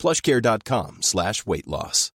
plushcare.com 0.00 0.98
slash 1.00 1.46
weight 1.46 1.66
loss. 1.66 2.12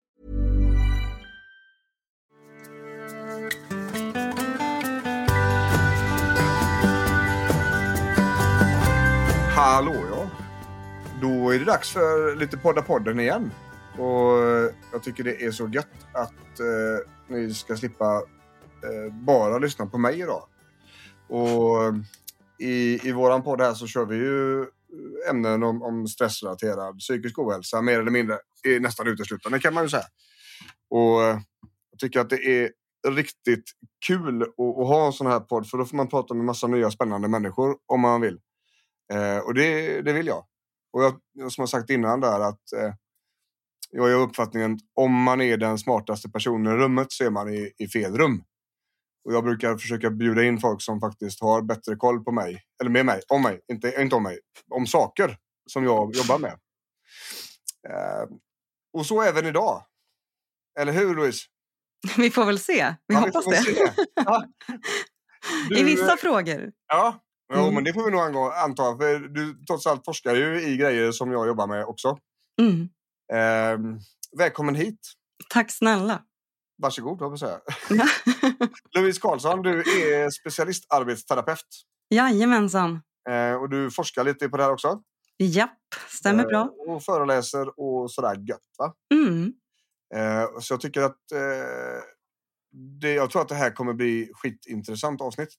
Hallå 9.55 9.95
ja. 10.11 10.29
Då 11.21 11.49
är 11.49 11.59
det 11.59 11.65
dags 11.65 11.89
för 11.89 12.35
lite 12.35 12.57
podda 12.57 12.81
podden 12.81 13.19
igen. 13.19 13.51
Och 13.97 14.37
jag 14.91 15.03
tycker 15.03 15.23
det 15.23 15.45
är 15.45 15.51
så 15.51 15.67
gött 15.67 15.87
att 16.13 16.59
eh, 16.59 17.35
ni 17.35 17.53
ska 17.53 17.75
slippa 17.75 18.15
eh, 18.15 19.13
bara 19.13 19.57
lyssna 19.57 19.85
på 19.85 19.97
mig 19.97 20.19
idag. 20.19 20.43
Och 21.27 21.93
i, 22.59 23.07
i 23.09 23.11
våran 23.11 23.43
podd 23.43 23.61
här 23.61 23.73
så 23.73 23.87
kör 23.87 24.05
vi 24.05 24.15
ju 24.15 24.65
ämnen 25.29 25.63
om, 25.63 25.81
om 25.81 26.07
stressrelaterad 26.07 26.99
psykisk 26.99 27.39
ohälsa 27.39 27.81
mer 27.81 27.99
eller 27.99 28.11
mindre. 28.11 28.39
är 28.63 28.79
nästan 28.79 29.07
uteslutande 29.07 29.59
kan 29.59 29.73
man 29.73 29.83
ju 29.83 29.89
säga. 29.89 30.05
Och 30.89 31.23
eh, 31.23 31.39
jag 31.91 31.99
tycker 31.99 32.19
att 32.19 32.29
det 32.29 32.45
är 32.45 32.71
riktigt 33.07 33.63
kul 34.07 34.41
att, 34.41 34.59
att 34.59 34.87
ha 34.87 35.05
en 35.05 35.13
sån 35.13 35.27
här 35.27 35.39
podd 35.39 35.67
för 35.67 35.77
då 35.77 35.85
får 35.85 35.97
man 35.97 36.07
prata 36.07 36.33
med 36.33 36.45
massa 36.45 36.67
nya 36.67 36.91
spännande 36.91 37.27
människor 37.27 37.77
om 37.85 38.01
man 38.01 38.21
vill. 38.21 38.39
Eh, 39.13 39.37
och 39.37 39.53
det, 39.53 40.01
det 40.01 40.13
vill 40.13 40.27
jag. 40.27 40.45
Och 40.93 41.03
jag, 41.03 41.13
som 41.51 41.61
jag 41.61 41.69
sagt 41.69 41.89
innan 41.89 42.19
där 42.19 42.39
att 42.39 42.73
eh, 42.73 42.93
jag 43.91 44.11
är 44.11 44.15
uppfattningen 44.15 44.79
om 44.95 45.13
man 45.23 45.41
är 45.41 45.57
den 45.57 45.77
smartaste 45.77 46.29
personen 46.29 46.73
i 46.73 46.77
rummet 46.77 47.11
så 47.11 47.23
är 47.23 47.29
man 47.29 47.49
i, 47.49 47.71
i 47.77 47.87
fel 47.87 48.17
rum. 48.17 48.43
Och 49.25 49.33
jag 49.33 49.43
brukar 49.43 49.77
försöka 49.77 50.09
bjuda 50.09 50.43
in 50.43 50.59
folk 50.59 50.81
som 50.81 50.99
faktiskt 50.99 51.41
har 51.41 51.61
bättre 51.61 51.95
koll 51.95 52.23
på 52.23 52.31
mig. 52.31 52.61
Eller 52.81 52.91
med 52.91 53.05
mig, 53.05 53.21
om 53.27 53.41
mig, 53.41 53.61
inte, 53.71 53.93
inte 54.01 54.15
om 54.15 54.23
mig. 54.23 54.39
Om 54.69 54.87
saker 54.87 55.37
som 55.71 55.83
jag 55.83 56.15
jobbar 56.15 56.39
med. 56.39 56.51
Eh, 57.89 58.29
och 58.93 59.05
så 59.05 59.21
även 59.21 59.45
idag. 59.45 59.83
Eller 60.79 60.91
hur 60.93 61.15
Louise? 61.15 61.45
Vi 62.17 62.31
får 62.31 62.45
väl 62.45 62.59
se. 62.59 62.95
Vi 63.07 63.15
Ja, 63.15 63.19
hoppas 63.19 63.47
väl 63.47 63.63
det. 63.75 63.95
Ja. 64.15 64.45
I 65.71 65.75
Du, 65.75 65.83
vissa 65.83 66.11
eh, 66.11 66.17
frågor. 66.17 66.71
Ja, 66.87 67.23
jo, 67.53 67.59
Mm. 67.61 67.73
men 67.75 67.83
det 67.83 67.93
får 67.93 68.05
vi 68.05 68.11
nog 68.11 68.53
anta. 68.53 68.83
För 68.97 69.19
du 69.19 69.65
trots 69.65 69.87
allt 69.87 70.05
forskar 70.05 70.35
ju 70.35 70.61
i 70.61 70.77
grejer 70.77 71.11
som 71.11 71.31
jag 71.31 71.47
jobbar 71.47 71.67
med 71.67 71.85
också. 71.85 72.17
Mm. 72.61 72.89
Eh, 73.33 73.97
välkommen 74.37 74.75
hit. 74.75 74.99
Tack 75.49 75.71
snälla. 75.71 76.21
Varsågod, 76.81 77.21
hoppas 77.21 77.41
jag. 77.41 77.59
Ja. 77.89 78.05
Louise 79.01 79.21
Karlsson, 79.21 79.61
du 79.61 79.79
är 79.79 80.29
specialistarbetsterapeut. 80.29 81.67
Jajamensan. 82.09 83.01
Eh, 83.29 83.53
och 83.53 83.69
du 83.69 83.91
forskar 83.91 84.23
lite 84.23 84.49
på 84.49 84.57
det 84.57 84.63
här 84.63 84.71
också. 84.71 85.01
Japp, 85.37 85.77
stämmer 86.07 86.45
bra. 86.45 86.61
Eh, 86.87 86.93
och 86.93 87.03
föreläser 87.03 87.79
och 87.79 88.11
sådär 88.11 88.35
gött. 88.47 88.59
Va? 88.77 88.93
Mm. 89.13 89.53
Eh, 90.15 90.59
så 90.59 90.73
jag 90.73 90.81
tycker 90.81 91.01
att 91.01 91.17
det, 93.01 93.13
jag 93.13 93.29
tror 93.29 93.41
att 93.41 93.49
det 93.49 93.55
här 93.55 93.71
kommer 93.71 93.93
bli 93.93 94.31
skitintressant 94.33 95.21
avsnitt. 95.21 95.49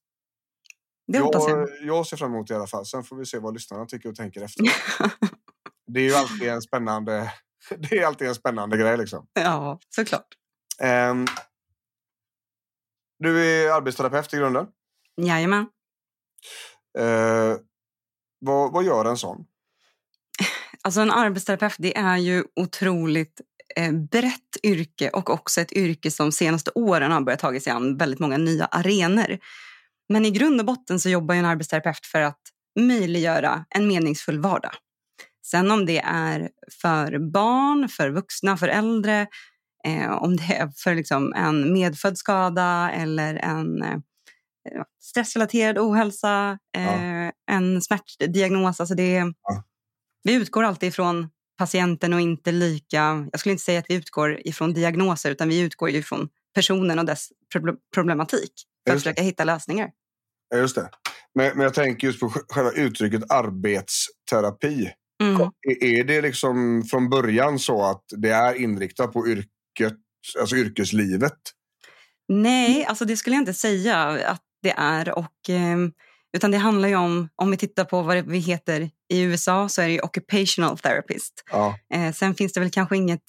Det 1.06 1.18
hoppas 1.18 1.48
jag. 1.48 1.60
jag, 1.60 1.68
jag 1.82 2.06
ser 2.06 2.16
fram 2.16 2.34
emot 2.34 2.46
det 2.46 2.54
i 2.54 2.56
alla 2.56 2.66
fall. 2.66 2.86
Sen 2.86 3.04
får 3.04 3.16
vi 3.16 3.26
se 3.26 3.38
vad 3.38 3.54
lyssnarna 3.54 3.86
tycker 3.86 4.08
och 4.08 4.16
tänker 4.16 4.42
efter. 4.42 4.64
det 5.86 6.00
är 6.00 6.04
ju 6.04 6.14
alltid 6.14 6.48
en 6.48 6.62
spännande, 6.62 7.32
det 7.90 7.98
är 7.98 8.06
alltid 8.06 8.28
en 8.28 8.34
spännande 8.34 8.76
grej 8.76 8.96
liksom. 8.96 9.26
Ja, 9.32 9.78
såklart. 9.88 10.26
Ehm, 10.80 11.26
du 13.18 13.46
är 13.46 13.70
arbetsterapeut 13.70 14.34
i 14.34 14.36
grunden. 14.36 14.66
Jajamän. 15.16 15.66
Eh, 16.98 17.56
vad, 18.38 18.72
vad 18.72 18.84
gör 18.84 19.04
en 19.04 19.16
sån? 19.16 19.44
Alltså 20.82 21.00
en 21.00 21.10
arbetsterapeut 21.10 21.76
det 21.78 21.96
är 21.96 22.16
ju 22.16 22.44
otroligt 22.56 23.40
eh, 23.76 23.92
brett 23.92 24.56
yrke 24.62 25.10
och 25.10 25.30
också 25.30 25.60
ett 25.60 25.72
yrke 25.72 26.10
som 26.10 26.32
senaste 26.32 26.70
åren 26.74 27.12
har 27.12 27.20
börjat 27.20 27.40
ta 27.40 27.60
sig 27.60 27.72
an 27.72 27.96
väldigt 27.96 28.20
många 28.20 28.36
nya 28.36 28.64
arenor. 28.64 29.38
Men 30.08 30.26
i 30.26 30.30
grund 30.30 30.60
och 30.60 30.66
botten 30.66 31.00
så 31.00 31.08
jobbar 31.08 31.34
ju 31.34 31.38
en 31.38 31.46
arbetsterapeut 31.46 32.06
för 32.06 32.20
att 32.20 32.40
möjliggöra 32.80 33.64
en 33.68 33.88
meningsfull 33.88 34.38
vardag. 34.40 34.72
Sen 35.46 35.70
om 35.70 35.86
det 35.86 35.98
är 35.98 36.50
för 36.82 37.32
barn, 37.32 37.88
för 37.88 38.10
vuxna, 38.10 38.56
för 38.56 38.68
äldre, 38.68 39.26
eh, 39.86 40.12
om 40.12 40.36
det 40.36 40.54
är 40.54 40.68
för 40.76 40.94
liksom 40.94 41.32
en 41.32 41.72
medfödd 41.72 42.18
skada 42.18 42.90
eller 42.90 43.34
en 43.34 43.82
eh, 43.82 43.98
stressrelaterad 45.00 45.78
ohälsa, 45.78 46.58
eh, 46.76 47.30
en 47.50 47.82
smärtdiagnos. 47.82 48.80
Alltså 48.80 48.94
det, 48.94 49.12
Ja. 49.42 49.64
Vi 50.24 50.34
utgår 50.34 50.62
alltid 50.62 50.88
ifrån 50.88 51.28
patienten 51.58 52.12
och 52.12 52.20
inte 52.20 52.52
lika... 52.52 53.28
Jag 53.32 53.40
skulle 53.40 53.52
inte 53.52 53.64
säga 53.64 53.78
att 53.78 53.86
vi 53.88 53.94
utgår 53.94 54.40
ifrån 54.44 54.72
diagnoser 54.72 55.30
utan 55.30 55.48
vi 55.48 55.60
utgår 55.60 55.90
ju 55.90 55.98
ifrån 55.98 56.28
personen 56.54 56.98
och 56.98 57.04
dess 57.04 57.28
proble- 57.54 57.76
problematik 57.94 58.52
för 58.86 58.94
att 58.94 59.00
försöka 59.00 59.22
hitta 59.22 59.44
lösningar. 59.44 59.90
Ja, 60.48 60.56
just 60.56 60.74
det. 60.74 60.90
Men, 61.34 61.56
men 61.56 61.64
jag 61.64 61.74
tänker 61.74 62.06
just 62.06 62.20
på 62.20 62.28
sj- 62.28 62.44
själva 62.48 62.70
uttrycket 62.70 63.30
arbetsterapi. 63.30 64.90
Mm. 65.22 65.50
Är- 65.80 66.04
det 66.04 66.20
liksom 66.20 66.82
från 66.90 67.10
början 67.10 67.58
så 67.58 67.84
att 67.84 68.04
det 68.16 68.30
är 68.30 68.54
inriktat 68.54 69.12
på 69.12 69.26
yrket, 69.80 69.98
alltså 70.40 70.56
yrkeslivet? 70.56 71.38
Nej, 72.28 72.84
alltså 72.84 73.04
det 73.04 73.16
skulle 73.16 73.36
jag 73.36 73.40
inte 73.42 73.54
säga 73.54 73.96
att 74.26 74.42
det 74.62 74.74
är. 74.76 75.18
Och, 75.18 75.48
ehm, 75.48 75.92
utan 76.36 76.50
det 76.50 76.58
handlar 76.58 76.88
ju 76.88 76.96
om, 76.96 77.28
om 77.36 77.50
vi 77.50 77.56
tittar 77.56 77.84
på 77.84 78.02
vad 78.02 78.26
vi 78.26 78.38
heter 78.38 78.90
i 79.12 79.20
USA 79.22 79.68
så 79.68 79.82
är 79.82 79.86
det 79.86 79.92
ju 79.92 80.00
occupational 80.00 80.78
therapist. 80.78 81.44
Ja, 81.50 81.78
Eh, 81.94 82.12
sen 82.12 82.34
finns 82.34 82.52
det 82.52 82.60
väl 82.60 82.70
kanske 82.70 82.96
inget 82.96 83.22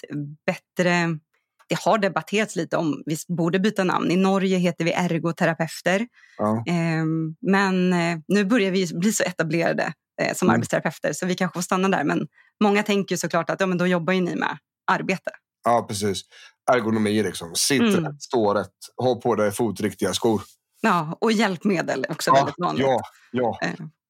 bättre... 0.46 1.20
Det 1.68 1.80
har 1.80 1.98
debatterats 1.98 2.56
lite 2.56 2.78
om 2.78 3.04
vi 3.06 3.18
borde 3.28 3.60
byta 3.60 3.84
namn. 3.84 4.12
I 4.12 4.16
Norge 4.16 4.58
heter 4.58 4.86
vi 4.86 4.92
ergoterapeuter. 4.92 6.08
ja. 6.38 6.64
Ehm, 6.68 7.36
men 7.42 7.94
eh, 7.94 8.18
nu 8.28 8.46
börjar 8.46 8.72
vi 8.72 8.88
bli 8.94 9.14
så 9.14 9.24
etablerade 9.24 9.94
eh, 10.22 10.34
som 10.36 10.48
Mm. 10.48 10.56
arbetsterapeuter 10.56 11.14
så 11.14 11.26
vi 11.26 11.36
kanske 11.36 11.58
får 11.58 11.62
stanna 11.62 11.90
där. 11.90 12.04
Men 12.04 12.28
många 12.64 12.84
tänker 12.84 13.18
såklart 13.18 13.50
att 13.50 13.60
ja, 13.60 13.66
men 13.66 13.78
då 13.78 13.88
jobbar 13.88 14.14
ju 14.14 14.22
ni 14.22 14.36
med 14.36 14.58
arbete. 14.92 15.32
Ja 15.64 15.86
precis. 15.88 16.22
Ergonomi 16.72 17.24
liksom. 17.24 17.56
Sitt 17.56 17.82
Mm. 17.82 18.06
rätt, 18.06 18.22
stå 18.24 18.54
rätt, 18.54 18.70
ha 18.98 19.16
på 19.16 19.36
dig 19.36 19.52
fotriktiga 19.52 20.14
skor. 20.14 20.42
Ja, 20.82 21.18
och 21.22 21.32
hjälpmedel 21.32 22.06
är 22.10 22.12
också 22.12 22.30
Ja, 22.32 22.36
väldigt 22.36 22.56
vanligt. 22.58 22.86
ja, 22.86 23.02
ja. 23.32 23.58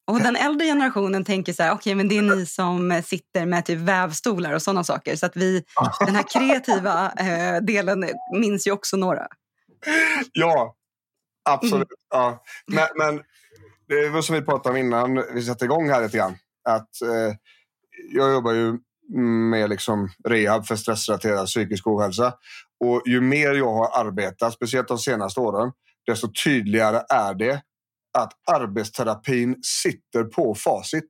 Och 0.07 0.19
den 0.19 0.35
äldre 0.35 0.67
generationen 0.67 1.25
tänker 1.25 1.53
så 1.53 1.63
här, 1.63 1.71
okej 1.73 1.95
men 1.95 2.07
det 2.07 2.17
är 2.17 2.21
ni 2.21 2.45
som 2.45 2.91
eh, 2.91 3.03
sitter 3.03 3.45
med 3.45 3.65
typ 3.65 3.79
vävstolar 3.79 4.53
och 4.53 4.61
sådana 4.61 4.83
saker. 4.83 5.15
Så 5.15 5.25
att 5.25 5.35
vi, 5.35 5.63
den 6.05 6.15
här 6.15 6.25
kreativa 6.33 7.11
eh, 7.11 7.61
delen 7.61 8.05
minns 8.39 8.67
ju 8.67 8.71
också 8.71 8.97
några. 8.97 9.27
Ja, 10.33 10.75
absolut. 11.49 11.73
Mm. 11.75 11.85
Ja. 12.09 12.43
Men, 12.67 12.87
men 12.95 13.23
det 13.87 14.09
var 14.09 14.21
som 14.21 14.35
vi 14.35 14.41
pratade 14.41 14.69
om 14.69 14.77
innan 14.85 15.23
vi 15.33 15.41
satte 15.41 15.65
igång 15.65 15.89
här 15.89 16.01
lite 16.01 16.17
grann. 16.17 16.35
Att, 16.69 17.01
eh, 17.01 17.35
jag 18.13 18.31
jobbar 18.31 18.51
ju 18.53 18.77
med 19.49 19.69
liksom 19.69 20.09
rehab 20.29 20.65
för 20.65 20.75
stressrelaterad 20.75 21.47
psykisk 21.47 21.87
ohälsa. 21.87 22.33
Och 22.85 23.01
ju 23.05 23.21
mer 23.21 23.53
jag 23.53 23.73
har 23.73 24.05
arbetat, 24.05 24.53
speciellt 24.53 24.87
de 24.87 24.97
senaste 24.97 25.39
åren, 25.39 25.71
desto 26.07 26.27
tydligare 26.43 27.01
är 27.09 27.33
det 27.33 27.61
att 28.17 28.31
arbetsterapin 28.51 29.55
sitter 29.83 30.23
på 30.23 30.55
facit. 30.55 31.03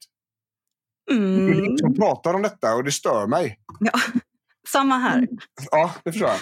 Det 1.07 1.13
är 1.13 1.17
Mm. 1.17 1.53
ingen 1.53 1.77
som 1.77 1.95
pratar 1.95 2.33
om 2.33 2.41
detta 2.41 2.75
och 2.75 2.83
det 2.83 2.91
stör 2.91 3.27
mig. 3.27 3.59
Ja. 3.79 3.91
Samma 4.67 4.97
här. 4.97 5.27
Ja, 5.71 5.93
det 6.03 6.11
förstår 6.11 6.29
jag. 6.29 6.39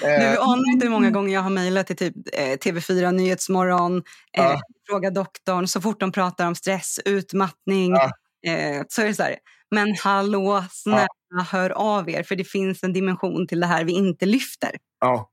Du 0.00 0.06
Eh, 0.26 0.40
anar 0.42 0.72
inte 0.72 0.86
hur 0.86 0.90
många 0.90 1.10
gånger 1.10 1.34
jag 1.34 1.40
har 1.40 1.50
mejlat 1.50 1.86
till 1.86 1.96
typ, 1.96 2.14
eh, 2.32 2.56
TV4 2.58 3.12
Nyhetsmorgon, 3.12 3.96
eh, 3.96 4.02
Ja. 4.32 4.60
Fråga 4.90 5.10
doktorn, 5.10 5.66
så 5.68 5.80
fort 5.80 6.00
de 6.00 6.12
pratar 6.12 6.46
om 6.46 6.54
stress, 6.54 7.00
utmattning, 7.04 7.90
Ja. 7.92 8.10
eh, 8.46 8.82
så 8.88 9.02
är 9.02 9.06
det 9.06 9.14
så 9.14 9.22
här, 9.22 9.36
men 9.70 9.94
hallå, 10.02 10.64
snälla 10.70 11.06
hör 11.50 11.70
av 11.70 12.10
er, 12.10 12.22
för 12.22 12.36
det 12.36 12.44
finns 12.44 12.82
en 12.82 12.92
dimension 12.92 13.46
till 13.46 13.60
det 13.60 13.66
här 13.66 13.84
vi 13.84 13.92
inte 13.92 14.26
lyfter. 14.26 14.70
Ja, 15.00 15.30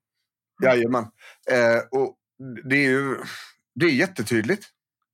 jajamän. 0.63 1.05
Eh, 1.51 1.99
och 1.99 2.15
det 2.63 2.75
är 2.75 2.89
ju 2.89 3.17
det 3.75 3.85
är 3.85 3.89
jättetydligt. 3.89 4.65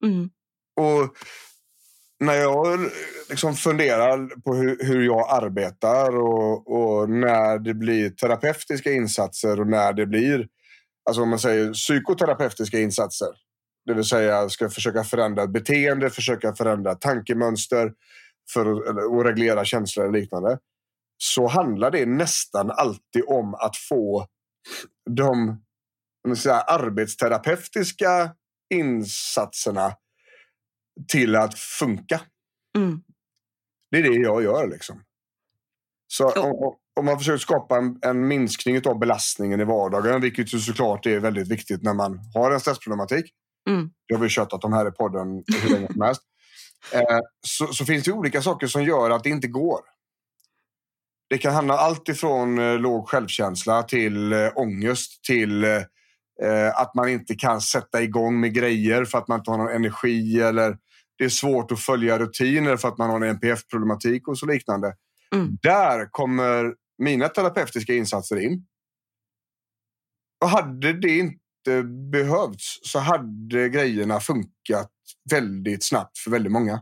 Mm. 0.04 0.30
Och 0.76 1.16
när 2.20 2.34
jag 2.34 2.80
liksom 3.30 3.56
funderar 3.56 4.42
på 4.42 4.56
hur, 4.56 4.78
hur 4.84 5.02
jag 5.02 5.30
arbetar 5.30 6.18
och, 6.18 6.72
och, 6.72 7.10
när 7.10 7.60
det 7.60 7.74
blir 7.74 8.10
terapeutiska 8.10 8.92
insatser 8.92 9.60
och 9.60 9.68
när 9.68 9.94
det 9.94 10.06
blir 10.06 10.48
alltså 11.06 11.22
om 11.22 11.30
man 11.30 11.40
säger 11.40 11.74
psykoterapeutiska 11.74 12.80
insatser. 12.80 13.30
Det 13.86 13.94
vill 13.94 14.04
säga 14.04 14.50
ska 14.50 14.70
försöka 14.70 15.04
förändra 15.04 15.48
beteende, 15.48 16.10
försöka 16.10 16.54
förändra 16.54 16.96
tankemönster 16.96 17.92
för 18.54 18.66
att 19.20 19.26
reglera 19.26 19.66
känslor 19.66 20.06
och 20.06 20.14
liknande. 20.14 20.60
Så 21.18 21.48
handlar 21.48 21.92
det 21.92 22.06
nästan 22.06 22.72
alltid 22.72 23.24
om 23.28 23.54
att 23.54 23.78
få 23.78 24.28
de 25.10 25.62
säga, 26.36 26.56
arbetsterapeutiska 26.56 28.36
insatserna 28.74 29.96
till 31.08 31.36
att 31.36 31.60
funka. 31.60 32.22
Mm. 32.78 33.02
Det 33.92 33.98
är 33.98 34.04
det 34.04 34.16
jag 34.16 34.44
gör. 34.44 34.68
liksom. 34.68 35.04
Så 36.08 36.32
om, 36.32 36.76
om, 36.96 37.06
man 37.06 37.18
försöker 37.18 37.38
skapa 37.38 37.78
en, 37.78 38.00
en, 38.02 38.28
minskning 38.28 38.88
av 38.88 39.00
belastningen 39.00 39.62
i 39.62 39.64
vardagen, 39.64 40.22
vilket 40.22 40.54
ju 40.54 40.60
såklart 40.60 41.06
är 41.06 41.20
väldigt 41.20 41.48
viktigt 41.48 41.84
när 41.84 41.94
man 41.94 42.20
har 42.34 42.52
en 42.52 42.60
stressproblematik. 42.60 43.26
Mm. 43.70 43.90
Det 44.08 44.16
har 44.16 44.22
vi 44.22 44.30
tjötat 44.30 44.64
om 44.64 44.74
här 44.74 44.88
i 44.88 44.92
podden 44.92 45.44
hur 45.62 45.70
länge 45.70 45.88
som 45.94 46.02
helst. 46.02 46.22
Eh, 46.92 47.20
så, 47.48 47.68
så, 47.68 47.86
finns 47.86 48.04
det 48.04 48.12
olika 48.12 48.42
saker 48.42 48.68
som 48.68 48.84
gör 48.84 49.10
att 49.10 49.24
det 49.24 49.30
inte 49.30 49.48
går. 49.48 49.80
Det 51.30 51.38
kan 51.38 51.54
handla 51.54 51.74
allt 51.74 52.10
ifrån 52.10 52.60
eh, 52.60 52.80
låg 52.80 53.10
självkänsla 53.10 53.84
till 53.84 54.34
eh, 54.34 54.50
ångest 54.56 55.24
till 55.24 55.64
eh, 55.64 55.82
eh, 56.44 56.78
att 56.80 56.96
man 56.96 57.10
inte 57.10 57.36
kan 57.36 57.62
sätta 57.62 58.02
igång 58.02 58.40
med 58.40 58.54
grejer 58.54 59.06
för 59.06 59.18
att 59.18 59.28
man 59.28 59.40
inte 59.40 59.52
har 59.52 59.58
någon 59.58 59.76
energi 59.76 60.42
eller 60.42 60.78
det 61.18 61.26
är 61.26 61.30
svårt 61.30 61.72
att 61.72 61.80
följa 61.80 62.20
rutiner 62.20 62.78
för 62.78 62.88
att 62.88 62.98
man 62.98 63.10
har 63.10 63.22
en 63.22 63.30
NPF-problematik 63.30 64.28
och 64.28 64.38
så 64.38 64.46
liknande. 64.46 64.96
Mm. 65.36 65.58
Där 65.62 66.12
kommer 66.12 66.74
mina 66.98 67.28
terapeutiska 67.28 67.94
insatser 67.94 68.40
in. 68.40 68.66
Och 70.44 70.50
hade 70.50 70.94
det 70.94 71.18
inte 71.18 71.43
behövts 72.12 72.80
så 72.84 73.00
hade 73.00 73.70
grejerna 73.70 74.20
funkat 74.20 74.92
väldigt 75.32 75.84
snabbt 75.84 76.18
för 76.18 76.32
väldigt 76.32 76.52
många. 76.52 76.82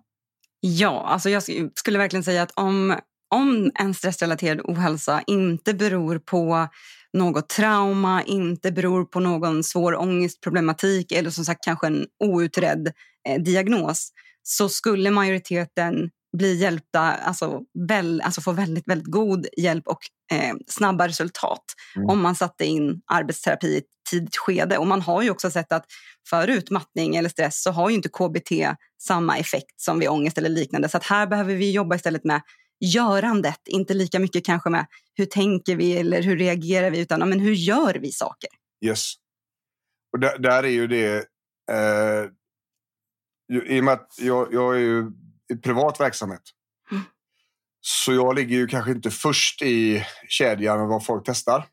Ja, 0.60 1.06
alltså 1.08 1.30
jag 1.30 1.44
skulle 1.76 1.98
verkligen 1.98 2.24
säga 2.24 2.42
att 2.42 2.52
om, 2.56 3.00
om 3.36 3.72
en 3.80 3.94
stressrelaterad 3.94 4.62
ohälsa 4.64 5.24
inte 5.28 5.74
beror 5.74 6.20
på 6.20 6.68
något 7.14 7.50
trauma, 7.50 8.24
inte 8.24 8.72
beror 8.72 9.06
på 9.06 9.20
någon 9.20 9.64
svår 9.64 9.96
ångestproblematik 9.96 11.12
eller 11.12 11.30
som 11.30 11.46
sagt 11.46 11.64
kanske 11.64 11.88
en 11.88 12.06
outredd 12.24 12.92
eh, 13.28 13.42
diagnos 13.42 14.12
så 14.44 14.70
skulle 14.70 15.12
majoriteten 15.12 16.10
bli 16.38 16.56
hjälpta, 16.56 17.02
alltså, 17.02 17.62
väl, 17.88 18.22
alltså 18.22 18.42
få 18.42 18.52
väldigt, 18.52 18.88
väldigt 18.88 19.12
god 19.12 19.48
hjälp 19.58 19.88
och 19.88 20.00
eh, 20.32 20.56
snabba 20.68 21.08
resultat 21.08 21.64
mm. 21.96 22.10
om 22.10 22.22
man 22.22 22.36
satte 22.36 22.66
in 22.66 23.02
arbetsterapi 23.12 23.82
tidigt 24.12 24.38
skede. 24.38 24.78
Och 24.78 24.88
man 24.88 25.02
har 25.02 25.22
ju 25.22 25.30
också 25.30 25.52
sett 25.52 25.72
att 25.72 25.86
för 26.30 26.48
utmattning 26.48 27.16
eller 27.16 27.30
stress 27.30 27.64
så 27.64 27.72
har 27.72 27.90
ju 27.90 27.96
inte 27.96 28.10
KBT 28.10 28.52
samma 29.02 29.38
effekt 29.38 29.82
som 29.82 30.00
vid 30.00 30.10
ångest 30.10 30.38
eller 30.38 30.50
liknande. 30.50 30.90
Så 30.90 30.98
att 30.98 31.04
här 31.04 31.28
behöver 31.28 31.56
vi 31.56 31.72
jobba 31.72 31.96
istället 31.96 32.24
med 32.24 32.42
görandet, 32.86 33.60
inte 33.66 33.94
lika 33.94 34.20
mycket 34.20 34.46
kanske 34.46 34.70
med 34.70 34.86
hur 35.14 35.26
tänker 35.26 35.76
vi 35.76 35.98
eller 35.98 36.22
hur 36.22 36.38
reagerar 36.38 36.92
vi, 36.92 37.00
utan 37.00 37.30
men 37.30 37.40
hur 37.40 37.54
gör 37.54 37.94
vi 37.94 38.12
saker? 38.12 38.50
Yes. 38.86 39.14
Och 40.14 40.20
där, 40.20 40.38
där 40.38 40.64
är 40.64 40.70
ju 40.70 40.88
det, 40.88 41.16
eh, 41.72 42.26
i 43.70 43.80
och 43.80 43.84
med 43.84 43.94
att 43.94 44.16
jag, 44.18 44.54
jag 44.54 44.76
är 44.76 44.80
ju 44.80 45.12
i 45.54 45.56
privat 45.56 46.00
verksamhet. 46.00 46.42
Mm. 46.92 47.04
Så 47.82 48.14
jag 48.14 48.36
ligger 48.36 48.56
ju 48.56 48.68
kanske 48.68 48.92
inte 48.92 49.12
först 49.12 49.62
i 49.62 50.06
kedjan 50.28 50.80
med 50.80 50.88
vad 50.88 51.06
folk 51.06 51.24
testar. 51.26 51.68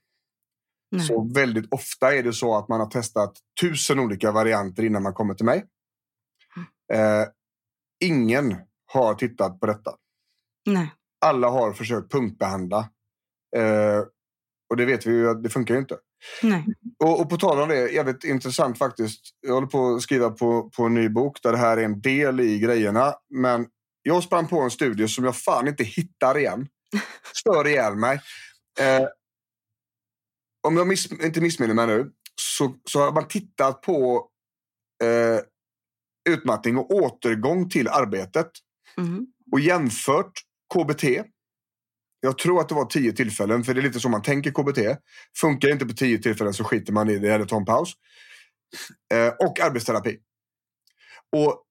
Nej. 0.90 1.06
Så 1.06 1.31
väldigt 1.35 1.73
ofta 1.73 2.14
är 2.14 2.23
det 2.23 2.32
så 2.32 2.56
att 2.56 2.69
man 2.69 2.81
har 2.81 2.87
testat 2.87 3.32
tusen 3.61 3.99
olika 3.99 4.32
varianter 4.32 4.85
innan 4.85 5.02
man 5.02 5.14
kommer 5.14 5.35
till 5.35 5.46
mig. 5.46 5.64
Mm. 6.56 7.20
Eh, 7.20 7.29
ingen 8.05 8.56
har 8.93 9.14
tittat 9.14 9.61
på 9.61 9.67
detta. 9.67 9.94
Nej. 10.67 10.94
Alla 11.20 11.49
har 11.49 11.73
försökt 11.73 12.12
punktbehandla. 12.12 12.79
Eh, 13.56 14.02
och 14.70 14.76
det 14.76 14.85
vet 14.85 15.06
vi 15.06 15.11
ju 15.11 15.31
att 15.31 15.43
det 15.43 15.49
funkar 15.49 15.75
ju 15.75 15.81
inte. 15.81 15.96
Nej. 16.43 16.64
Och, 17.05 17.20
och, 17.20 17.31
på 17.31 17.37
tal 17.37 17.61
om 17.61 17.69
det, 17.69 17.90
jävligt 17.90 18.25
intressant 18.25 18.79
faktiskt. 18.79 19.20
Jag 19.40 19.55
håller 19.55 19.67
på 19.67 19.94
att 19.94 20.02
skriva 20.02 20.31
på, 20.31 20.70
på 20.70 20.85
en 20.85 20.94
ny 20.94 21.08
bok 21.08 21.43
där 21.43 21.52
det 21.52 21.58
här 21.58 21.76
är 21.76 21.82
en 21.82 22.00
del 22.00 22.40
i 22.40 22.58
grejerna. 22.58 23.14
Men 23.31 23.67
jag 24.02 24.23
sprang 24.23 24.49
på 24.49 24.61
en 24.61 24.70
studie 24.70 25.08
som 25.08 25.25
jag 25.25 25.37
fan 25.37 25.69
inte 25.69 25.85
hittar 25.85 26.38
igen. 26.38 26.69
Stör 27.35 27.67
ihjäl 27.67 27.96
mig. 27.96 28.20
Eh, 28.81 29.06
om 30.69 30.76
jag 30.76 30.87
miss, 30.87 31.12
inte 31.12 31.41
missminner 31.41 31.75
mig 31.75 31.87
nu 31.87 32.11
så, 32.41 32.75
så 32.91 33.00
har 33.00 33.12
man 33.12 33.29
tittat 33.29 33.82
på 33.82 34.29
eh, 35.05 35.41
utmattning 36.35 36.76
och 36.76 36.91
återgång 36.91 37.69
till 37.69 37.88
arbetet. 37.88 38.50
Mm. 38.99 39.26
Och 39.53 39.61
jämfört 39.61 40.32
KBT 40.75 41.05
jag 42.20 42.38
tror 42.38 42.61
att 42.61 42.69
det 42.69 42.75
var 42.75 42.85
tio 42.85 43.12
tillfällen, 43.12 43.65
för 43.65 43.75
det 43.75 43.81
är 43.81 43.82
lite 43.82 44.00
så 44.00 44.09
man 44.09 44.23
tänker 44.23 44.50
KBT. 44.50 45.03
Funkar 45.41 45.69
inte 45.69 45.87
på 45.87 45.93
tio 45.93 46.19
tillfällen 46.19 46.55
så 46.55 46.65
skiter 46.65 46.93
man 46.93 47.11
i 47.11 47.19
det 47.19 47.35
eller 47.35 47.44
tar 47.44 47.56
en 47.56 47.64
paus. 47.64 47.93
Eh, 49.14 49.29
och 49.29 49.61
arbetsterapi. 49.61 50.19
Och 51.37 51.64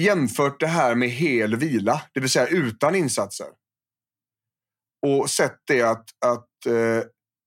jämfört 0.00 0.60
det 0.60 0.66
här 0.66 0.94
med 0.94 1.08
hel 1.08 1.56
vila, 1.56 2.02
det 2.12 2.20
vill 2.20 2.30
säga 2.30 2.46
utan 2.46 2.94
insatser. 2.94 3.46
Och 5.06 5.30
sett 5.30 5.58
det 5.64 5.82
att, 5.82 6.04
att 6.26 6.66
eh, 6.66 7.02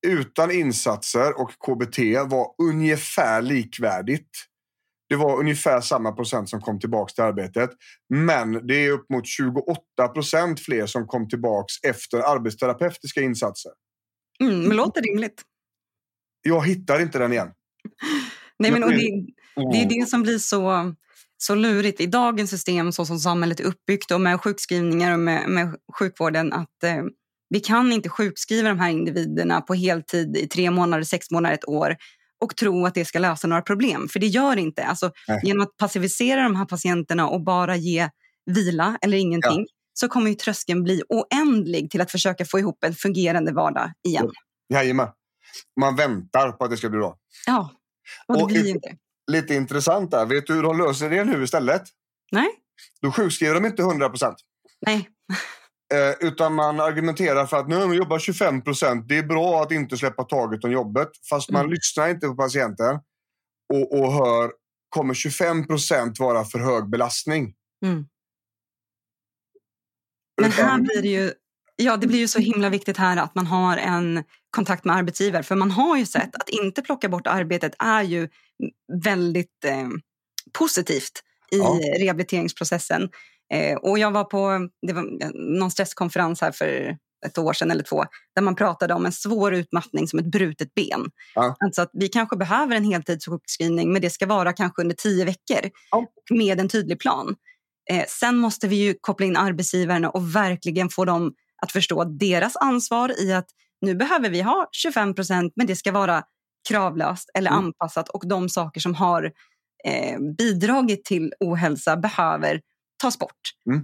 utan 0.07 0.51
insatser 0.51 1.42
och 1.42 1.51
KBT 1.51 1.98
var 2.25 2.48
ungefär 2.62 3.42
likvärdigt. 3.42 4.30
Det 5.09 5.15
var 5.15 5.39
ungefär 5.39 5.81
samma 5.81 6.12
procent 6.12 6.50
som 6.50 6.62
kom 6.62 6.80
tillbaka 6.80 7.13
till 7.13 7.24
arbetet. 7.24 7.69
Men 8.09 8.68
det 8.68 8.86
är 8.86 8.92
upp 8.92 9.09
mot 9.09 9.27
28 9.27 10.07
procent 10.13 10.59
fler 10.59 10.86
som 10.86 11.07
kom 11.07 11.30
tillbaka 11.30 11.74
efter 11.88 12.18
arbetsterapeutiska 12.19 13.21
insatser. 13.21 13.71
Mm, 14.39 14.63
men 14.63 14.77
låter 14.77 15.01
rimligt. 15.01 15.42
Jag 16.42 16.68
hittar 16.68 17.01
inte 17.01 17.19
den 17.19 17.33
igen. 17.33 17.51
Nej, 18.59 18.71
men, 18.71 18.83
och 18.83 18.89
det, 18.89 19.25
det 19.71 19.81
är 19.81 20.00
det 20.00 20.09
som 20.09 20.21
blir 20.21 20.38
så, 20.38 20.94
så 21.38 21.56
lurigt 21.56 22.01
i 22.01 22.06
dagens 22.06 22.50
system 22.50 22.92
så 22.92 23.06
som 23.06 23.19
samhället 23.19 23.59
är 23.59 23.63
uppbyggt 23.63 24.12
och 24.12 24.21
med 24.21 24.42
sjukskrivningar 24.42 25.13
och 25.13 25.19
med, 25.19 25.50
med 25.50 25.75
sjukvården. 25.94 26.53
att 26.53 26.83
eh, 26.83 27.03
Vi 27.51 27.59
kan 27.59 27.92
inte 27.92 28.09
sjukskriva 28.09 28.69
de 28.69 28.80
här 28.80 28.89
individerna 28.89 29.62
på 29.62 29.74
heltid 29.74 30.38
i 30.38 30.48
tre 30.48 30.71
månader, 30.71 31.03
sex 31.03 31.31
månader, 31.31 31.56
ett 31.56 31.68
år 31.68 31.95
och 32.41 32.55
tro 32.55 32.86
att 32.86 32.93
det 32.93 33.05
ska 33.05 33.20
lösa 33.20 33.48
några 33.48 33.62
problem. 33.62 34.08
För 34.10 34.20
det 34.20 34.27
gör 34.27 34.55
det 34.55 34.62
inte. 34.62 34.84
Alltså, 34.84 35.12
genom 35.43 35.63
att 35.63 35.77
passivisera 35.77 36.43
de 36.43 36.55
här 36.55 36.65
patienterna 36.65 37.29
och 37.29 37.43
bara 37.43 37.75
ge 37.75 38.10
vila 38.46 38.98
eller 39.01 39.17
ingenting 39.17 39.60
ja. 39.60 39.65
så 39.93 40.08
kommer 40.08 40.29
ju 40.29 40.36
tröskeln 40.36 40.84
bli 40.84 41.03
oändlig 41.10 41.91
till 41.91 42.01
att 42.01 42.12
försöka 42.12 42.46
få 42.46 42.60
ihop 42.60 42.84
en 42.84 42.93
fungerande 42.93 43.53
vardag 43.53 43.91
igen. 44.08 44.31
Jajamän. 44.74 45.08
Man 45.79 45.96
väntar 45.96 46.51
på 46.51 46.63
att 46.63 46.72
det 46.72 46.77
ska 46.77 46.89
bli 46.89 47.00
bra. 47.00 47.17
Ja, 47.48 47.72
och 48.27 48.38
det 48.38 48.43
och 48.43 48.48
blir 48.48 48.67
inte. 48.67 48.96
Lite 49.31 49.53
intressant 49.53 50.12
där. 50.12 50.25
Vet 50.25 50.48
du 50.48 50.53
hur 50.53 50.63
de 50.63 50.77
löser 50.77 51.10
det 51.10 51.24
nu 51.24 51.43
istället? 51.43 51.84
Nej. 52.31 52.50
Då 53.01 53.12
sjukskriver 53.12 53.53
de 53.53 53.65
inte 53.65 53.81
100 53.81 54.10
procent. 54.10 54.36
Nej. 54.86 55.10
Eh, 55.93 56.27
utan 56.27 56.55
man 56.55 56.79
argumenterar 56.79 57.45
för 57.45 57.57
att 57.57 57.67
nu 57.67 57.77
man 57.77 57.93
jobbar 57.93 58.19
25 58.19 58.63
procent. 58.63 59.07
Det 59.07 59.17
är 59.17 59.24
bra 59.24 59.63
att 59.63 59.71
inte 59.71 59.98
släppa 59.98 60.24
taget 60.24 60.63
om 60.63 60.71
jobbet. 60.71 61.10
Fast 61.29 61.50
man 61.50 61.62
mm. 61.62 61.71
lyssnar 61.71 62.10
inte 62.10 62.27
på 62.27 62.36
patienten 62.36 63.00
och, 63.74 64.00
och 64.00 64.13
hör 64.13 64.51
kommer 64.89 65.13
25 65.13 65.67
procent 65.67 66.19
vara 66.19 66.45
för 66.45 66.60
hög 66.60 66.89
belastning. 66.89 67.53
Mm. 67.86 68.05
Men 70.41 70.51
här 70.51 70.79
blir 70.79 71.01
det 71.01 71.07
ju 71.07 71.33
Ja, 71.75 71.98
det 71.98 72.07
blir 72.07 72.19
ju 72.19 72.27
så 72.27 72.39
himla 72.39 72.69
viktigt 72.69 72.98
här 72.98 73.17
att 73.17 73.36
man 73.36 73.48
har 73.48 73.77
en 73.77 74.24
kontakt 74.50 74.86
med 74.86 74.95
arbetsgivare. 74.95 75.43
För 75.43 75.55
man 75.55 75.71
har 75.71 75.98
ju 75.98 76.05
sett 76.05 76.36
att 76.36 76.50
inte 76.50 76.81
plocka 76.81 77.10
bort 77.10 77.27
arbetet 77.27 77.75
är 77.79 78.03
ju 78.03 78.29
väldigt 79.03 79.65
eh, 79.65 79.88
positivt 80.53 81.24
i 81.51 81.57
ja. 81.57 81.79
rehabiliteringsprocessen. 82.00 83.10
Eh, 83.53 83.77
och 83.77 84.00
jag 84.00 84.12
var 84.12 84.24
på 84.24 84.70
det 84.88 84.93
var 84.93 85.31
någon 85.60 85.72
stresskonferens 85.72 86.41
här 86.41 86.51
för 86.51 86.98
ett 87.25 87.38
år 87.38 87.53
sedan 87.53 87.72
eller 87.72 87.84
två 87.84 88.05
där 88.36 88.41
man 88.41 88.55
pratade 88.55 88.93
om 88.93 89.05
en 89.05 89.12
svår 89.12 89.53
utmattning 89.53 90.08
som 90.08 90.20
ett 90.20 90.25
brutet 90.25 90.74
ben. 90.74 91.10
Ja. 91.36 91.55
Alltså 91.60 91.81
att 91.81 91.89
vi 91.93 92.08
kanske 92.08 92.38
behöver 92.38 92.75
en 92.75 92.84
heltidssjukskrivning 92.84 93.93
men 93.93 94.01
det 94.01 94.10
ska 94.10 94.25
vara 94.25 94.53
kanske 94.53 94.81
under 94.81 94.96
tio 94.96 95.25
veckor 95.25 95.70
ja. 95.91 96.05
med 96.29 96.60
en 96.60 96.70
tydlig 96.70 97.00
plan. 97.00 97.36
Eh, 97.91 98.05
sen 98.08 98.38
måste 98.38 98.67
vi 98.67 98.75
ju 98.75 98.96
koppla 99.01 99.25
in 99.25 99.38
arbetsgivarna 99.38 100.10
och 100.10 100.36
verkligen 100.36 100.89
få 100.89 101.05
dem 101.05 101.34
att 101.62 101.72
förstå 101.72 102.03
deras 102.03 102.55
ansvar 102.55 103.22
i 103.22 103.34
att 103.34 103.48
nu 103.81 103.96
behöver 103.96 104.29
vi 104.29 104.41
ha 104.41 104.70
25 104.72 105.15
procent 105.15 105.53
men 105.55 105.67
det 105.67 105.75
ska 105.75 105.91
vara 105.91 106.24
kravlöst 106.70 107.29
eller 107.34 107.51
mm. 107.51 107.65
anpassat 107.65 108.10
och 108.10 108.27
de 108.27 108.50
saker 108.50 108.81
som 108.81 108.96
har 108.96 109.31
eh, 109.84 110.20
bidragit 110.38 111.05
till 111.05 111.34
ohälsa 111.39 111.98
behöver 111.98 112.62
tas 113.01 113.20
bort. 113.20 113.41
Mm. 113.70 113.81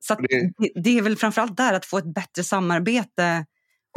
Så 0.00 0.14
det- 0.14 0.52
det, 0.84 0.98
är 0.98 1.02
väl 1.02 1.16
framförallt 1.16 1.56
där 1.56 1.72
att 1.74 1.86
få 1.86 1.98
ett 1.98 2.14
bättre 2.14 2.44
samarbete 2.44 3.46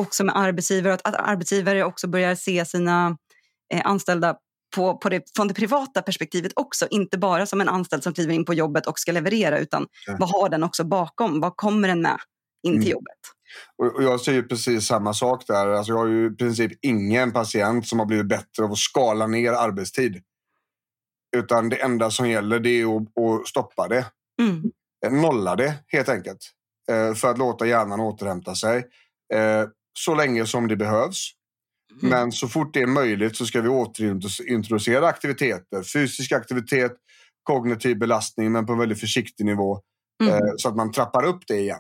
också 0.02 0.24
med 0.24 0.38
arbetsgivare. 0.38 0.94
Att, 0.94 1.08
att 1.08 1.16
arbetsgivare 1.16 1.84
också 1.84 2.08
börjar 2.08 2.36
se 2.36 2.66
sina 2.66 3.18
eh, 3.74 3.82
anställda 3.86 4.36
på, 4.76 4.98
på 4.98 5.10
det, 5.10 5.24
från 5.36 5.48
det 5.48 5.54
privata 5.54 6.02
perspektivet 6.02 6.52
också. 6.56 6.88
Inte 6.92 7.18
bara 7.18 7.46
som 7.46 7.62
en 7.62 7.70
anställd 7.70 8.04
som 8.04 8.14
kliver 8.14 8.34
in 8.34 8.46
på 8.46 8.54
jobbet 8.54 8.86
och 8.88 9.00
ska 9.00 9.12
leverera 9.12 9.60
utan 9.60 9.88
Ja. 10.08 10.16
vad 10.20 10.30
har 10.30 10.50
den 10.50 10.64
också 10.64 10.84
bakom? 10.84 11.40
Vad 11.40 11.56
kommer 11.58 11.88
den 11.88 12.02
med 12.02 12.18
in 12.64 12.72
till 12.74 12.82
Mm. 12.82 12.92
jobbet? 12.92 13.18
Och 13.78 14.04
jag 14.04 14.22
säger 14.22 14.42
ju 14.42 14.48
precis 14.48 14.88
samma 14.88 15.14
sak 15.14 15.48
där. 15.48 15.68
Alltså 15.68 15.92
jag 15.94 16.00
har 16.00 16.08
ju 16.08 16.28
i 16.28 16.36
princip 16.36 16.72
ingen 16.82 17.32
patient 17.32 17.88
som 17.88 18.00
har 18.00 18.06
blivit 18.06 18.28
bättre 18.30 18.64
av 18.64 18.72
att 18.72 18.78
skala 18.78 19.28
ner 19.28 19.52
arbetstid. 19.52 20.24
Utan 21.38 21.70
det 21.70 21.76
enda 21.82 22.12
som 22.12 22.30
gäller 22.30 22.60
det 22.60 22.70
är 22.82 22.98
att, 22.98 23.02
att 23.42 23.48
stoppa 23.48 23.88
det. 23.88 24.06
Mm. 24.50 24.72
Eh, 25.06 25.12
Nolla 25.22 25.56
det 25.56 25.76
helt 25.88 26.10
enkelt. 26.10 26.40
Eh, 26.92 27.14
För 27.14 27.32
att 27.32 27.38
låta 27.38 27.66
hjärnan 27.66 28.00
återhämta 28.00 28.56
sig. 28.56 28.78
Eh, 29.34 29.64
Så 30.00 30.16
länge 30.16 30.46
som 30.46 30.68
det 30.68 30.76
behövs. 30.76 31.32
Mm. 32.02 32.10
Men 32.10 32.32
så 32.32 32.48
fort 32.48 32.74
det 32.74 32.82
är 32.82 32.88
möjligt 32.88 33.36
så 33.38 33.46
ska 33.46 33.62
vi 33.62 33.70
återintroducera 33.70 35.08
aktiviteter. 35.08 35.84
Fysisk 35.94 36.32
aktivitet, 36.32 36.92
kognitiv 37.44 37.98
belastning 38.00 38.52
men 38.52 38.66
på 38.66 38.74
en 38.74 38.80
väldigt 38.80 39.00
försiktig 39.00 39.46
nivå. 39.46 39.80
Mm. 40.24 40.40
Så 40.58 40.70
att 40.70 40.76
man 40.76 40.92
trappar 40.92 41.26
upp 41.26 41.48
det 41.48 41.58
igen. 41.60 41.80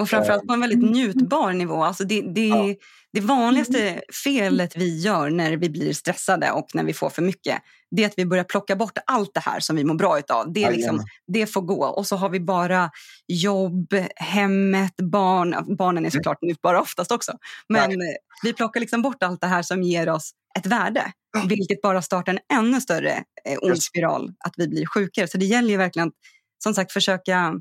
Och 0.00 0.08
framförallt 0.08 0.46
på 0.46 0.52
en 0.52 0.60
väldigt 0.60 0.90
njutbar 0.90 1.52
nivå. 1.52 1.84
Alltså 1.84 2.04
det, 2.04 2.22
det, 2.34 2.48
Ja. 2.48 2.74
det 3.12 3.20
vanligaste 3.20 4.00
felet 4.24 4.76
vi 4.76 4.98
gör 5.00 5.30
när 5.30 5.56
vi 5.56 5.70
blir 5.70 5.92
stressade 5.92 6.50
och 6.50 6.66
när 6.74 6.84
vi 6.84 6.92
får 6.92 7.10
för 7.10 7.22
mycket 7.22 7.62
det 7.96 8.02
är 8.02 8.06
att 8.06 8.14
vi 8.16 8.26
börjar 8.26 8.44
plocka 8.44 8.76
bort 8.76 8.98
allt 9.06 9.30
det 9.34 9.40
här 9.40 9.60
som 9.60 9.76
vi 9.76 9.84
mår 9.84 9.94
bra 9.94 10.18
utav. 10.18 10.52
Det, 10.52 10.70
liksom, 10.70 11.04
det 11.26 11.46
får 11.46 11.60
gå. 11.60 11.84
Och 11.84 12.06
så 12.06 12.16
har 12.16 12.28
vi 12.28 12.40
bara 12.40 12.90
jobb, 13.28 13.94
hemmet, 14.16 14.96
barn. 14.96 15.76
Barnen 15.76 16.06
är 16.06 16.10
såklart 16.10 16.42
njutbara 16.42 16.80
oftast 16.80 17.12
också. 17.12 17.32
Men 17.68 17.90
eh, 17.90 17.96
vi 18.42 18.52
plockar 18.52 18.80
liksom 18.80 19.02
bort 19.02 19.22
allt 19.22 19.40
det 19.40 19.46
här 19.46 19.62
som 19.62 19.82
ger 19.82 20.08
oss 20.08 20.30
ett 20.58 20.66
värde. 20.66 21.12
Vilket 21.48 21.82
bara 21.82 22.02
startar 22.02 22.32
en 22.32 22.58
ännu 22.58 22.80
större 22.80 23.12
eh, 23.44 23.58
ond 23.62 23.82
spiral. 23.82 24.30
Att 24.44 24.54
vi 24.56 24.68
blir 24.68 24.86
sjukare. 24.86 25.28
Så 25.28 25.38
det 25.38 25.44
gäller 25.46 25.68
ju 25.68 25.76
verkligen 25.76 26.08
att 26.08 26.14
som 26.62 26.74
sagt 26.74 26.92
försöka 26.92 27.54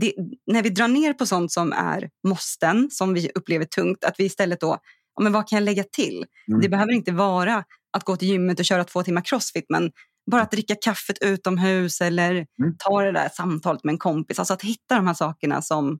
det, 0.00 0.14
när 0.46 0.62
vi 0.62 0.68
drar 0.70 0.88
ner 0.88 1.12
på 1.12 1.26
sånt 1.26 1.52
som 1.52 1.72
är 1.72 2.10
måsten, 2.28 2.88
som 2.90 3.14
vi 3.14 3.30
upplever 3.34 3.64
tungt, 3.64 4.04
att 4.04 4.14
vi 4.18 4.24
istället 4.24 4.60
då, 4.60 4.78
ja, 5.16 5.22
men 5.22 5.32
vad 5.32 5.48
kan 5.48 5.56
jag 5.56 5.64
lägga 5.64 5.84
till? 5.84 6.24
Mm. 6.48 6.60
Det 6.60 6.68
behöver 6.68 6.92
inte 6.92 7.12
vara 7.12 7.64
att 7.92 8.04
gå 8.04 8.16
till 8.16 8.28
gymmet 8.28 8.58
och 8.58 8.64
köra 8.64 8.84
två 8.84 9.02
timmar 9.02 9.22
crossfit, 9.24 9.64
men 9.68 9.90
bara 10.30 10.42
att 10.42 10.50
dricka 10.50 10.74
kaffet 10.80 11.18
utomhus 11.20 12.00
eller 12.00 12.30
Mm. 12.32 12.74
ta 12.78 13.02
det 13.02 13.12
där 13.12 13.28
samtalet 13.34 13.84
med 13.84 13.92
en 13.92 13.98
kompis. 13.98 14.38
Alltså 14.38 14.54
att 14.54 14.62
hitta 14.62 14.94
de 14.96 15.06
här 15.06 15.14
sakerna 15.14 15.62
som 15.62 15.98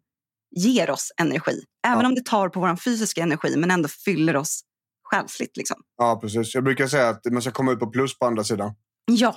ger 0.57 0.91
oss 0.91 1.13
energi. 1.21 1.63
Även 1.87 2.01
Ja. 2.01 2.09
om 2.09 2.15
det 2.15 2.25
tar 2.25 2.49
på 2.49 2.61
vår 2.61 2.77
fysiska 2.77 3.23
energi, 3.23 3.57
men 3.57 3.71
ändå 3.71 3.89
fyller 3.89 4.37
oss 4.37 4.61
själsligt. 5.05 5.57
Liksom. 5.57 5.77
Ja, 5.97 6.19
precis. 6.23 6.55
Jag 6.55 6.65
brukar 6.65 6.87
säga 6.87 7.09
att 7.09 7.21
man 7.33 7.43
ska 7.43 7.51
komma 7.51 7.73
ut 7.73 7.79
på 7.81 7.87
plus 7.87 8.19
på 8.19 8.27
andra 8.27 8.45
sidan. 8.45 8.75
Ja, 9.07 9.37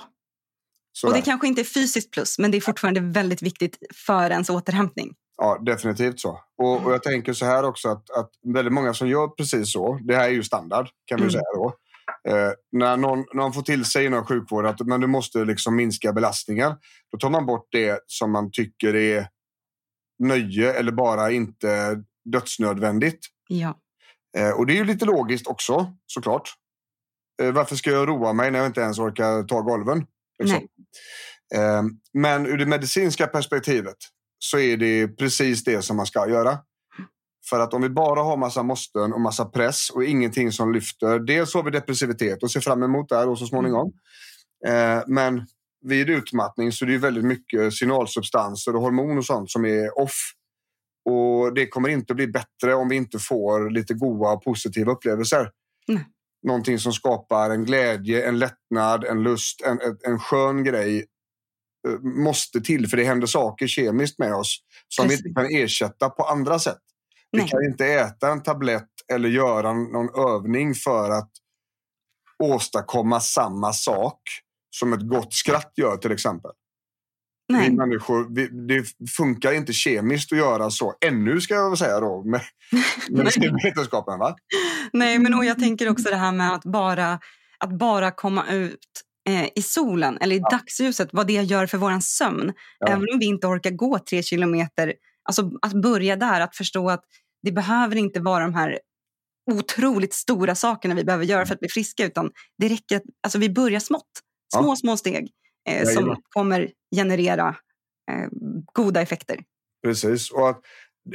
Sådär. 0.96 1.12
och 1.12 1.18
det 1.18 1.24
kanske 1.24 1.46
inte 1.46 1.60
är 1.60 1.64
fysiskt 1.64 2.10
plus, 2.10 2.38
men 2.38 2.50
det 2.50 2.56
är 2.56 2.60
fortfarande 2.60 3.00
väldigt 3.00 3.42
viktigt 3.42 3.78
för 4.06 4.30
ens 4.30 4.50
återhämtning. 4.50 5.14
Ja, 5.36 5.58
definitivt 5.66 6.20
så. 6.20 6.40
Och, 6.58 6.84
och 6.86 6.92
jag 6.92 7.02
tänker 7.02 7.32
så 7.32 7.44
här 7.44 7.64
också 7.64 7.88
att, 7.88 8.10
att 8.10 8.30
väldigt 8.54 8.72
många 8.72 8.94
som 8.94 9.08
gör 9.08 9.28
precis 9.28 9.72
så, 9.72 9.98
det 10.02 10.16
här 10.16 10.24
är 10.24 10.32
ju 10.32 10.42
standard 10.42 10.88
kan 11.06 11.16
vi 11.16 11.22
Mm. 11.22 11.32
säga 11.32 11.42
då. 11.54 11.72
Eh, 12.28 12.50
när 12.72 12.96
någon, 12.96 13.24
någon 13.34 13.52
får 13.52 13.62
till 13.62 13.84
sig 13.84 14.06
inom 14.06 14.24
sjukvården 14.26 14.70
att 14.70 14.86
men 14.86 15.00
du 15.00 15.06
måste 15.06 15.44
liksom 15.44 15.76
minska 15.76 16.12
belastningar, 16.12 16.76
då 17.12 17.18
tar 17.18 17.30
man 17.30 17.46
bort 17.46 17.68
det 17.70 18.00
som 18.06 18.32
man 18.32 18.50
tycker 18.52 18.94
är 18.96 19.28
nöje 20.18 20.72
eller 20.72 20.92
bara 20.92 21.30
inte 21.30 22.02
dödsnödvändigt. 22.32 23.26
Ja. 23.48 23.74
Eh, 24.38 24.50
och 24.50 24.66
det 24.66 24.72
är 24.72 24.76
ju 24.76 24.84
lite 24.84 25.04
logiskt 25.04 25.46
också, 25.46 25.92
såklart. 26.06 26.54
Eh, 27.42 27.52
varför 27.52 27.76
ska 27.76 27.90
jag 27.90 28.08
roa 28.08 28.32
mig 28.32 28.50
när 28.50 28.58
jag 28.58 28.68
inte 28.68 28.80
ens 28.80 28.98
orkar 28.98 29.42
ta 29.42 29.60
golven? 29.60 30.06
Liksom. 30.38 30.68
Eh, 31.54 31.82
men 32.14 32.46
ur 32.46 32.58
det 32.58 32.66
medicinska 32.66 33.26
perspektivet 33.26 33.96
så 34.38 34.58
är 34.58 34.76
det 34.76 35.08
precis 35.08 35.64
det 35.64 35.82
som 35.82 35.96
man 35.96 36.06
ska 36.06 36.28
göra. 36.28 36.58
För 37.50 37.60
att 37.60 37.74
om 37.74 37.82
vi 37.82 37.88
bara 37.88 38.22
har 38.22 38.36
massa 38.36 38.62
måsten 38.62 39.12
och 39.12 39.20
massa 39.20 39.44
press 39.44 39.90
och 39.90 40.04
ingenting 40.04 40.52
som 40.52 40.72
lyfter. 40.72 41.18
Dels 41.18 41.54
har 41.54 41.62
vi 41.62 41.70
depressivitet 41.70 42.42
och 42.42 42.50
ser 42.50 42.60
fram 42.60 42.82
emot 42.82 43.08
det 43.08 43.16
här 43.16 43.28
och 43.28 43.38
så 43.38 43.46
småningom. 43.46 43.92
Eh, 44.66 45.02
men 45.06 45.46
vid 45.84 46.10
utmattning 46.10 46.72
så 46.72 46.84
är 46.84 46.88
det 46.88 46.98
väldigt 46.98 47.24
mycket 47.24 47.74
signalsubstanser 47.74 48.76
och 48.76 48.82
hormon 48.82 49.18
och 49.18 49.24
sånt 49.24 49.50
som 49.50 49.64
är 49.64 49.98
off. 49.98 50.32
Och 51.04 51.54
det 51.54 51.66
kommer 51.66 51.88
inte 51.88 52.14
bli 52.14 52.26
bättre 52.26 52.74
om 52.74 52.88
vi 52.88 52.96
inte 52.96 53.18
får 53.18 53.70
lite 53.70 53.94
goda 53.94 54.30
och 54.30 54.44
positiva 54.44 54.92
upplevelser. 54.92 55.50
Nej. 55.88 56.04
Någonting 56.42 56.78
som 56.78 56.92
skapar 56.92 57.50
en 57.50 57.64
glädje, 57.64 58.28
en 58.28 58.38
lättnad, 58.38 59.04
en 59.04 59.22
lust, 59.22 59.62
en, 59.64 59.78
en, 60.04 60.18
skön 60.18 60.64
grej 60.64 61.06
eh, 61.88 62.00
måste 62.00 62.60
till 62.60 62.88
för 62.88 62.96
det 62.96 63.04
händer 63.04 63.26
saker 63.26 63.66
kemiskt 63.66 64.18
med 64.18 64.34
oss 64.34 64.58
som 64.88 65.04
Precis. 65.04 65.24
vi 65.24 65.28
inte 65.28 65.40
kan 65.40 65.50
ersätta 65.50 66.10
på 66.10 66.22
andra 66.22 66.58
sätt. 66.58 66.80
Vi 67.30 67.38
Nej. 67.38 67.48
kan 67.48 67.64
inte 67.64 67.86
äta 67.86 68.28
en 68.28 68.42
tablett 68.42 68.90
eller 69.12 69.28
göra 69.28 69.72
någon 69.72 70.30
övning 70.30 70.74
för 70.74 71.10
att 71.10 71.30
åstadkomma 72.42 73.20
samma 73.20 73.72
sak 73.72 74.20
som 74.70 74.92
ett 74.92 75.08
gott 75.08 75.34
skratt 75.34 75.72
gör 75.76 75.96
till 75.96 76.12
exempel. 76.12 76.50
Nej. 77.48 77.70
Vi 77.70 77.76
människor, 77.76 78.34
vi, 78.34 78.48
det 78.66 79.10
funkar 79.10 79.52
inte 79.52 79.72
kemiskt 79.72 80.32
att 80.32 80.38
göra 80.38 80.70
så. 80.70 80.94
Ännu 81.06 81.40
ska 81.40 81.54
jag 81.54 81.70
väl 81.70 81.78
säga 81.78 82.00
då 82.00 82.24
med, 82.24 82.40
med 83.10 83.32
vetenskapen. 83.64 84.18
Va? 84.18 84.36
Nej, 84.92 85.18
men 85.18 85.34
och 85.34 85.44
jag 85.44 85.58
tänker 85.58 85.88
också 85.90 86.10
det 86.10 86.16
här 86.16 86.32
med 86.32 86.54
att 86.54 86.64
bara, 86.64 87.20
att 87.58 87.78
bara 87.78 88.10
komma 88.10 88.46
ut 88.50 88.78
eh, 89.28 89.48
i 89.54 89.62
solen 89.62 90.18
eller 90.20 90.36
i 90.36 90.42
dagsljuset, 90.50 91.08
vad 91.12 91.26
det 91.26 91.32
gör 91.42 91.66
för 91.66 91.78
vår 91.78 92.00
sömn. 92.00 92.52
Ja. 92.78 92.86
Även 92.86 93.04
om 93.12 93.18
vi 93.18 93.26
inte 93.26 93.46
orkar 93.46 93.70
gå 93.70 93.98
tre 93.98 94.22
kilometer, 94.22 94.94
alltså 95.28 95.50
att 95.62 95.72
börja 95.82 96.16
där, 96.16 96.40
att 96.40 96.56
förstå 96.56 96.90
att 96.90 97.04
det 97.42 97.52
behöver 97.52 97.96
inte 97.96 98.20
vara 98.20 98.44
de 98.44 98.54
här 98.54 98.78
otroligt 99.52 100.14
stora 100.14 100.54
sakerna 100.54 100.94
vi 100.94 101.04
behöver 101.04 101.24
göra 101.24 101.46
för 101.46 101.54
att 101.54 101.60
bli 101.60 101.68
friska, 101.68 102.04
utan 102.06 102.30
det 102.58 102.68
räcker 102.68 102.96
att 102.96 103.02
alltså 103.22 103.38
vi 103.38 103.50
börjar 103.50 103.80
smått. 103.80 104.10
Små, 104.54 104.68
Ja. 104.68 104.76
små 104.76 104.96
steg 104.96 105.30
eh, 105.66 105.88
som 105.88 106.16
kommer 106.28 106.70
generera 106.96 107.48
eh, 108.10 108.28
goda 108.72 109.00
effekter. 109.00 109.38
Precis. 109.86 110.30
Och 110.30 110.48
att 110.48 110.60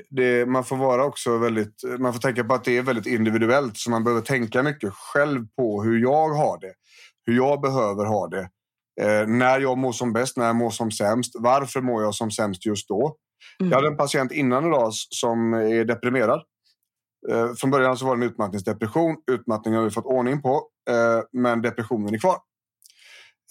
det, 0.09 0.45
man 0.45 0.63
får 0.63 0.77
vara 0.77 1.05
också 1.05 1.37
väldigt, 1.37 1.83
man 1.99 2.13
får 2.13 2.19
tänka 2.19 2.43
på 2.43 2.53
att 2.53 2.63
det 2.63 2.77
är 2.77 2.81
väldigt 2.81 3.05
individuellt 3.05 3.77
så 3.77 3.89
man 3.89 4.03
behöver 4.03 4.21
tänka 4.21 4.63
mycket 4.63 4.93
själv 4.93 5.47
på 5.57 5.83
hur 5.83 6.01
jag 6.01 6.29
har 6.29 6.59
det. 6.59 6.73
Hur 7.25 7.35
jag 7.35 7.61
behöver 7.61 8.05
ha 8.05 8.27
det. 8.27 8.49
Eh, 9.01 9.27
när 9.27 9.59
jag 9.59 9.77
mår 9.77 9.91
som 9.91 10.13
bäst, 10.13 10.37
när 10.37 10.45
jag 10.45 10.55
mår 10.55 10.69
som 10.69 10.91
sämst. 10.91 11.35
Varför 11.39 11.81
mår 11.81 12.03
jag 12.03 12.15
som 12.15 12.31
sämst 12.31 12.65
just 12.65 12.87
då? 12.87 13.15
Mm. 13.59 13.71
Jag 13.71 13.77
hade 13.77 13.87
en 13.87 13.97
patient 13.97 14.31
innan 14.31 14.67
idag 14.67 14.93
som 14.93 15.53
är 15.53 15.85
deprimerad. 15.85 16.41
Eh, 17.29 17.53
från 17.53 17.71
början 17.71 17.97
så 17.97 18.05
var 18.05 18.15
det 18.15 18.25
en 18.25 18.29
utmattningsdepression. 18.29 19.15
Utmattningen 19.31 19.77
har 19.77 19.85
vi 19.85 19.91
fått 19.91 20.05
ordning 20.05 20.41
på, 20.41 20.67
eh, 20.89 21.23
men 21.31 21.61
depressionen 21.61 22.13
är 22.13 22.19
kvar. 22.19 22.37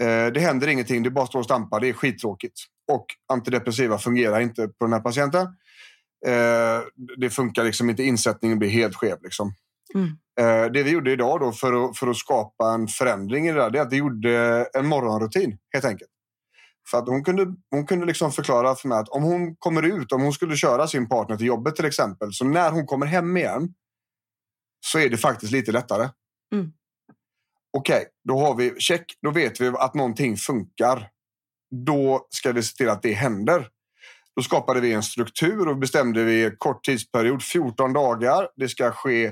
Eh, 0.00 0.32
det 0.32 0.40
händer 0.40 0.68
ingenting, 0.68 1.02
det 1.02 1.10
bara 1.10 1.26
står 1.26 1.38
och 1.38 1.44
stampar. 1.44 1.80
Det 1.80 1.88
är 1.88 1.92
skittråkigt. 1.92 2.60
Och 2.92 3.06
antidepressiva 3.32 3.98
fungerar 3.98 4.40
inte 4.40 4.68
på 4.68 4.84
den 4.84 4.92
här 4.92 5.00
patienten. 5.00 5.46
Eh, 6.26 6.80
det 7.16 7.30
funkar 7.30 7.64
liksom 7.64 7.90
inte, 7.90 8.02
insättningen 8.02 8.58
blir 8.58 8.68
helt 8.68 8.96
skev. 8.96 9.22
Liksom. 9.22 9.52
Mm. 9.94 10.08
Eh, 10.40 10.72
det 10.72 10.82
vi 10.82 10.90
gjorde 10.90 11.12
idag 11.12 11.40
då 11.40 11.52
för 11.52 11.84
att, 11.84 11.98
för 11.98 12.06
att 12.06 12.16
skapa 12.16 12.72
en 12.74 12.88
förändring 12.88 13.46
i 13.46 13.52
det 13.52 13.58
där, 13.58 13.70
det 13.70 13.78
är 13.78 13.82
att 13.82 13.92
vi 13.92 13.96
gjorde 13.96 14.66
en 14.74 14.86
morgonrutin 14.86 15.58
helt 15.72 15.84
enkelt. 15.84 16.10
För 16.90 16.98
att 16.98 17.08
hon 17.08 17.24
kunde, 17.24 17.46
hon 17.70 17.86
kunde 17.86 18.06
liksom 18.06 18.32
förklara 18.32 18.74
för 18.74 18.88
mig 18.88 18.98
att 18.98 19.08
om 19.08 19.22
hon 19.22 19.56
kommer 19.56 19.82
ut, 19.82 20.12
om 20.12 20.22
hon 20.22 20.32
skulle 20.32 20.56
köra 20.56 20.86
sin 20.86 21.08
partner 21.08 21.36
till 21.36 21.46
jobbet 21.46 21.76
till 21.76 21.84
exempel, 21.84 22.32
så 22.32 22.44
när 22.44 22.70
hon 22.70 22.86
kommer 22.86 23.06
hem 23.06 23.36
igen 23.36 23.74
så 24.86 24.98
är 24.98 25.08
det 25.08 25.16
faktiskt 25.16 25.52
lite 25.52 25.72
lättare. 25.72 26.08
Mm. 26.54 26.72
Okej, 27.72 28.06
då 28.28 28.38
har 28.38 28.54
vi 28.54 28.74
check. 28.78 29.04
Då 29.22 29.30
vet 29.30 29.60
vi 29.60 29.68
att 29.68 29.94
någonting 29.94 30.36
funkar. 30.36 31.08
Då 31.86 32.26
ska 32.30 32.52
vi 32.52 32.62
se 32.62 32.76
till 32.76 32.88
att 32.88 33.02
det 33.02 33.12
händer. 33.12 33.68
Då 34.36 34.42
skapade 34.42 34.80
vi 34.80 34.92
en 34.92 35.02
struktur 35.02 35.68
och 35.68 35.76
bestämde 35.76 36.24
vi 36.24 36.52
kort 36.58 36.84
tidsperiod, 36.84 37.42
14 37.42 37.92
dagar. 37.92 38.48
Det 38.56 38.68
ska 38.68 38.90
ske 38.90 39.24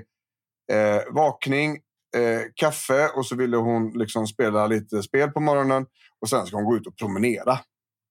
eh, 0.73 1.03
vakning, 1.11 1.79
eh, 2.17 2.41
kaffe 2.55 3.09
och 3.09 3.27
så 3.27 3.37
ville 3.37 3.57
hon 3.57 3.93
liksom 3.99 4.27
spela 4.27 4.67
lite 4.67 5.03
spel 5.03 5.31
på 5.31 5.41
morgonen 5.41 5.87
och 6.21 6.29
sen 6.29 6.47
ska 6.47 6.57
hon 6.57 6.65
gå 6.65 6.77
ut 6.77 6.87
och 6.87 6.97
promenera. 6.97 7.59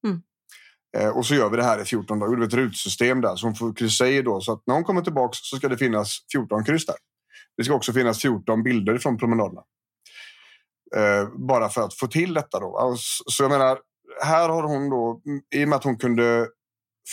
Mm. 0.08 0.22
Eh, 0.98 1.18
och 1.18 1.26
så 1.26 1.36
gör 1.36 1.50
vi 1.50 1.58
det 1.58 1.64
här 1.64 1.82
i 1.82 1.86
14 1.86 2.20
dagar. 2.20 2.38
Det 2.38 2.44
är 2.44 2.48
ett 2.48 2.54
rutsystem 2.54 3.22
där 3.22 3.36
så 3.36 3.48
hon 3.48 3.56
får 3.56 3.74
kryssa 3.74 4.08
i 4.08 4.22
då. 4.22 4.42
Så 4.42 4.54
att 4.54 4.64
när 4.68 4.74
hon 4.74 4.84
kommer 4.84 5.02
tillbaka 5.02 5.34
så 5.34 5.58
ska 5.58 5.70
det 5.70 5.78
finnas 5.78 6.18
14 6.32 6.64
kryss 6.64 6.86
där. 6.86 6.96
Det 7.58 7.64
ska 7.64 7.74
också 7.74 7.94
finnas 7.94 8.22
14 8.22 8.64
bilder 8.64 8.98
från 8.98 9.18
promenaderna. 9.18 9.62
Eh, 10.96 11.28
bara 11.48 11.70
för 11.70 11.82
att 11.82 11.94
få 11.94 12.08
till 12.08 12.34
detta 12.34 12.60
då. 12.60 12.96
Så 13.28 13.44
jag 13.44 13.52
menar, 13.52 13.80
här 14.24 14.50
har 14.50 14.64
hon 14.64 14.90
då, 14.90 15.22
i 15.56 15.64
och 15.66 15.70
med 15.70 15.76
att 15.76 15.84
hon 15.84 15.98
kunde 15.98 16.48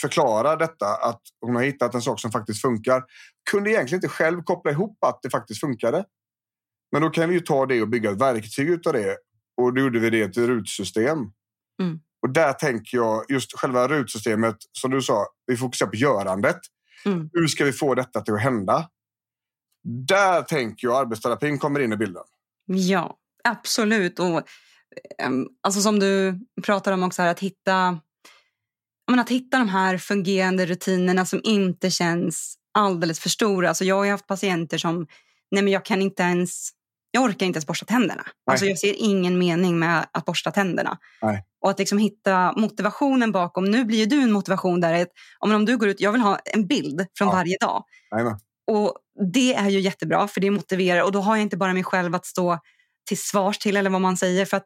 förklara 0.01 0.55
detta, 0.55 0.87
att 0.95 1.21
hon 1.41 1.55
har 1.55 1.63
hittat 1.63 1.95
en 1.95 2.01
sak 2.01 2.19
som 2.19 2.31
faktiskt 2.31 2.61
funkar, 2.61 3.03
kunde 3.51 3.69
egentligen 3.69 3.97
inte 3.97 4.15
själv 4.15 4.43
koppla 4.43 4.71
ihop 4.71 4.97
att 5.03 5.19
det 5.21 5.29
faktiskt 5.29 5.61
funkade. 5.61 6.05
Men 6.91 7.01
då 7.01 7.09
kan 7.09 7.29
vi 7.29 7.35
ju 7.35 7.41
ta 7.41 7.65
det 7.65 7.81
och 7.81 7.89
bygga 7.89 8.11
ett 8.11 8.21
verktyg 8.21 8.69
utav 8.69 8.93
det. 8.93 9.17
Och 9.57 9.73
då 9.73 9.81
gjorde 9.81 9.99
vi 9.99 10.09
det 10.09 10.33
till 10.33 10.47
rutsystem. 10.47 11.17
Mm. 11.81 11.99
Och 12.21 12.29
där 12.29 12.53
tänker 12.53 12.97
jag, 12.97 13.25
just 13.29 13.59
själva 13.59 13.87
rutsystemet, 13.87 14.55
som 14.71 14.91
du 14.91 15.01
sa, 15.01 15.27
vi 15.45 15.57
fokuserar 15.57 15.89
på 15.89 15.95
görandet. 15.95 16.59
Mm. 17.05 17.29
Hur 17.33 17.47
ska 17.47 17.65
vi 17.65 17.71
få 17.71 17.95
detta 17.95 18.21
till 18.21 18.33
att 18.33 18.41
hända? 18.41 18.89
Där 19.83 20.41
tänker 20.41 20.87
jag 20.87 20.97
arbetsterapin 20.97 21.59
kommer 21.59 21.79
in 21.79 21.93
i 21.93 21.97
bilden. 21.97 22.23
Ja, 22.65 23.17
absolut. 23.47 24.19
Och, 24.19 24.41
um, 25.25 25.47
alltså 25.63 25.81
som 25.81 25.99
du 25.99 26.39
pratar 26.63 26.91
om 26.91 27.03
också, 27.03 27.21
här, 27.21 27.29
att 27.29 27.39
hitta 27.39 27.99
men 29.11 29.19
att 29.19 29.29
hitta 29.29 29.57
de 29.57 29.69
här 29.69 29.97
fungerande 29.97 30.65
rutinerna 30.65 31.25
som 31.25 31.41
inte 31.43 31.91
känns 31.91 32.55
alldeles 32.73 33.19
för 33.19 33.29
stora. 33.29 33.67
Alltså 33.67 33.83
jag 33.85 33.95
har 33.95 34.07
haft 34.07 34.27
patienter 34.27 34.77
som, 34.77 35.07
nej 35.51 35.63
men 35.63 35.73
jag 35.73 35.85
kan 35.85 36.01
inte 36.01 36.23
ens, 36.23 36.69
jag 37.11 37.23
orkar 37.23 37.45
inte 37.45 37.57
ens 37.57 37.67
borsta 37.67 37.85
tänderna. 37.85 38.23
Alltså 38.51 38.65
jag 38.65 38.79
ser 38.79 38.93
ingen 38.97 39.37
mening 39.39 39.79
med 39.79 40.05
att 40.11 40.25
borsta 40.25 40.51
tänderna. 40.51 40.97
Nej. 41.21 41.43
Och 41.61 41.69
att 41.69 41.79
liksom 41.79 41.97
hitta 41.97 42.53
motivationen 42.57 43.31
bakom. 43.31 43.65
Nu 43.65 43.85
blir 43.85 43.97
ju 43.97 44.05
du 44.05 44.21
en 44.21 44.31
motivation 44.31 44.81
där, 44.81 45.01
att, 45.01 45.07
om 45.39 45.65
du 45.65 45.77
går 45.77 45.87
ut, 45.87 45.99
jag 45.99 46.11
vill 46.11 46.21
ha 46.21 46.39
en 46.45 46.67
bild 46.67 47.05
från 47.17 47.27
Ja. 47.27 47.33
varje 47.33 47.57
dag. 47.57 47.83
Amen. 48.15 48.39
Och 48.67 48.93
det 49.33 49.53
är 49.55 49.69
ju 49.69 49.79
jättebra 49.79 50.27
för 50.27 50.41
det 50.41 50.51
motiverar 50.51 51.03
och 51.03 51.11
då 51.11 51.19
har 51.19 51.35
jag 51.35 51.41
inte 51.41 51.57
bara 51.57 51.73
mig 51.73 51.83
själv 51.83 52.15
att 52.15 52.25
stå 52.25 52.59
till 53.05 53.17
svars 53.17 53.57
till 53.57 53.77
eller 53.77 53.89
vad 53.89 54.01
man 54.01 54.17
säger 54.17 54.45
för 54.45 54.57
att 54.57 54.65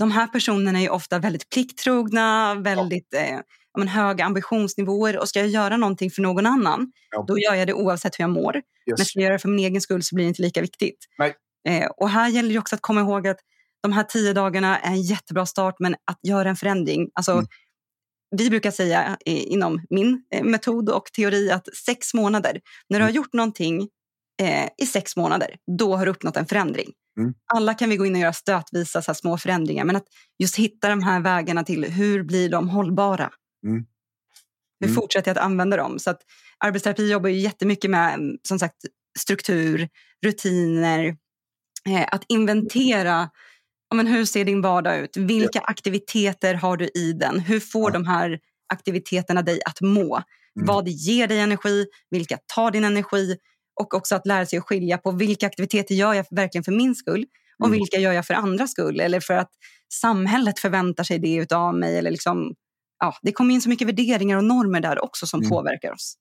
de 0.00 0.10
här 0.10 0.26
personerna 0.26 0.80
är 0.80 0.90
ofta 0.90 1.18
väldigt 1.18 1.50
plikttrogna, 1.50 2.54
väldigt 2.54 3.14
eh, 3.14 3.30
ja, 3.30 3.78
men 3.78 3.88
höga 3.88 4.24
ambitionsnivåer 4.24 5.18
och 5.18 5.28
ska 5.28 5.38
jag 5.38 5.48
göra 5.48 5.76
någonting 5.76 6.10
för 6.10 6.22
någon 6.22 6.46
annan 6.46 6.92
Ja. 7.10 7.24
då 7.28 7.38
gör 7.38 7.54
jag 7.54 7.66
det 7.66 7.72
oavsett 7.74 8.18
hur 8.18 8.22
jag 8.22 8.30
mår. 8.30 8.52
Men 8.86 8.98
Yes. 8.98 9.08
ska 9.08 9.18
jag 9.18 9.24
göra 9.24 9.32
det 9.32 9.38
för 9.38 9.48
min 9.48 9.64
egen 9.64 9.80
skull 9.80 10.02
så 10.02 10.14
blir 10.14 10.24
det 10.24 10.28
inte 10.28 10.42
lika 10.42 10.60
viktigt. 10.60 10.98
Eh, 11.68 11.86
och 11.86 12.08
här 12.10 12.28
gäller 12.28 12.52
det 12.52 12.58
också 12.58 12.74
att 12.74 12.80
komma 12.82 13.00
ihåg 13.00 13.28
att 13.28 13.38
de 13.82 13.92
här 13.92 14.02
tio 14.02 14.32
dagarna 14.32 14.78
är 14.78 14.90
en 14.90 15.02
jättebra 15.02 15.46
start 15.46 15.74
men 15.78 15.94
att 16.04 16.18
göra 16.22 16.48
en 16.48 16.56
förändring. 16.56 17.10
Alltså, 17.14 17.32
Mm. 17.32 17.46
Vi 18.36 18.50
brukar 18.50 18.70
säga 18.70 19.16
eh, 19.26 19.52
inom 19.52 19.80
min 19.90 20.22
eh, 20.34 20.44
metod 20.44 20.90
och 20.90 21.04
teori 21.16 21.50
att 21.50 21.76
sex 21.76 22.14
månader, 22.14 22.60
när 22.88 22.98
du 22.98 23.04
har 23.04 23.10
gjort 23.10 23.32
någonting 23.32 23.88
eh, 24.42 24.68
i 24.82 24.86
sex 24.86 25.16
månader, 25.16 25.56
då 25.78 25.96
har 25.96 26.06
du 26.06 26.12
uppnått 26.12 26.36
en 26.36 26.46
förändring. 26.46 26.92
Mm. 27.18 27.34
Alla 27.54 27.74
kan 27.74 27.90
vi 27.90 27.96
gå 27.96 28.06
in 28.06 28.14
och 28.14 28.20
göra 28.20 28.32
stötvisa 28.32 29.02
så 29.02 29.10
här 29.10 29.14
små 29.14 29.38
förändringar, 29.38 29.84
men 29.84 29.96
att 29.96 30.04
just 30.38 30.56
hitta 30.56 30.88
de 30.88 31.02
här 31.02 31.20
vägarna 31.20 31.64
till 31.64 31.84
hur 31.84 32.22
blir 32.22 32.48
de 32.48 32.68
hållbara? 32.68 33.30
Mm. 33.66 33.84
Hur 34.80 34.86
Mm. 34.88 34.94
fortsätter 34.94 35.30
jag 35.30 35.38
att 35.38 35.44
använda 35.44 35.76
dem? 35.76 35.98
Så 35.98 36.10
att 36.10 36.20
arbetsterapi 36.58 37.10
jobbar 37.12 37.28
ju 37.30 37.38
jättemycket 37.40 37.90
med 37.90 38.14
mm, 38.14 38.36
som 38.48 38.58
sagt, 38.58 38.76
struktur, 39.18 39.88
rutiner, 40.26 41.16
eh, 41.88 42.06
att 42.12 42.24
inventera 42.28 43.30
ja, 43.90 43.96
men 43.96 44.06
hur 44.06 44.24
ser 44.24 44.44
din 44.44 44.60
vardag 44.62 44.98
ut? 44.98 45.16
Vilka 45.16 45.60
aktiviteter 45.60 46.54
har 46.54 46.76
du 46.76 46.88
i 46.94 47.12
den? 47.12 47.40
Hur 47.40 47.60
får 47.60 47.90
Ja. 47.90 47.92
de 47.92 48.06
här 48.06 48.38
aktiviteterna 48.72 49.42
dig 49.42 49.60
att 49.66 49.80
må? 49.80 50.14
Mm. 50.16 50.66
Vad 50.66 50.88
ger 50.88 51.26
dig 51.28 51.40
energi? 51.40 51.86
Vilka 52.10 52.38
tar 52.54 52.70
din 52.70 52.84
energi? 52.84 53.36
Och 53.80 53.94
också 53.94 54.14
att 54.14 54.26
lära 54.26 54.46
sig 54.46 54.58
att 54.58 54.64
skilja 54.64 54.98
på 54.98 55.10
vilka 55.10 55.46
aktiviteter 55.46 55.94
gör 55.94 56.14
jag 56.14 56.26
verkligen 56.30 56.64
för 56.64 56.72
min 56.72 56.94
skull 56.94 57.26
och 57.58 57.66
Mm. 57.66 57.78
vilka 57.78 57.96
gör 57.98 58.12
jag 58.12 58.26
för 58.26 58.34
andras 58.34 58.70
skull 58.70 59.00
eller 59.00 59.20
för 59.20 59.34
att 59.34 59.50
samhället 59.94 60.58
förväntar 60.58 61.04
sig 61.04 61.18
det 61.18 61.34
utav 61.34 61.74
mig. 61.74 61.98
Eller 61.98 62.10
liksom, 62.10 62.54
ja, 62.98 63.14
det 63.22 63.32
kommer 63.32 63.54
in 63.54 63.60
så 63.62 63.68
mycket 63.68 63.88
värderingar 63.88 64.36
och 64.36 64.44
normer 64.44 64.80
där 64.80 65.04
också 65.04 65.26
som 65.26 65.40
Mm. 65.40 65.50
påverkar 65.50 65.92
oss. 65.92 66.14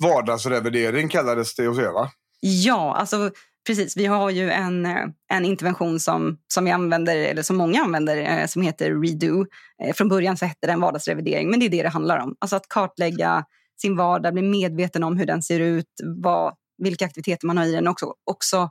Vardagsrevidering 0.00 1.08
kallades 1.08 1.54
det 1.54 1.66
hos 1.66 1.78
er, 1.78 1.92
va? 1.92 2.10
Ja, 2.40 2.94
alltså 2.96 3.30
precis. 3.66 3.96
Vi 3.96 4.06
har 4.06 4.30
ju 4.30 4.50
en, 4.50 4.86
eh, 4.86 5.04
en 5.32 5.44
intervention 5.44 6.00
som, 6.00 6.38
som 6.54 6.64
vi 6.64 6.70
använder, 6.70 7.16
eller 7.16 7.42
som 7.42 7.56
många 7.56 7.82
använder, 7.82 8.16
eh, 8.16 8.46
som 8.46 8.62
heter 8.62 9.00
Redo. 9.02 9.46
Eh, 9.84 9.94
Från 9.94 10.08
början 10.08 10.36
så 10.36 10.44
hette 10.46 10.66
den 10.66 10.80
vardagsrevidering, 10.80 11.50
men 11.50 11.60
det 11.60 11.66
är 11.66 11.70
det 11.70 11.82
det 11.82 11.88
handlar 11.88 12.18
om. 12.18 12.36
Alltså 12.38 12.56
att 12.56 12.68
kartlägga 12.68 13.44
sin 13.80 13.96
vardag, 13.96 14.32
bli 14.32 14.42
medveten 14.42 15.02
om 15.04 15.16
hur 15.16 15.26
den 15.26 15.42
ser 15.42 15.60
ut, 15.60 15.86
vad, 16.22 16.54
vilka 16.82 17.04
aktiviteter 17.04 17.46
man 17.46 17.58
har 17.58 17.66
i 17.66 17.72
den 17.72 17.88
också. 17.88 18.14
också 18.24 18.70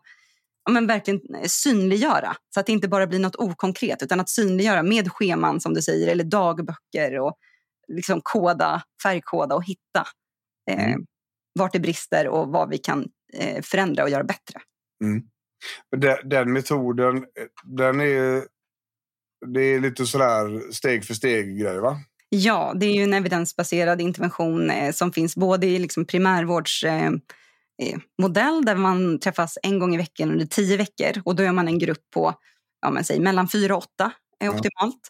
ja, 0.66 0.72
men 0.72 0.88
verkligen 0.88 1.36
eh, 1.36 1.48
synliggöra, 1.48 2.36
så 2.54 2.60
att 2.60 2.66
det 2.66 2.72
inte 2.72 2.88
bara 2.88 3.08
blir 3.08 3.20
något 3.20 3.36
okonkret, 3.36 4.04
utan 4.04 4.20
att 4.20 4.30
synliggöra 4.30 4.84
med 4.84 5.12
scheman 5.12 5.62
som 5.62 5.74
du 5.74 5.82
säger, 5.82 6.08
eller 6.08 6.24
dagböcker 6.24 7.20
och 7.20 7.38
liksom 7.88 8.22
koda, 8.24 8.84
färgkoda 9.04 9.56
och 9.56 9.66
hitta 9.66 10.08
eh, 10.72 10.86
Mm. 10.86 11.06
vart 11.60 11.74
det 11.74 11.80
brister 11.80 12.28
och 12.28 12.48
vad 12.48 12.70
vi 12.70 12.78
kan 12.78 13.08
eh, 13.34 13.62
förändra 13.62 14.04
och 14.04 14.10
göra 14.10 14.24
bättre. 14.24 14.60
Men 15.00 15.24
Den, 16.02 16.30
den 16.30 16.54
metoden, 16.54 17.18
eh, 17.18 17.24
den 17.64 18.02
är... 18.02 18.44
Det 19.54 19.62
är 19.62 19.80
lite 19.80 20.06
sådär 20.06 20.72
steg 20.72 21.06
för 21.06 21.14
steg 21.14 21.60
grej, 21.60 21.80
va? 21.80 22.00
Ja, 22.30 22.74
det 22.76 22.86
är 22.86 22.94
ju 22.94 23.04
en 23.04 23.14
evidensbaserad 23.14 24.02
intervention 24.02 24.70
eh, 24.70 24.92
som 24.92 25.14
finns 25.14 25.36
både 25.36 25.68
i 25.68 25.80
liksom 25.80 26.06
primärvårdsmodell 26.06 27.14
eh, 27.14 27.20
modell 28.22 28.66
där 28.66 28.76
man 28.76 29.20
träffas 29.20 29.58
en 29.64 29.80
gång 29.80 29.94
i 29.96 29.98
veckan 29.98 30.32
under 30.32 30.46
tio 30.46 30.78
veckor 30.78 31.22
och 31.26 31.36
då 31.36 31.44
är 31.44 31.52
man 31.52 31.68
en 31.68 31.80
grupp 31.80 32.02
på 32.14 32.34
ja, 32.82 32.90
men 32.92 33.04
säg, 33.04 33.20
mellan 33.20 33.48
fyra 33.50 33.76
och 33.76 33.84
åtta 33.84 34.12
är 34.40 34.46
Ja. 34.46 34.52
optimalt. 34.52 35.02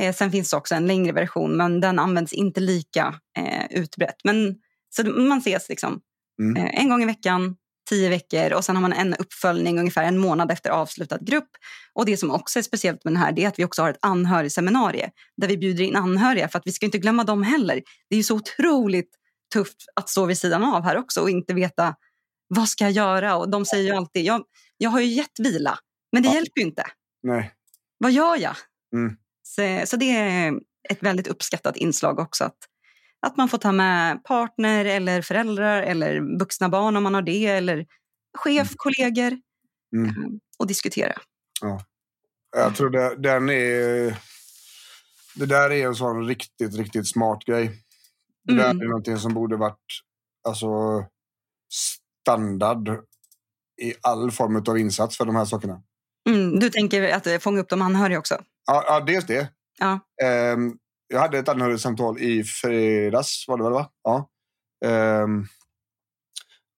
Eh, 0.00 0.14
sen 0.14 0.30
finns 0.32 0.50
det 0.50 0.56
också 0.56 0.74
en 0.74 0.86
längre 0.86 1.12
version 1.12 1.56
men 1.56 1.80
den 1.80 1.98
används 1.98 2.32
inte 2.32 2.60
lika 2.60 3.14
eh, 3.38 3.66
utbrett. 3.80 4.16
Men, 4.24 4.54
så 4.90 5.04
man 5.04 5.38
ses 5.38 5.68
liksom 5.68 6.00
Mm. 6.42 6.56
eh, 6.56 6.80
en 6.80 6.88
gång 6.88 7.02
i 7.02 7.06
veckan, 7.06 7.56
tio 7.90 8.08
veckor 8.08 8.52
och 8.52 8.64
sen 8.64 8.76
har 8.76 8.80
man 8.82 8.92
en 8.92 9.14
uppföljning 9.14 9.78
ungefär 9.78 10.04
en 10.04 10.18
månad 10.18 10.50
efter 10.50 10.70
avslutad 10.70 11.18
grupp. 11.20 11.48
Och 11.94 12.06
det 12.06 12.16
som 12.16 12.30
också 12.30 12.58
är 12.58 12.62
speciellt 12.62 13.04
med 13.04 13.12
den 13.12 13.22
här 13.22 13.38
är 13.38 13.48
att 13.48 13.58
vi 13.58 13.64
också 13.64 13.82
har 13.82 13.90
ett 13.90 13.98
anhörigseminarium 14.02 15.10
där 15.36 15.48
vi 15.48 15.56
bjuder 15.58 15.84
in 15.84 15.96
anhöriga 15.96 16.48
för 16.48 16.58
att 16.58 16.66
vi 16.66 16.72
ska 16.72 16.86
inte 16.86 16.98
glömma 16.98 17.24
dem 17.24 17.42
heller. 17.42 17.74
Det 18.08 18.14
är 18.14 18.16
ju 18.16 18.22
så 18.22 18.36
otroligt 18.36 19.10
tufft 19.52 19.76
att 19.96 20.08
stå 20.08 20.26
vid 20.26 20.38
sidan 20.38 20.64
av 20.64 20.82
här 20.84 20.96
också 20.96 21.20
och 21.20 21.30
inte 21.30 21.54
veta 21.54 21.94
vad 22.48 22.68
ska 22.68 22.84
jag 22.84 22.92
göra? 22.92 23.36
Och 23.36 23.50
de 23.50 23.64
säger 23.66 23.84
ju 23.84 23.96
alltid, 23.96 24.24
jag, 24.24 24.44
jag 24.76 24.90
har 24.90 25.00
ju 25.00 25.06
gett 25.06 25.38
vila, 25.40 25.78
men 26.12 26.22
det 26.22 26.28
Ja. 26.28 26.34
hjälper 26.34 26.60
ju 26.60 26.66
inte. 26.66 26.84
Nej. 27.22 27.52
Vad 27.98 28.12
gör 28.12 28.36
jag? 28.36 28.56
Mm. 28.94 29.16
Så, 29.42 29.82
så 29.86 29.96
det 29.96 30.10
är 30.16 30.52
ett 30.88 31.02
väldigt 31.02 31.26
uppskattat 31.26 31.76
inslag 31.76 32.18
också. 32.18 32.44
Att, 32.44 32.56
att 33.26 33.36
man 33.36 33.48
får 33.48 33.58
ta 33.58 33.72
med 33.72 34.24
partner 34.24 34.84
eller 34.84 35.22
föräldrar 35.22 35.82
eller 35.82 36.38
vuxna 36.38 36.68
barn 36.68 36.96
om 36.96 37.02
man 37.02 37.14
har 37.14 37.22
det. 37.22 37.46
Eller 37.46 37.86
chef, 38.38 38.68
Mm. 38.68 38.74
kollegor 38.76 39.38
Mm. 39.96 40.08
eh, 40.10 40.14
och 40.58 40.66
diskutera. 40.66 41.12
Jag 42.56 42.76
tror 42.76 42.90
det, 42.90 43.16
den 43.16 43.50
är... 43.50 44.16
Det 45.34 45.46
där 45.46 45.70
är 45.72 45.86
en 45.86 45.94
sån 45.94 46.26
riktigt, 46.26 46.76
riktigt 46.76 47.08
smart 47.08 47.44
grej. 47.44 47.70
Det 48.44 48.54
där 48.54 48.70
Mm. 48.70 48.80
är 48.80 48.84
någonting 48.84 49.18
som 49.18 49.34
borde 49.34 49.56
varit 49.56 49.78
alltså, 50.48 50.68
standard 51.72 52.88
i 53.82 53.94
all 54.02 54.30
form 54.30 54.64
av 54.68 54.78
insats 54.78 55.16
för 55.16 55.24
de 55.24 55.36
här 55.36 55.44
sakerna. 55.44 55.82
Mm, 56.28 56.58
du 56.58 56.70
tänker 56.70 57.14
att 57.14 57.26
eh, 57.26 57.38
fånga 57.38 57.60
upp 57.60 57.68
de 57.68 57.82
anhöriga 57.82 58.18
också? 58.18 58.42
Ja, 58.66 58.84
ja 58.86 59.00
dels 59.00 59.26
det. 59.26 59.48
Ja. 59.78 60.00
Ehm, 60.22 60.78
jag 61.08 61.20
hade 61.20 61.38
ett 61.38 61.48
anhörigsamtal 61.48 62.18
i 62.18 62.44
fredags, 62.44 63.44
var 63.48 63.56
det 63.58 63.64
väl? 63.64 63.72
Va? 63.72 63.90
Ja. 64.02 64.30
Ehm, 64.84 65.46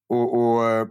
och, 0.09 0.39
och 0.39 0.89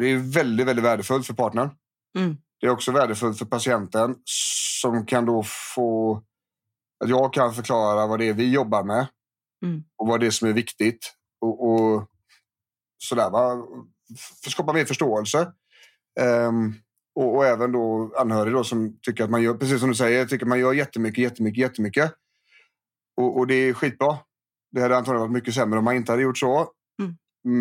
Det 0.00 0.06
är 0.06 0.32
väldigt, 0.34 0.66
väldigt 0.66 0.84
värdefullt 0.84 1.26
för 1.26 1.34
partnern. 1.34 1.70
Mm. 2.18 2.36
Det 2.60 2.66
är 2.66 2.70
också 2.70 2.92
värdefullt 2.92 3.38
för 3.38 3.46
patienten 3.46 4.16
som 4.80 5.06
kan 5.06 5.26
då 5.26 5.42
få... 5.74 6.22
Att 7.04 7.10
jag 7.10 7.32
kan 7.32 7.54
förklara 7.54 8.06
vad 8.06 8.18
det 8.18 8.28
är 8.28 8.32
vi 8.32 8.50
jobbar 8.52 8.84
med 8.84 9.06
Mm. 9.64 9.84
och 9.96 10.06
vad 10.06 10.20
det 10.20 10.26
är 10.26 10.30
som 10.30 10.48
är 10.48 10.52
viktigt. 10.52 11.12
Och, 11.40 11.70
och 11.70 12.08
sådär, 12.98 13.30
va? 13.30 13.66
Skapa 14.48 14.72
mer 14.72 14.84
förståelse. 14.84 15.52
Ehm, 16.20 16.74
och, 17.14 17.36
och 17.36 17.46
även 17.46 17.72
då 17.72 18.14
anhörig 18.18 18.52
då 18.52 18.64
som 18.64 18.98
tycker 19.02 19.24
att 19.24 19.30
man 19.30 19.42
gör, 19.42 19.54
precis 19.54 19.80
som 19.80 19.88
du 19.88 19.94
säger, 19.94 20.26
tycker 20.26 20.46
man 20.46 20.58
gör 20.58 20.72
jättemycket, 20.72 21.22
jättemycket, 21.22 21.58
jättemycket. 21.58 22.12
Och, 23.16 23.38
och 23.38 23.46
det 23.46 23.54
är 23.54 23.74
skitbra. 23.74 24.18
Det 24.70 24.80
hade 24.80 24.96
antagligen 24.96 25.20
varit 25.20 25.32
mycket 25.32 25.54
sämre 25.54 25.78
om 25.78 25.84
man 25.84 25.96
inte 25.96 26.12
hade 26.12 26.22
gjort 26.22 26.38
så. 26.38 26.72
Mm. 27.02 27.16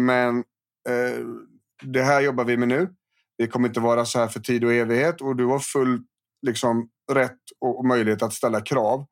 Men 0.06 0.38
eh, 0.90 1.26
det 1.84 2.04
här 2.04 2.22
jobbar 2.22 2.46
vi 2.46 2.58
med 2.58 2.68
nu. 2.68 2.96
Det 3.38 3.48
kommer 3.48 3.68
inte 3.68 3.80
vara 3.80 4.06
så 4.06 4.20
här 4.20 4.28
för 4.28 4.40
tid 4.40 4.64
och 4.64 4.74
evighet 4.74 5.22
och 5.22 5.36
du 5.36 5.46
har 5.46 5.60
full 5.60 6.04
liksom, 6.42 6.90
rätt 7.12 7.40
och 7.60 7.86
möjlighet 7.86 8.22
att 8.22 8.34
ställa 8.34 8.62
krav 8.62 9.06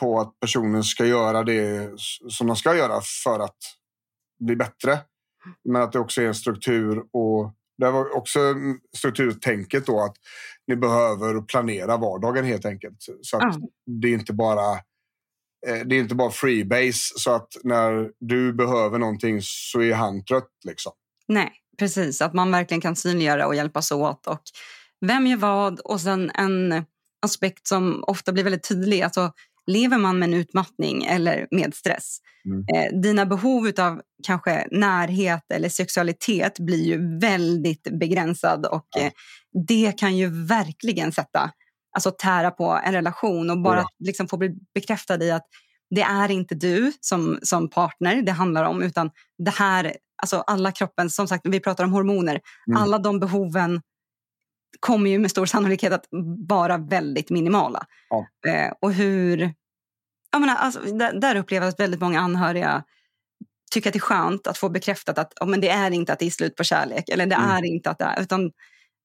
på 0.00 0.20
att 0.20 0.40
personen 0.40 0.84
ska 0.84 1.06
göra 1.06 1.42
det 1.42 1.90
som 2.28 2.46
de 2.46 2.56
ska 2.56 2.76
göra 2.76 3.00
för 3.24 3.40
att 3.40 3.56
bli 4.40 4.56
bättre. 4.56 4.98
Men 5.64 5.82
att 5.82 5.92
det 5.92 5.98
också 5.98 6.22
är 6.22 6.26
en 6.26 6.34
struktur 6.34 6.98
och 7.12 7.52
Det 7.78 7.90
var 7.90 8.16
också 8.16 8.54
strukturtänket 8.96 9.86
då 9.86 10.00
att 10.00 10.16
ni 10.66 10.76
behöver 10.76 11.40
planera 11.42 11.96
vardagen 11.96 12.44
helt 12.44 12.64
enkelt. 12.64 12.96
Så 13.22 13.36
att 13.36 13.42
Ja. 13.42 13.68
det 14.00 14.08
är 14.08 14.12
inte 14.12 14.32
bara 14.32 14.72
eh, 15.66 15.86
det 15.86 15.94
är 15.96 16.00
inte 16.00 16.14
bara 16.14 16.30
freebase 16.30 17.18
så 17.18 17.30
att 17.30 17.48
när 17.64 18.10
du 18.20 18.52
behöver 18.52 18.98
någonting 18.98 19.38
så 19.42 19.82
är 19.82 19.94
han 19.94 20.24
trött 20.24 20.50
liksom. 20.64 20.92
Nej, 21.28 21.52
precis. 21.78 22.22
Att 22.22 22.34
man 22.34 22.50
verkligen 22.50 22.80
kan 22.80 22.96
synliggöra 22.96 23.46
och 23.46 23.54
hjälpas 23.54 23.92
åt. 23.92 24.26
Och 24.26 24.42
vem 25.00 25.26
gör 25.26 25.36
vad? 25.36 25.80
Och 25.80 26.00
sen 26.00 26.30
en 26.34 26.84
aspekt 27.22 27.66
som 27.66 28.04
ofta 28.06 28.32
blir 28.32 28.44
väldigt 28.44 28.68
tydlig. 28.68 29.02
Alltså, 29.02 29.32
lever 29.66 29.98
man 29.98 30.18
med 30.18 30.28
en 30.28 30.34
utmattning 30.34 31.04
eller 31.04 31.46
med 31.50 31.74
stress, 31.74 32.18
Mm. 32.44 32.64
eh, 32.74 33.00
dina 33.00 33.26
behov 33.26 33.72
av 33.78 34.00
kanske 34.26 34.68
närhet 34.70 35.42
eller 35.54 35.68
sexualitet 35.68 36.58
blir 36.60 36.84
ju 36.84 37.18
väldigt 37.18 37.82
begränsad 38.00 38.66
och 38.66 38.86
Ja. 38.96 39.02
eh, 39.02 39.12
det 39.66 39.92
kan 39.98 40.16
ju 40.16 40.46
verkligen 40.46 41.12
sätta, 41.12 41.50
alltså 41.96 42.10
tära 42.10 42.50
på 42.50 42.80
en 42.84 42.92
relation 42.92 43.50
och 43.50 43.62
bara 43.62 43.78
Ja. 43.78 43.88
liksom 44.04 44.28
få 44.28 44.36
bli 44.36 44.50
bekräftad 44.74 45.24
i 45.24 45.30
att 45.30 45.46
det 45.90 46.02
är 46.02 46.30
inte 46.30 46.54
du 46.54 46.92
som, 47.00 47.38
som 47.42 47.70
partner 47.70 48.22
det 48.22 48.32
handlar 48.32 48.64
om 48.64 48.82
utan 48.82 49.10
det 49.44 49.50
här, 49.54 49.96
alltså 50.22 50.36
alla 50.40 50.72
kroppen, 50.72 51.10
som 51.10 51.28
sagt 51.28 51.46
vi 51.48 51.60
pratar 51.60 51.84
om 51.84 51.92
hormoner, 51.92 52.40
Mm. 52.70 52.82
alla 52.82 52.98
de 52.98 53.20
behoven 53.20 53.80
kommer 54.80 55.10
ju 55.10 55.18
med 55.18 55.30
stor 55.30 55.46
sannolikhet 55.46 55.92
att 55.92 56.04
vara 56.48 56.78
väldigt 56.78 57.30
minimala. 57.30 57.86
Ja. 58.10 58.50
Eh, 58.50 58.72
och 58.80 58.92
hur, 58.92 59.54
jag 60.32 60.40
menar, 60.40 60.54
alltså, 60.56 60.80
där, 60.80 61.20
där 61.20 61.36
upplever 61.36 61.66
jag 61.66 61.72
att 61.72 61.80
väldigt 61.80 62.00
många 62.00 62.20
anhöriga 62.20 62.84
tycker 63.70 63.90
att 63.90 63.92
det 63.92 63.98
är 63.98 64.00
skönt 64.00 64.46
att 64.46 64.58
få 64.58 64.68
bekräftat 64.68 65.18
att 65.18 65.32
oh, 65.40 65.48
men 65.48 65.60
det 65.60 65.68
är 65.68 65.90
inte 65.90 66.12
att 66.12 66.18
det 66.18 66.26
är 66.26 66.30
slut 66.30 66.56
på 66.56 66.64
kärlek 66.64 67.08
eller 67.08 67.26
det 67.26 67.36
Mm. 67.36 67.50
är 67.50 67.64
inte 67.64 67.90
att 67.90 67.98
det 67.98 68.04
är, 68.04 68.22
utan 68.22 68.52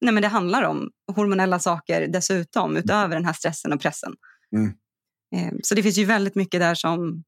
nej, 0.02 0.14
men 0.14 0.22
det 0.22 0.28
handlar 0.28 0.64
om 0.64 0.90
hormonella 1.16 1.60
saker 1.60 2.08
dessutom 2.08 2.78
utöver 2.78 3.16
den 3.16 3.26
här 3.26 3.34
stressen 3.34 3.74
och 3.74 3.82
pressen. 3.82 4.14
Mm. 4.56 4.74
Eh, 5.36 5.54
så 5.64 5.76
det 5.76 5.84
finns 5.84 5.98
ju 5.98 6.06
väldigt 6.06 6.36
mycket 6.36 6.60
där 6.60 6.76
som 6.76 7.24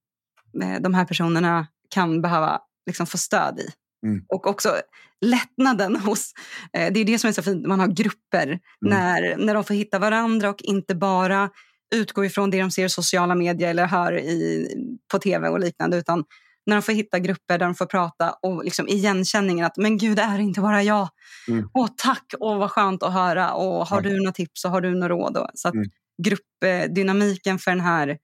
eh, 0.63 0.81
de 0.81 0.93
här 0.93 1.05
personerna 1.05 1.67
kan 1.89 2.21
behöva 2.21 2.61
liksom 2.85 3.05
få 3.05 3.17
stöd 3.17 3.59
i. 3.59 3.69
Mm. 4.03 4.25
Och 4.29 4.47
också 4.47 4.75
lättnaden 5.21 5.95
hos... 5.95 6.31
Eh, 6.73 6.93
det 6.93 6.99
är 6.99 7.05
det 7.05 7.19
som 7.19 7.27
är 7.27 7.31
så 7.31 7.43
fint, 7.43 7.67
man 7.67 7.79
har 7.79 7.87
grupper 7.87 8.47
Mm. 8.47 8.59
när, 8.81 9.37
när 9.37 9.53
de 9.53 9.63
får 9.63 9.73
hitta 9.73 9.99
varandra 9.99 10.49
och 10.49 10.61
inte 10.61 10.95
bara 10.95 11.49
utgå 11.95 12.25
ifrån 12.25 12.49
det 12.49 12.59
de 12.59 12.71
ser 12.71 12.85
i 12.85 12.89
sociala 12.89 13.35
medier 13.35 13.69
eller 13.69 13.85
hör 13.85 14.19
i, 14.19 14.67
på 15.11 15.19
tv 15.19 15.49
och 15.49 15.59
liknande 15.59 15.97
utan 15.97 16.23
när 16.65 16.75
de 16.75 16.81
får 16.81 16.93
hitta 16.93 17.19
grupper 17.19 17.57
där 17.57 17.65
de 17.65 17.75
får 17.75 17.85
prata 17.85 18.35
och 18.41 18.63
liksom 18.63 18.87
igenkänningen 18.87 19.65
att 19.65 19.77
men 19.77 19.97
gud, 19.97 20.17
det 20.17 20.21
är 20.21 20.39
inte 20.39 20.61
bara 20.61 20.83
jag. 20.83 21.09
Mm. 21.47 21.69
Åh, 21.73 21.87
tack, 21.97 22.33
åh, 22.39 22.57
vad 22.57 22.71
skönt 22.71 23.03
att 23.03 23.13
höra. 23.13 23.53
Och 23.53 23.87
har 23.87 24.01
du 24.01 24.17
några 24.17 24.31
tips 24.31 24.65
och 24.65 24.71
har 24.71 24.81
du 24.81 24.91
några 24.95 25.09
råd? 25.09 25.37
Och, 25.37 25.47
så 25.53 25.67
att 25.67 25.73
Mm. 25.73 25.89
gruppdynamiken 26.23 27.59
för 27.59 27.71
den 27.71 27.79
här 27.79 28.17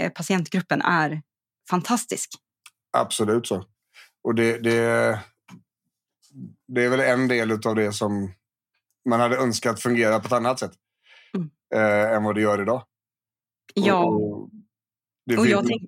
eh, 0.00 0.12
patientgruppen 0.12 0.82
är 0.82 1.22
fantastisk. 1.70 2.30
Absolut 2.98 3.46
så. 3.46 3.64
Och 4.26 4.34
det, 4.34 4.58
det, 4.58 5.20
det 6.68 6.84
är 6.84 6.88
väl 6.88 7.00
en 7.00 7.28
del 7.28 7.52
av 7.52 7.74
det 7.74 7.92
som 7.92 8.32
man 9.08 9.20
hade 9.20 9.36
önskat 9.36 9.82
fungera 9.82 10.20
på 10.20 10.26
ett 10.26 10.32
annat 10.32 10.58
sätt 10.58 10.72
Mm. 11.36 11.50
eh, 11.74 12.12
än 12.16 12.24
vad 12.24 12.34
det 12.34 12.40
gör 12.40 12.62
idag. 12.62 12.82
Ja. 13.74 14.04
Och, 14.04 14.42
och 14.42 14.50
Och 15.38 15.46
jag, 15.46 15.66
tänk, 15.66 15.82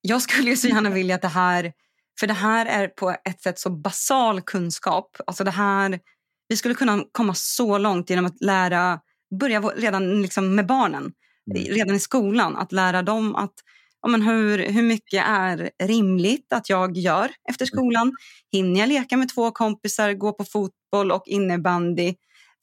jag 0.00 0.22
skulle 0.22 0.50
ju 0.50 0.56
så 0.56 0.68
gärna 0.68 0.90
vilja 0.90 1.14
att 1.14 1.22
det 1.22 1.28
här... 1.28 1.72
För 2.20 2.26
det 2.26 2.32
här 2.34 2.66
är 2.66 2.88
på 2.88 3.16
ett 3.24 3.40
sätt 3.42 3.58
så 3.58 3.70
basal 3.70 4.40
kunskap. 4.40 5.16
Alltså 5.26 5.44
det 5.44 5.50
här, 5.50 6.00
vi 6.48 6.56
skulle 6.56 6.74
kunna 6.74 7.04
komma 7.12 7.34
så 7.34 7.78
långt 7.78 8.10
genom 8.10 8.26
att 8.26 8.40
lära, 8.40 9.00
börja 9.40 9.60
redan 9.60 10.22
liksom 10.22 10.54
med 10.54 10.66
barnen, 10.66 11.12
Mm. 11.50 11.62
redan 11.62 11.96
i 11.96 12.00
skolan. 12.00 12.56
Att 12.56 12.72
lära 12.72 13.02
dem 13.02 13.34
att 13.36 13.54
ja, 14.02 14.08
men 14.08 14.22
hur, 14.22 14.58
hur 14.58 14.82
mycket 14.82 15.24
är 15.26 15.70
rimligt 15.82 16.52
att 16.52 16.68
jag 16.70 16.96
gör 16.96 17.30
efter 17.48 17.66
skolan. 17.66 18.16
Hinner 18.52 18.80
jag 18.80 18.88
leka 18.88 19.16
med 19.16 19.28
två 19.34 19.50
kompisar, 19.50 20.12
gå 20.12 20.32
på 20.32 20.44
fotboll 20.44 21.12
och 21.12 21.22
innebandy? 21.26 22.14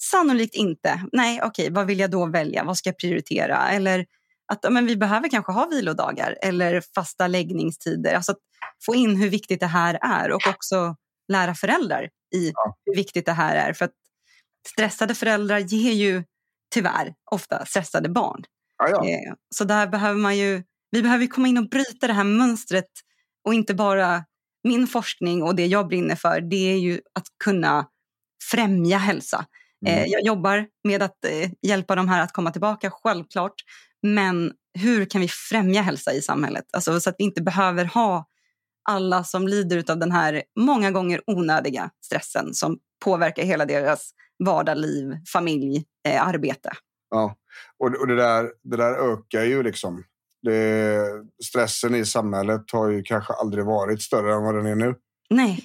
Sannolikt 0.03 0.55
inte. 0.55 1.03
Nej, 1.11 1.41
okej, 1.43 1.69
vad 1.71 1.87
vill 1.87 1.99
jag 1.99 2.11
då 2.11 2.25
välja? 2.25 2.63
Vad 2.63 2.77
ska 2.77 2.89
jag 2.89 2.97
prioritera? 2.97 3.69
Eller 3.69 4.05
att 4.51 4.59
ja, 4.61 4.69
men 4.69 4.85
vi 4.85 4.95
behöver 4.97 5.29
kanske 5.29 5.51
ha 5.51 5.65
vilodagar 5.67 6.37
eller 6.41 6.81
fasta 6.95 7.27
läggningstider. 7.27 8.13
Alltså 8.13 8.31
att 8.31 8.37
få 8.85 8.95
in 8.95 9.15
hur 9.15 9.29
viktigt 9.29 9.59
det 9.59 9.67
här 9.67 9.99
är 10.01 10.31
och 10.31 10.47
också 10.47 10.95
lära 11.31 11.55
föräldrar 11.55 12.09
i 12.35 12.51
hur 12.85 12.95
viktigt 12.95 13.25
det 13.25 13.31
här 13.31 13.55
är. 13.55 13.73
För 13.73 13.85
att 13.85 13.93
stressade 14.67 15.15
föräldrar 15.15 15.59
ger 15.59 15.93
ju 15.93 16.23
tyvärr 16.73 17.13
ofta 17.31 17.65
stressade 17.65 18.09
barn. 18.09 18.43
ja, 18.77 18.89
ja. 18.89 19.09
Eh, 19.09 19.33
Så 19.55 19.63
där 19.63 19.87
behöver 19.87 20.19
man 20.19 20.37
ju, 20.37 20.63
vi 20.93 21.01
behöver 21.01 21.27
komma 21.27 21.47
in 21.47 21.58
och 21.58 21.69
bryta 21.69 22.08
det 22.08 22.13
här 22.13 22.23
mönstret 22.23 22.89
och 23.45 23.53
inte 23.53 23.73
bara 23.73 24.25
min 24.63 24.88
forskning 24.88 25.43
och 25.43 25.56
det 25.56 25.65
jag 25.65 25.88
brinner 25.88 26.15
för, 26.15 26.41
det 26.41 26.71
är 26.71 26.77
ju 26.77 27.01
att 27.15 27.25
kunna 27.43 27.88
främja 28.51 28.97
hälsa. 28.97 29.45
Mm. 29.86 29.99
Eh, 29.99 30.06
Jag 30.08 30.23
jobbar 30.23 30.67
med 30.84 31.03
att 31.03 31.25
eh, 31.25 31.51
hjälpa 31.62 31.95
de 31.95 32.10
här 32.10 32.21
att 32.21 32.32
komma 32.32 32.51
tillbaka, 32.51 32.91
självklart. 32.91 33.53
Men 34.01 34.51
hur 34.79 35.06
kan 35.06 35.21
vi 35.21 35.27
främja 35.27 35.82
hälsa 35.82 36.13
i 36.13 36.21
samhället? 36.21 36.65
Alltså, 36.73 36.99
så 36.99 37.10
att 37.10 37.15
vi 37.17 37.23
inte 37.23 37.41
behöver 37.41 37.86
ha 37.86 38.25
alla 38.89 39.23
som 39.23 39.47
lider 39.47 39.91
av 39.91 39.99
den 39.99 40.12
här 40.12 40.43
många 40.60 40.91
gånger 40.91 41.21
onödiga 41.27 41.89
stressen 42.06 42.53
som 42.53 42.77
påverkar 43.06 43.43
hela 43.43 43.65
deras 43.65 44.12
vardagsliv, 44.45 45.17
familj, 45.34 45.86
eh, 46.08 46.27
arbete. 46.27 46.71
Ja, 47.10 47.36
och, 47.79 48.01
och 48.01 48.08
det, 48.08 48.15
där, 48.15 48.51
det 48.63 48.77
där 48.77 49.12
ökar 49.13 49.43
ju 49.43 49.63
liksom. 49.63 50.03
Det, 50.43 51.06
stressen 51.45 51.95
i 51.95 52.06
samhället 52.06 52.62
har 52.71 52.89
ju 52.89 53.03
kanske 53.03 53.34
aldrig 53.34 53.65
varit 53.65 54.01
större 54.01 54.34
än 54.36 54.43
vad 54.43 54.56
den 54.56 54.65
är 54.65 54.75
nu. 54.75 54.95
Nej, 55.29 55.62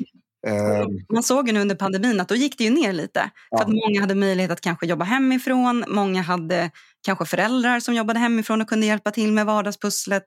Eh, 0.46 0.86
man 1.12 1.22
såg 1.22 1.46
ju 1.48 1.54
nu 1.54 1.60
under 1.60 1.74
pandemin 1.74 2.20
att 2.20 2.28
då 2.28 2.34
gick 2.34 2.58
det 2.58 2.64
ju 2.64 2.70
ner 2.70 2.92
lite. 2.92 3.30
För 3.50 3.62
att 3.64 3.68
många 3.68 4.00
hade 4.00 4.14
möjlighet 4.14 4.50
att 4.50 4.60
kanske 4.60 4.86
jobba 4.86 5.04
hemifrån. 5.04 5.84
Många 5.88 6.22
hade 6.22 6.70
kanske 7.06 7.24
föräldrar 7.24 7.80
som 7.80 7.94
jobbade 7.94 8.18
hemifrån 8.18 8.60
och 8.60 8.68
kunde 8.68 8.86
hjälpa 8.86 9.10
till 9.10 9.32
med 9.32 9.46
vardagspusslet. 9.46 10.24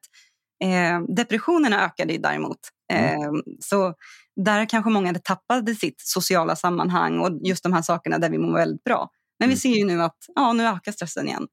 Eh, 0.63 1.15
depressionerna 1.15 1.85
ökade 1.85 2.13
ju 2.13 2.19
däremot. 2.19 2.57
Eh, 2.93 3.31
Så 3.59 3.93
där 4.45 4.65
kanske 4.69 4.89
många 4.91 5.07
hade 5.07 5.19
tappat 5.19 5.77
sitt 5.79 5.95
sociala 6.01 6.55
sammanhang 6.55 7.19
och 7.19 7.39
just 7.47 7.63
de 7.63 7.73
här 7.73 7.81
sakerna 7.81 8.17
där 8.17 8.29
vi 8.29 8.37
mår 8.37 8.53
väldigt 8.53 8.83
bra. 8.83 9.09
Men 9.39 9.49
vi 9.49 9.53
Mm. 9.53 9.57
ser 9.59 9.69
ju 9.79 9.85
nu 9.85 10.01
att 10.03 10.17
ja, 10.35 10.53
nu 10.53 10.67
ökar 10.67 10.91
stressen 10.91 11.27
igen. 11.27 11.47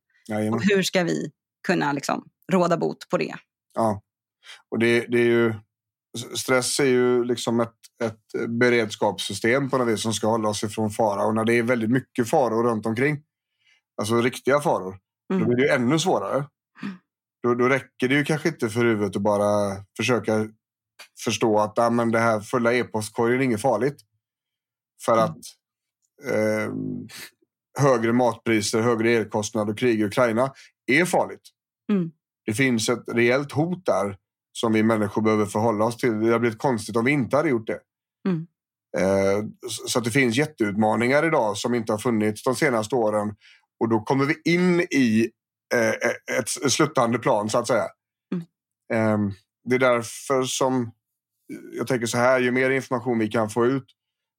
Och 0.55 0.63
hur 0.63 0.83
ska 0.83 1.03
vi 1.03 1.31
kunna 1.67 1.93
liksom 1.93 2.25
råda 2.53 2.77
bot 2.77 3.09
på 3.11 3.17
det? 3.17 3.35
Ja. 3.75 4.03
Och 4.71 4.79
det, 4.79 5.01
det 5.07 5.19
är 5.19 5.25
ju, 5.25 5.55
stress 6.37 6.81
är 6.81 6.85
ju 6.85 7.25
liksom 7.25 7.61
ett, 7.61 7.75
ett 8.05 8.49
beredskapssystem 8.49 9.71
på 9.71 9.79
något 9.79 9.89
vis 9.89 10.03
som 10.03 10.13
ska 10.13 10.27
hålla 10.27 10.49
oss 10.49 10.63
ifrån 10.65 10.91
fara. 10.91 11.25
Och 11.25 11.35
när 11.35 11.45
det 11.45 11.55
är 11.55 11.63
väldigt 11.63 11.91
mycket 11.91 12.29
faror 12.31 12.65
runt 12.65 12.87
omkring, 12.87 13.23
alltså 14.01 14.21
riktiga 14.21 14.61
faror, 14.61 14.99
Mm. 15.33 15.43
då 15.43 15.49
blir 15.49 15.57
det 15.57 15.63
ju 15.63 15.69
ännu 15.75 15.99
svårare. 15.99 16.45
Då, 17.43 17.55
då 17.55 17.69
räcker 17.69 18.09
det 18.09 18.15
ju 18.15 18.25
kanske 18.25 18.49
inte 18.49 18.69
för 18.69 18.85
huvudet 18.85 19.17
att 19.17 19.23
bara 19.23 19.77
försöka 19.97 20.49
förstå 21.25 21.59
att 21.59 21.79
ah, 21.79 21.91
men 21.91 22.11
det 22.11 22.19
här 22.19 22.41
fulla 22.41 22.73
e-postkorgen 22.75 23.41
är 23.41 23.45
inget 23.45 23.61
farligt. 23.63 23.97
För 25.05 25.13
Mm. 25.13 25.25
att 25.25 25.39
eh, 26.25 26.73
högre 27.79 28.13
matpriser, 28.13 28.81
högre 28.81 29.11
elkostnader 29.11 29.73
och 29.73 29.79
krig 29.79 30.01
i 30.01 30.05
Ukraina 30.05 30.53
är 30.87 31.05
farligt. 31.05 31.43
Mm. 31.93 32.11
Det 32.49 32.55
finns 32.55 32.89
ett 32.89 33.05
reellt 33.13 33.53
hot 33.53 33.87
där 33.87 34.17
som 34.53 34.73
vi 34.73 34.83
människor 34.83 35.23
behöver 35.23 35.47
förhålla 35.47 35.85
oss 35.85 35.97
till. 35.97 36.21
Det 36.21 36.27
hade 36.27 36.39
blivit 36.39 36.59
konstigt 36.59 36.97
om 36.97 37.05
vi 37.05 37.11
inte 37.11 37.37
hade 37.37 37.49
gjort 37.49 37.67
det. 37.67 37.81
Mm. 38.29 38.47
Eh, 38.99 39.45
så- 39.87 40.01
det 40.01 40.11
finns 40.11 40.37
jätteutmaningar 40.37 41.27
idag 41.27 41.57
som 41.57 41.75
inte 41.75 41.93
har 41.93 41.99
funnits 41.99 42.43
de 42.43 42.55
senaste 42.57 42.95
åren. 42.95 43.35
Och 43.81 43.89
då 43.89 44.01
kommer 44.01 44.25
vi 44.25 44.53
in 44.53 44.81
i 44.81 45.31
eh, 45.75 46.39
ett 46.39 46.73
sluttande 46.73 47.19
plan 47.19 47.51
så 47.51 47.59
att 47.59 47.67
säga. 47.67 47.87
Mm. 48.35 48.45
Eh, 49.27 49.33
det 49.65 49.75
är 49.75 49.79
därför 49.79 50.43
som 50.43 50.91
jag 51.73 51.87
tänker 51.87 52.07
så 52.07 52.19
här, 52.19 52.41
ju 52.41 52.51
mer 52.51 52.71
information 52.71 53.19
vi 53.19 53.29
kan 53.29 53.51
få 53.51 53.67
ut, 53.67 53.87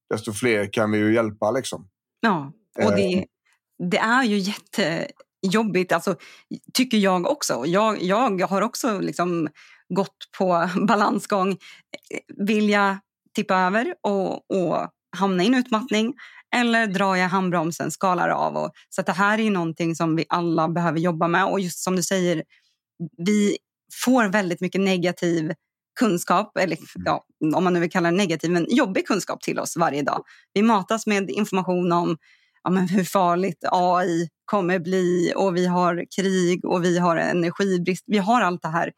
desto 0.10 0.34
fler 0.34 0.74
kan 0.74 0.92
vi 0.92 0.98
ju 0.98 1.14
hjälpa 1.14 1.52
liksom. 1.52 1.90
Ja, 2.20 2.54
och 2.86 2.92
det, 2.96 3.26
det 3.92 3.98
är 3.98 4.24
ju 4.24 4.38
jättejobbigt, 5.42 5.92
alltså, 5.92 6.16
tycker 6.74 6.98
jag 6.98 7.28
också. 7.28 7.64
Jag, 7.66 8.02
jag 8.02 8.48
har 8.48 8.62
också 8.62 9.00
liksom 9.00 9.50
gått 9.90 10.18
på 10.38 10.70
balansgång. 10.88 11.58
Vill 12.48 12.70
jag 12.70 12.98
tippa 13.36 13.56
över 13.56 13.96
och, 14.02 14.52
och 14.52 14.90
hamna 15.18 15.44
i 15.44 15.48
en 15.48 15.56
utmattning 15.56 16.14
eller 16.56 16.88
drar 16.88 17.16
jag 17.16 17.30
handbromsen, 17.30 17.92
skalar 17.92 18.30
av? 18.30 18.58
Och, 18.58 18.72
så 18.90 19.02
det 19.02 19.12
här 19.12 19.40
är 19.40 19.52
någonting 19.52 19.96
som 19.96 20.16
vi 20.16 20.26
alla 20.30 20.70
behöver 20.70 21.00
jobba 21.00 21.28
med. 21.28 21.46
Och 21.46 21.60
just 21.60 21.84
som 21.84 21.96
du 21.96 22.04
säger, 22.04 22.44
vi 23.18 23.58
får 24.04 24.26
väldigt 24.26 24.62
mycket 24.62 24.82
negativ 24.82 25.54
kunskap, 26.00 26.58
eller 26.58 26.78
ja, 27.06 27.26
om 27.56 27.64
man 27.64 27.74
nu 27.74 27.80
vill 27.80 27.92
kalla 27.92 28.12
det 28.12 28.18
negativ, 28.18 28.52
men 28.52 28.66
jobbig 28.70 29.08
kunskap 29.08 29.42
till 29.42 29.60
oss 29.60 29.78
varje 29.78 30.02
dag. 30.02 30.24
Vi 30.54 30.62
matas 30.62 31.08
med 31.08 31.30
information 31.30 31.92
om 31.92 32.18
ja, 32.64 32.70
men 32.70 32.88
hur 32.88 33.04
farligt 33.04 33.64
AI 33.72 34.30
kommer 34.50 34.80
bli 34.80 35.34
och 35.36 35.56
vi 35.56 35.66
har 35.66 36.06
krig 36.16 36.66
och 36.66 36.84
vi 36.84 36.98
har 37.00 37.18
energibrist. 37.18 38.04
Vi 38.08 38.18
har 38.18 38.42
allt 38.42 38.62
det 38.62 38.68
här. 38.68 38.92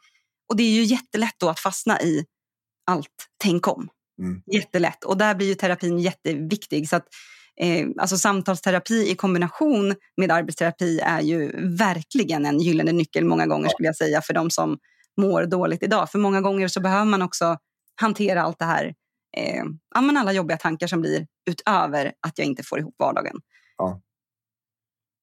Och 0.49 0.55
det 0.57 0.63
är 0.63 0.71
ju 0.71 0.83
jättelätt 0.83 1.35
då 1.37 1.49
att 1.49 1.59
fastna 1.59 2.01
i 2.01 2.25
allt 2.91 3.27
tänk 3.43 3.67
om. 3.67 3.89
Mm. 4.19 4.41
Jättelätt. 4.53 5.03
Och 5.03 5.17
där 5.17 5.35
blir 5.35 5.47
ju 5.47 5.55
terapin 5.55 5.99
jätteviktig. 5.99 6.89
Så 6.89 6.95
att, 6.95 7.07
eh, 7.61 7.87
alltså 7.99 8.17
samtalsterapi 8.17 9.11
i 9.11 9.15
kombination 9.15 9.95
med 10.17 10.31
arbetsterapi 10.31 10.99
är 10.99 11.21
ju 11.21 11.67
verkligen 11.77 12.45
en 12.45 12.59
gyllene 12.59 12.91
nyckel 12.91 13.25
många 13.25 13.47
gånger 13.47 13.69
skulle 13.69 13.87
jag 13.87 13.95
säga 13.95 14.21
för 14.21 14.33
de 14.33 14.49
som 14.49 14.77
mår 15.21 15.45
dåligt 15.45 15.83
idag. 15.83 16.11
För 16.11 16.19
många 16.19 16.41
gånger 16.41 16.67
så 16.67 16.81
behöver 16.81 17.05
man 17.05 17.21
också 17.21 17.57
hantera 18.01 18.41
allt 18.41 18.59
det 18.59 18.65
här, 18.65 18.93
eh, 19.37 19.63
alla 19.95 20.33
jobbiga 20.33 20.57
tankar 20.57 20.87
som 20.87 21.01
blir 21.01 21.27
utöver 21.49 22.13
att 22.27 22.37
jag 22.37 22.47
inte 22.47 22.63
får 22.63 22.79
ihop 22.79 22.95
vardagen. 22.99 23.35
Ja. 23.77 24.01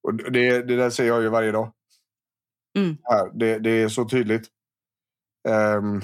Och 0.03 0.15
det, 0.15 0.63
det 0.63 0.77
där 0.77 0.91
säger 0.91 1.11
jag 1.11 1.23
ju 1.23 1.29
varje 1.29 1.53
dag. 1.53 1.73
Mm. 2.79 2.97
Här, 3.03 3.31
det, 3.39 3.59
det 3.59 3.71
är 3.71 3.89
så 3.89 4.09
tydligt. 4.09 4.49
Um, 5.49 6.03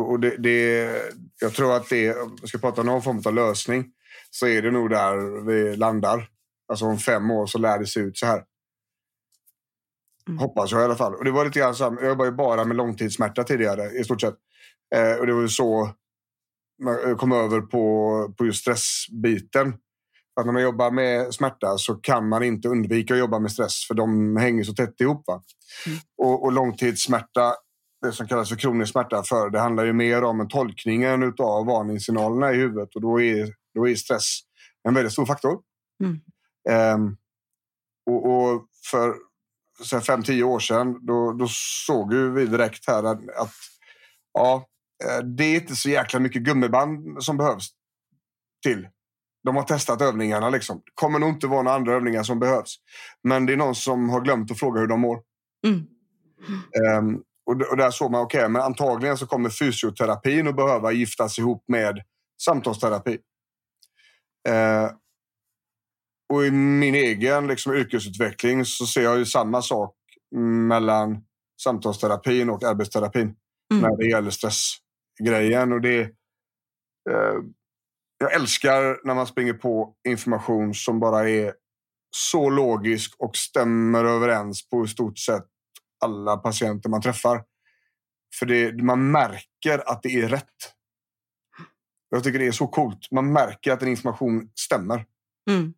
och 0.00 0.20
det, 0.20 0.36
det, 0.36 0.90
jag 1.40 1.52
tror 1.52 1.76
att 1.76 1.88
det, 1.88 2.14
om 2.14 2.36
jag 2.40 2.48
ska 2.48 2.58
prata 2.58 2.80
om 2.80 2.86
någon 2.86 3.02
form 3.02 3.22
av 3.26 3.34
lösning, 3.34 3.92
så 4.30 4.46
är 4.46 4.62
det 4.62 4.70
nog 4.70 4.90
där 4.90 5.46
vi 5.46 5.76
landar. 5.76 6.28
Alltså 6.68 6.84
om 6.84 6.98
fem 6.98 7.30
år 7.30 7.46
så 7.46 7.58
lär 7.58 7.78
det 7.78 7.86
se 7.86 8.00
ut 8.00 8.18
så 8.18 8.26
här. 8.26 8.44
Mm. 10.28 10.38
Hoppas 10.38 10.72
jag 10.72 10.80
i 10.80 10.84
alla 10.84 10.96
fall. 10.96 11.14
Och 11.14 11.24
det 11.24 11.30
var 11.30 11.44
lite 11.44 11.58
grann 11.58 11.74
så 11.74 11.84
här, 11.84 11.96
jag 12.00 12.08
jobbade 12.08 12.30
ju 12.30 12.36
bara 12.36 12.64
med 12.64 12.76
långtidssmärta 12.76 13.44
tidigare 13.44 13.90
i 13.90 14.04
stort 14.04 14.20
sett. 14.20 14.36
Eh, 14.94 15.14
och 15.14 15.26
det 15.26 15.32
var 15.32 15.46
så 15.46 15.94
man 16.82 17.16
kom 17.16 17.32
över 17.32 17.60
på, 17.60 18.34
på 18.38 18.46
just 18.46 18.60
stressbiten. 18.60 19.74
Att 20.40 20.46
när 20.46 20.52
man 20.52 20.62
jobbar 20.62 20.90
med 20.90 21.34
smärta 21.34 21.78
så 21.78 21.94
kan 21.94 22.28
man 22.28 22.42
inte 22.42 22.68
undvika 22.68 23.14
att 23.14 23.20
jobba 23.20 23.38
med 23.38 23.52
stress 23.52 23.84
för 23.88 23.94
de 23.94 24.36
hänger 24.36 24.64
så 24.64 24.74
tätt 24.74 25.00
ihop. 25.00 25.28
Mm. 25.28 25.98
Och, 26.18 26.44
och 26.44 26.52
långtidssmärta, 26.52 27.54
det 28.02 28.12
som 28.12 28.28
kallas 28.28 28.48
för 28.48 28.56
kronisk 28.56 28.92
smärta, 28.92 29.22
för 29.22 29.50
det 29.50 29.60
handlar 29.60 29.84
ju 29.84 29.92
mer 29.92 30.24
om 30.24 30.48
tolkningen 30.48 31.34
av 31.38 31.66
varningssignalerna 31.66 32.52
i 32.52 32.56
huvudet 32.56 32.94
och 32.94 33.00
då 33.00 33.20
är, 33.20 33.54
då 33.74 33.88
är 33.88 33.94
stress 33.94 34.40
en 34.88 34.94
väldigt 34.94 35.12
stor 35.12 35.26
faktor. 35.26 35.58
Mm. 36.04 36.20
Um, 36.94 37.16
och, 38.10 38.26
och, 38.26 38.66
för 38.90 39.14
fem, 40.00 40.22
tio 40.22 40.44
år 40.44 40.60
sedan 40.60 41.06
då, 41.06 41.32
då 41.32 41.46
såg 41.86 42.14
vi 42.14 42.46
direkt 42.46 42.86
här 42.86 43.04
att, 43.04 43.28
att 43.28 43.54
ja, 44.32 44.66
eh, 45.04 45.24
det 45.24 45.44
är 45.44 45.54
inte 45.54 45.76
så 45.76 45.88
jäkla 45.88 46.20
mycket 46.20 46.42
gummiband 46.42 47.24
som 47.24 47.36
behövs 47.36 47.68
till 48.62 48.88
de 49.46 49.56
har 49.56 49.62
testat 49.62 50.02
övningarna. 50.02 50.50
Liksom. 50.50 50.76
Det 50.84 50.92
kommer 50.94 51.18
nog 51.18 51.28
inte 51.28 51.46
vara 51.46 51.62
några 51.62 51.76
andra 51.76 51.92
övningar 51.94 52.22
som 52.22 52.38
behövs. 52.38 52.76
Men 53.22 53.46
det 53.46 53.52
är 53.52 53.56
någon 53.56 53.74
som 53.74 54.08
har 54.08 54.20
glömt 54.20 54.50
att 54.50 54.58
fråga 54.58 54.80
hur 54.80 54.86
de 54.86 55.00
mår. 55.00 55.20
Mm. 55.66 55.78
Um, 56.98 57.22
och, 57.46 57.62
och, 57.70 57.76
där 57.76 57.90
såg 57.90 58.10
man, 58.10 58.20
okej, 58.20 58.38
okay, 58.38 58.48
men 58.48 58.62
antagligen 58.62 59.18
så 59.18 59.26
kommer 59.26 59.50
fysioterapin 59.50 60.48
att 60.48 60.56
behöva 60.56 60.92
giftas 60.92 61.38
ihop 61.38 61.64
med 61.68 62.02
samtalsterapi. 62.42 63.18
Uh, 64.48 64.90
och 66.32 66.46
i 66.46 66.50
min 66.50 66.94
egen 66.94 67.46
liksom, 67.46 67.74
yrkesutveckling 67.74 68.64
så 68.64 68.86
ser 68.86 69.02
jag 69.02 69.18
ju 69.18 69.24
samma 69.24 69.62
sak 69.62 69.94
mellan 70.68 71.24
samtalsterapin 71.62 72.50
och 72.50 72.64
arbetsterapin 72.64 73.34
mm. 73.72 73.82
när 73.82 73.96
det 73.96 74.06
gäller 74.06 74.30
stressgrejen. 74.30 75.72
Och 75.72 75.80
det, 75.80 76.02
uh, 77.10 77.42
jag 78.18 78.34
älskar 78.34 79.06
när 79.06 79.14
man 79.14 79.26
springer 79.26 79.52
på 79.52 79.94
information 80.08 80.74
som 80.74 81.00
bara 81.00 81.30
är 81.30 81.54
så 82.10 82.50
logisk 82.50 83.14
och 83.18 83.36
stämmer 83.36 84.04
överens 84.04 84.68
på 84.68 84.84
i 84.84 84.88
stort 84.88 85.18
sett 85.18 85.46
alla 86.04 86.36
patienter 86.36 86.88
man 86.88 87.02
träffar. 87.02 87.44
För 88.38 88.46
det, 88.46 88.82
man 88.82 89.10
märker 89.10 89.90
att 89.90 90.02
det 90.02 90.08
är 90.08 90.28
rätt. 90.28 90.72
Jag 92.10 92.24
tycker 92.24 92.38
det 92.38 92.46
är 92.46 92.52
så 92.52 92.66
coolt. 92.66 93.10
Man 93.10 93.32
märker 93.32 93.72
att 93.72 93.82
en 93.82 93.88
information 93.88 94.50
stämmer. 94.54 95.04
Mm. 95.50 95.74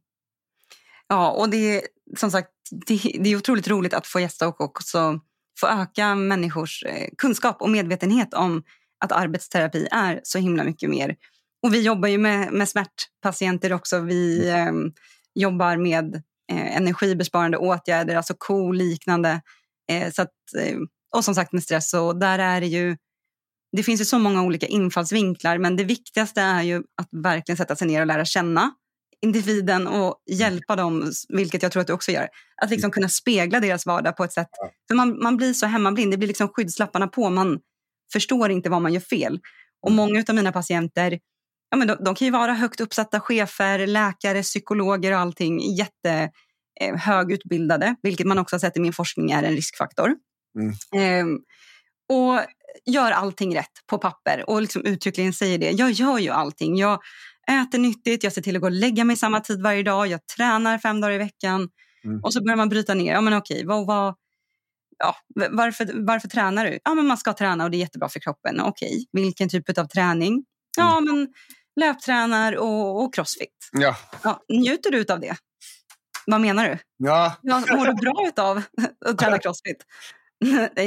Ja, 1.06 1.30
och 1.30 1.50
det 1.50 1.76
är 1.76 1.82
som 2.16 2.30
sagt 2.30 2.50
det, 2.86 3.00
det, 3.20 3.30
är 3.30 3.36
otroligt 3.36 3.68
roligt 3.68 3.94
att 3.94 4.06
få 4.06 4.20
gästa 4.20 4.48
och 4.48 4.60
också 4.60 5.20
få 5.60 5.66
öka 5.66 6.14
människors 6.14 6.82
eh, 6.82 7.08
kunskap 7.18 7.62
och 7.62 7.70
medvetenhet 7.70 8.34
om 8.34 8.62
att 9.04 9.12
arbetsterapi 9.12 9.88
är 9.90 10.20
så 10.22 10.38
himla 10.38 10.64
mycket 10.64 10.90
mer 10.90 11.16
och 11.62 11.74
vi 11.74 11.82
jobbar 11.82 12.08
ju 12.08 12.18
med, 12.18 12.52
med 12.52 12.68
smärtpatienter 12.68 13.72
också. 13.72 14.00
Vi 14.00 14.48
eh, 14.48 14.72
jobbar 15.34 15.76
med 15.76 16.14
eh, 16.52 16.76
energibesparande 16.76 17.58
åtgärder, 17.58 18.16
alltså 18.16 18.34
KO-liknande. 18.34 19.40
Eh, 19.90 20.12
så 20.12 20.22
att, 20.22 20.34
eh, 20.58 20.76
och 21.16 21.24
som 21.24 21.34
sagt 21.34 21.52
med 21.52 21.62
stress. 21.62 21.94
Och 21.94 22.18
där 22.18 22.38
är 22.38 22.60
det 22.60 22.66
ju 22.66 22.96
det 23.76 23.82
finns 23.82 24.00
ju 24.00 24.04
så 24.04 24.18
många 24.18 24.42
olika 24.42 24.66
infallsvinklar 24.66 25.58
men 25.58 25.76
det 25.76 25.84
viktigaste 25.84 26.40
är 26.40 26.62
ju 26.62 26.76
att 26.76 27.08
verkligen 27.10 27.56
sätta 27.56 27.76
sig 27.76 27.86
ner 27.86 28.00
och 28.00 28.06
lära 28.06 28.24
känna 28.24 28.72
individen 29.20 29.86
och 29.86 30.22
hjälpa 30.30 30.76
dem, 30.76 31.12
vilket 31.28 31.62
jag 31.62 31.72
tror 31.72 31.80
att 31.80 31.86
du 31.86 31.92
också 31.92 32.12
gör. 32.12 32.28
Att 32.62 32.70
liksom 32.70 32.90
kunna 32.90 33.08
spegla 33.08 33.60
deras 33.60 33.86
vardag 33.86 34.16
på 34.16 34.24
ett 34.24 34.32
sätt. 34.32 34.48
För 34.88 34.94
man, 34.94 35.22
man 35.22 35.36
blir 35.36 35.52
så 35.52 35.66
hemmablind, 35.66 36.10
det 36.10 36.16
blir 36.16 36.28
liksom 36.28 36.48
skyddslapparna 36.48 37.06
på. 37.06 37.30
Man 37.30 37.58
förstår 38.12 38.50
inte 38.50 38.70
vad 38.70 38.82
man 38.82 38.92
gör 38.92 39.00
fel. 39.00 39.40
Och 39.82 39.92
många 39.92 40.24
av 40.28 40.34
mina 40.34 40.52
patienter 40.52 41.18
ja, 41.70 41.76
men 41.76 41.88
de, 41.88 41.96
de, 42.04 42.14
kan 42.14 42.26
ju 42.26 42.32
vara 42.32 42.52
högt 42.52 42.80
uppsatta 42.80 43.20
chefer, 43.20 43.86
läkare, 43.86 44.42
psykologer 44.42 45.12
och 45.12 45.18
allting. 45.18 45.74
Jätte 45.74 46.30
eh, 46.80 46.96
högutbildade, 46.96 47.96
vilket 48.02 48.26
man 48.26 48.38
också 48.38 48.56
har 48.56 48.60
sett 48.60 48.76
i 48.76 48.80
min 48.80 48.92
forskning 48.92 49.30
är 49.30 49.42
en 49.42 49.56
riskfaktor. 49.56 50.14
Mm. 50.58 50.70
Eh, 51.02 51.38
och 52.16 52.40
gör 52.86 53.10
allting 53.10 53.56
rätt 53.56 53.72
på 53.86 53.98
papper 53.98 54.50
och 54.50 54.62
liksom 54.62 54.84
uttryckligen 54.84 55.32
säger 55.32 55.58
det. 55.58 55.70
Jag 55.70 55.90
gör 55.90 56.18
ju 56.18 56.30
allting. 56.30 56.76
Jag 56.76 57.00
äter 57.50 57.78
nyttigt, 57.78 58.24
jag 58.24 58.32
ser 58.32 58.42
till 58.42 58.56
att 58.56 58.62
gå 58.62 58.66
och 58.66 58.72
lägga 58.72 59.04
mig 59.04 59.16
samma 59.16 59.40
tid 59.40 59.62
varje 59.62 59.82
dag, 59.82 60.06
jag 60.06 60.26
tränar 60.26 60.78
fem 60.78 61.00
dagar 61.00 61.14
i 61.14 61.18
veckan. 61.18 61.68
Mm. 62.04 62.24
Och 62.24 62.32
så 62.32 62.42
börjar 62.42 62.56
man 62.56 62.68
bryta 62.68 62.94
ner. 62.94 63.12
Ja, 63.12 63.20
men 63.20 63.34
okej, 63.34 63.64
vad, 63.66 63.86
vad, 63.86 64.14
ja, 64.98 65.16
varför, 65.50 66.06
varför 66.06 66.28
tränar 66.28 66.64
du? 66.64 66.78
Ja, 66.84 66.94
men 66.94 67.06
man 67.06 67.16
ska 67.16 67.32
träna 67.32 67.64
och 67.64 67.70
det 67.70 67.76
är 67.76 67.78
jättebra 67.78 68.08
för 68.08 68.20
kroppen. 68.20 68.60
Okej, 68.60 69.06
vilken 69.12 69.48
typ 69.48 69.78
av 69.78 69.84
träning? 69.84 70.44
Ja, 70.76 70.98
mm. 70.98 71.14
men 71.14 71.28
löptränar 71.78 72.56
och, 72.56 73.02
och 73.02 73.14
crossfit. 73.14 73.70
Ja. 73.72 73.96
ja. 74.22 74.42
Njuter 74.48 74.90
du 74.90 75.12
av 75.12 75.20
det? 75.20 75.36
Vad 76.26 76.40
menar 76.40 76.68
du? 76.68 76.78
Ja. 76.96 77.36
ja 77.42 77.62
mår 77.70 77.86
du 77.86 77.94
bra 77.94 78.30
av 78.36 78.62
att 79.06 79.18
träna 79.18 79.38
crossfit? 79.38 79.84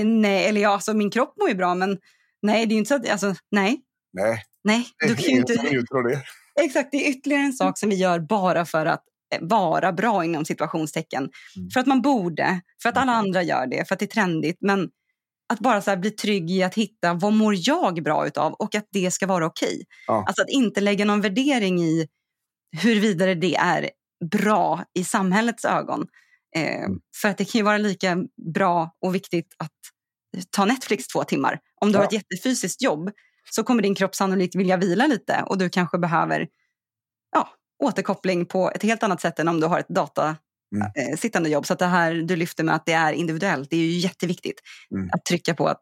nej, 0.05 0.45
eller 0.45 0.61
ja, 0.61 0.69
alltså 0.69 0.93
min 0.93 1.11
kropp 1.11 1.33
mår 1.39 1.49
ju 1.49 1.55
bra, 1.55 1.75
men 1.75 1.97
nej, 2.41 2.65
det 2.65 2.75
är 2.75 2.77
inte 2.77 2.87
så 2.87 2.95
att, 2.95 3.09
alltså, 3.09 3.35
nej. 3.51 3.81
Nej. 4.13 4.43
Nej, 4.63 4.87
du 5.07 5.15
kan 5.15 5.25
ju 5.25 5.37
inte... 5.37 5.53
Det. 5.53 6.23
Exakt, 6.63 6.91
det 6.91 7.07
är 7.07 7.09
ytterligare 7.09 7.43
en 7.43 7.53
sak 7.53 7.77
som 7.77 7.89
vi 7.89 7.95
gör 7.95 8.19
bara 8.19 8.65
för 8.65 8.85
att 8.85 9.03
vara 9.39 9.91
bra 9.91 10.25
inom 10.25 10.45
situationstecken. 10.45 11.29
Mm. 11.57 11.69
För 11.69 11.79
att 11.79 11.87
man 11.87 12.01
borde, 12.01 12.61
för 12.81 12.89
att 12.89 12.97
alla 12.97 13.11
andra 13.11 13.43
gör 13.43 13.67
det, 13.67 13.87
för 13.87 13.95
att 13.95 13.99
det 13.99 14.05
är 14.05 14.07
trendigt. 14.07 14.57
Men 14.61 14.89
att 15.51 15.59
bara 15.59 15.81
så 15.81 15.97
bli 15.97 16.11
trygg 16.11 16.51
i 16.51 16.63
att 16.63 16.75
hitta 16.75 17.13
vad 17.13 17.33
mår 17.33 17.55
jag 17.57 18.03
bra 18.03 18.27
utav 18.27 18.53
och 18.53 18.75
att 18.75 18.87
det 18.91 19.11
ska 19.11 19.27
vara 19.27 19.45
okej. 19.45 19.67
Okay. 19.67 19.85
Ja. 20.07 20.23
Alltså 20.27 20.41
att 20.41 20.49
inte 20.49 20.81
lägga 20.81 21.05
någon 21.05 21.21
värdering 21.21 21.81
i 21.81 22.07
huruvida 22.81 23.35
det 23.35 23.55
är 23.55 23.89
bra 24.31 24.83
i 24.93 25.03
samhällets 25.03 25.65
ögon. 25.65 26.07
Eh, 26.55 26.83
mm. 26.83 26.99
För 27.21 27.29
att 27.29 27.37
det 27.37 27.45
kan 27.45 27.59
ju 27.59 27.65
vara 27.65 27.77
lika 27.77 28.17
bra 28.53 28.95
och 29.01 29.15
viktigt 29.15 29.55
att 29.57 29.71
ta 30.49 30.65
Netflix 30.65 31.07
två 31.07 31.23
timmar. 31.23 31.59
Om 31.81 31.91
du 31.91 31.95
ja. 31.95 31.99
har 31.99 32.05
ett 32.05 32.13
jättefysiskt 32.13 32.81
jobb 32.81 33.11
så 33.51 33.63
kommer 33.63 33.83
din 33.83 33.95
kropp 33.95 34.15
sannolikt 34.15 34.55
vilja 34.55 34.77
vila 34.77 35.07
lite 35.07 35.43
och 35.47 35.57
du 35.57 35.69
kanske 35.69 35.97
behöver 35.97 36.47
ja, 37.31 37.49
återkoppling 37.83 38.45
på 38.45 38.71
ett 38.71 38.83
helt 38.83 39.03
annat 39.03 39.21
sätt 39.21 39.39
än 39.39 39.47
om 39.47 39.59
du 39.59 39.67
har 39.67 39.79
ett 39.79 39.89
data 39.89 40.35
mm. 40.75 40.87
eh, 40.95 41.17
sittande 41.17 41.49
jobb. 41.49 41.65
Så 41.65 41.73
att 41.73 41.79
det 41.79 41.85
här 41.85 42.13
du 42.13 42.35
lyfter 42.35 42.63
med 42.63 42.75
att 42.75 42.85
det 42.85 42.93
är 42.93 43.13
individuellt, 43.13 43.69
det 43.69 43.75
är 43.75 43.79
ju 43.79 43.97
jätteviktigt 43.97 44.61
mm. 44.95 45.09
att 45.13 45.25
trycka 45.25 45.53
på 45.53 45.67
att 45.67 45.81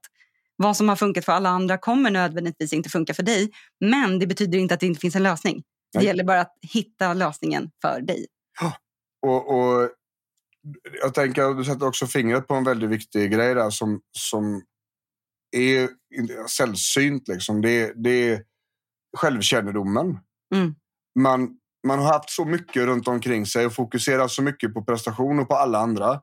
vad 0.55 0.77
som 0.77 0.89
har 0.89 0.95
funkat 0.95 1.25
för 1.25 1.31
alla 1.31 1.49
andra 1.49 1.77
kommer 1.77 2.11
nödvändigtvis 2.11 2.73
inte 2.73 2.89
funka 2.89 3.13
för 3.13 3.23
dig. 3.23 3.51
Men 3.79 4.19
det 4.19 4.27
betyder 4.27 4.59
inte 4.59 4.73
att 4.73 4.79
det 4.79 4.85
inte 4.85 4.99
finns 4.99 5.15
en 5.15 5.23
lösning. 5.23 5.63
Nej. 5.93 6.03
Det 6.03 6.07
gäller 6.07 6.23
bara 6.23 6.41
att 6.41 6.53
hitta 6.61 7.13
lösningen 7.13 7.71
för 7.81 8.01
dig. 8.01 8.25
Och, 9.21 9.59
och 9.59 9.89
jag 11.01 11.13
tänker 11.13 11.43
att 11.43 11.57
du 11.57 11.63
sätter 11.65 11.87
också 11.87 12.07
fingret 12.07 12.47
på 12.47 12.53
en 12.53 12.63
väldigt 12.63 12.89
viktig 12.89 13.31
grej 13.31 13.55
där 13.55 13.69
som, 13.69 14.01
som 14.11 14.61
är 15.51 15.89
sällsynt. 16.47 17.27
Liksom. 17.27 17.61
Det, 17.61 17.93
det 17.95 18.29
är 18.29 18.43
självkännedomen. 19.17 20.19
Mm. 20.55 20.75
Man, 21.19 21.58
man 21.87 21.99
har 21.99 22.05
haft 22.05 22.29
så 22.29 22.45
mycket 22.45 22.85
runt 22.85 23.07
omkring 23.07 23.45
sig 23.45 23.65
och 23.65 23.73
fokuserat 23.73 24.31
så 24.31 24.41
mycket 24.41 24.73
på 24.73 24.83
prestation 24.83 25.39
och 25.39 25.47
på 25.47 25.55
alla 25.55 25.79
andra. 25.79 26.21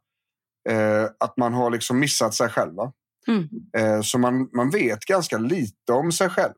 Eh, 0.69 1.05
att 1.21 1.37
man 1.37 1.53
har 1.53 1.71
liksom 1.71 1.99
missat 1.99 2.35
sig 2.35 2.49
själva. 2.49 2.92
Mm. 3.29 3.49
Eh, 3.77 4.01
så 4.03 4.19
man, 4.19 4.51
man 4.53 4.71
vet 4.71 5.05
ganska 5.05 5.38
lite 5.38 5.92
om 5.92 6.12
sig 6.12 6.29
själv. 6.29 6.55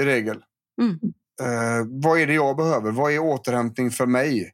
i 0.00 0.04
regel. 0.04 0.44
Mm. 0.80 0.98
Eh, 1.40 1.86
vad 1.86 2.20
är 2.20 2.26
det 2.26 2.34
jag 2.34 2.56
behöver? 2.56 2.90
Vad 2.90 3.12
är 3.12 3.18
återhämtning 3.18 3.90
för 3.90 4.06
mig? 4.06 4.52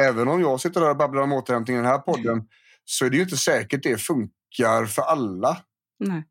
Även 0.00 0.28
om 0.28 0.40
jag 0.40 0.60
sitter 0.60 0.80
där 0.80 0.90
och 0.90 0.96
babblar 0.96 1.22
om 1.22 1.32
återhämtning 1.32 1.76
i 1.76 1.80
den 1.80 1.88
här 1.88 1.98
podden 1.98 2.48
så 2.84 3.04
är 3.04 3.10
det 3.10 3.16
ju 3.16 3.22
inte 3.22 3.36
säkert 3.36 3.82
det 3.82 3.98
funkar 3.98 4.86
för 4.86 5.02
alla. 5.02 5.62
Nej. 5.98 6.24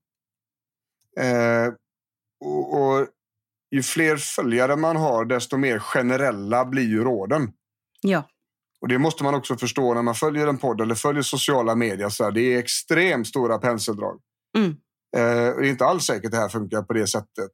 Eh, 1.20 1.74
och, 2.40 2.74
och 2.74 3.08
ju 3.72 3.84
fler 3.84 4.18
följare 4.18 4.76
man 4.76 4.96
har, 4.96 5.26
desto 5.26 5.58
mer 5.58 5.80
generella 5.80 6.66
blir 6.66 6.90
ju 6.90 7.04
råden. 7.04 7.52
Ja. 8.02 8.30
Och 8.82 8.88
Det 8.88 8.98
måste 8.98 9.24
man 9.24 9.36
också 9.36 9.58
förstå 9.58 9.94
när 9.94 10.02
man 10.02 10.16
följer 10.16 10.48
en 10.48 10.58
podd 10.58 10.82
eller 10.82 10.96
följer 10.96 11.24
sociala 11.24 11.76
medier. 11.76 12.10
Så 12.10 12.24
här, 12.24 12.32
det 12.32 12.42
är 12.42 12.60
extremt 12.60 13.28
stora 13.28 13.58
penseldrag. 13.58 14.20
Mm. 14.58 14.70
Eh, 15.18 15.56
det 15.58 15.68
är 15.68 15.70
inte 15.70 15.86
alls 15.86 16.06
säkert 16.06 16.32
det 16.32 16.38
här 16.38 16.50
funkar 16.50 16.82
på 16.82 16.94
det 16.94 17.08
sättet. 17.08 17.52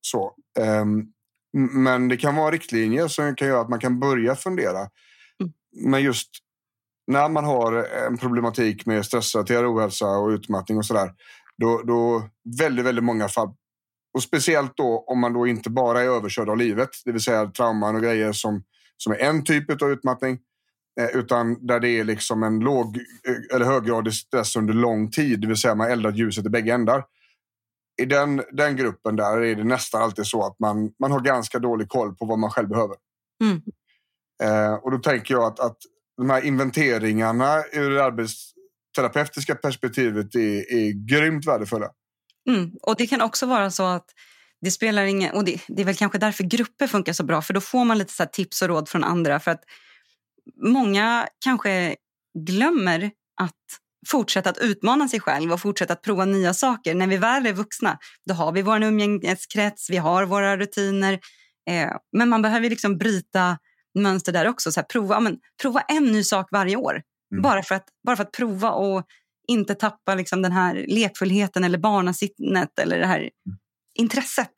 Så. 0.00 0.34
M- 0.58 1.06
men 1.54 2.08
det 2.08 2.16
kan 2.16 2.36
vara 2.36 2.50
riktlinjer 2.50 3.08
som 3.08 3.34
kan 3.34 3.48
göra 3.48 3.60
att 3.60 3.68
man 3.68 3.78
kan 3.80 4.00
börja 4.00 4.36
fundera. 4.36 4.78
Mm. 4.78 5.52
Men 5.90 6.02
just 6.02 6.28
när 7.06 7.28
man 7.28 7.44
har 7.44 7.72
en 8.06 8.18
problematik 8.18 8.86
med 8.86 9.06
stressrelaterad 9.06 9.64
ohälsa 9.64 10.06
och 10.06 10.28
utmattning 10.28 10.78
och 10.78 10.86
sådär. 10.86 11.10
Då, 11.58 11.82
då 11.82 12.22
väldigt, 12.58 12.84
väldigt 12.84 13.04
många 13.04 13.28
fall. 13.28 13.54
Och 14.14 14.22
speciellt 14.22 14.76
då 14.76 15.04
om 15.06 15.20
man 15.20 15.32
då 15.32 15.46
inte 15.46 15.70
bara 15.70 16.00
är 16.00 16.06
överkörd 16.06 16.48
av 16.48 16.56
livet, 16.56 16.88
det 17.04 17.12
vill 17.12 17.22
säga 17.22 17.46
trauman 17.46 17.96
och 17.96 18.02
grejer 18.02 18.32
som, 18.32 18.62
som 18.96 19.12
är 19.12 19.16
en 19.16 19.44
typ 19.44 19.82
av 19.82 19.90
utmattning. 19.90 20.38
Eh, 21.00 21.16
utan 21.16 21.66
där 21.66 21.80
det 21.80 21.88
är 21.88 22.04
liksom 22.04 22.42
en 22.42 22.60
låg 22.60 22.96
eh, 22.96 23.56
eller 23.56 23.66
höggradig 23.66 24.14
stress 24.14 24.56
under 24.56 24.74
lång 24.74 25.10
tid, 25.10 25.40
det 25.40 25.46
vill 25.46 25.56
säga 25.56 25.74
man 25.74 25.90
eldar 25.90 26.12
ljuset 26.12 26.46
i 26.46 26.48
bägge 26.48 26.72
ändar. 26.72 27.04
I 28.02 28.04
den, 28.04 28.42
den 28.52 28.76
gruppen 28.76 29.16
där 29.16 29.42
är 29.42 29.54
det 29.54 29.64
nästan 29.64 30.02
alltid 30.02 30.26
så 30.26 30.46
att 30.46 30.58
man, 30.58 30.92
man 31.00 31.12
har 31.12 31.20
ganska 31.20 31.58
dålig 31.58 31.88
koll 31.88 32.14
på 32.14 32.26
vad 32.26 32.38
man 32.38 32.50
själv 32.50 32.68
behöver. 32.68 32.96
Mm. 33.44 33.62
Eh, 34.42 34.74
och 34.74 34.90
då 34.90 34.98
tänker 34.98 35.34
jag 35.34 35.44
att, 35.44 35.60
att 35.60 35.76
de 36.16 36.30
här 36.30 36.42
inventeringarna 36.42 37.64
ur 37.72 37.90
det 37.90 38.04
arbetsterapeutiska 38.04 39.54
perspektivet 39.54 40.34
är, 40.34 40.72
är 40.72 41.08
grymt 41.08 41.46
värdefulla. 41.46 41.90
Mm. 42.48 42.70
Och 42.82 42.96
det 42.96 43.06
kan 43.06 43.20
också 43.20 43.46
vara 43.46 43.70
så 43.70 43.86
att 43.86 44.06
det 44.60 44.70
spelar 44.70 45.04
ingen... 45.04 45.34
Och 45.34 45.44
det, 45.44 45.60
det 45.68 45.82
är 45.82 45.86
väl 45.86 45.96
kanske 45.96 46.18
därför 46.18 46.44
grupper 46.44 46.86
funkar 46.86 47.12
så 47.12 47.24
bra. 47.24 47.42
För 47.42 47.54
då 47.54 47.60
får 47.60 47.84
man 47.84 47.98
lite 47.98 48.12
så 48.12 48.26
tips 48.26 48.62
och 48.62 48.68
råd 48.68 48.88
från 48.88 49.04
andra. 49.04 49.40
För 49.40 49.50
att 49.50 49.62
många 50.62 51.28
kanske 51.44 51.96
glömmer 52.38 53.10
att 53.40 53.80
fortsätta 54.06 54.50
att 54.50 54.58
utmana 54.58 55.08
sig 55.08 55.20
själv 55.20 55.52
och 55.52 55.60
fortsätta 55.60 55.92
att 55.92 56.02
prova 56.02 56.24
nya 56.24 56.54
saker. 56.54 56.94
När 56.94 57.06
vi 57.06 57.16
väl 57.16 57.46
är 57.46 57.52
vuxna, 57.52 57.98
då 58.26 58.34
har 58.34 58.52
vi 58.52 58.62
vår 58.62 58.82
umgängeskrets, 58.82 59.90
vi 59.90 59.96
har 59.96 60.24
våra 60.24 60.56
rutiner. 60.56 61.12
Eh, 61.70 61.90
men 62.12 62.28
man 62.28 62.42
behöver 62.42 62.70
liksom 62.70 62.98
bryta 62.98 63.58
mönster 63.98 64.32
där 64.32 64.48
också. 64.48 64.72
Så 64.72 64.80
här, 64.80 64.86
prova, 64.86 65.20
men, 65.20 65.38
prova 65.62 65.80
en 65.80 66.04
ny 66.04 66.24
sak 66.24 66.48
varje 66.50 66.76
år. 66.76 67.02
Mm. 67.32 67.42
Bara, 67.42 67.62
för 67.62 67.74
att, 67.74 67.84
bara 68.06 68.16
för 68.16 68.22
att 68.22 68.32
prova 68.32 68.70
och 68.70 69.06
inte 69.48 69.74
tappa 69.74 70.14
liksom 70.14 70.42
den 70.42 70.52
här 70.52 70.84
lekfullheten 70.88 71.64
eller 71.64 71.78
barnasinnet 71.78 72.78
eller 72.78 72.98
det 72.98 73.06
här 73.06 73.30
intresset. 73.98 74.52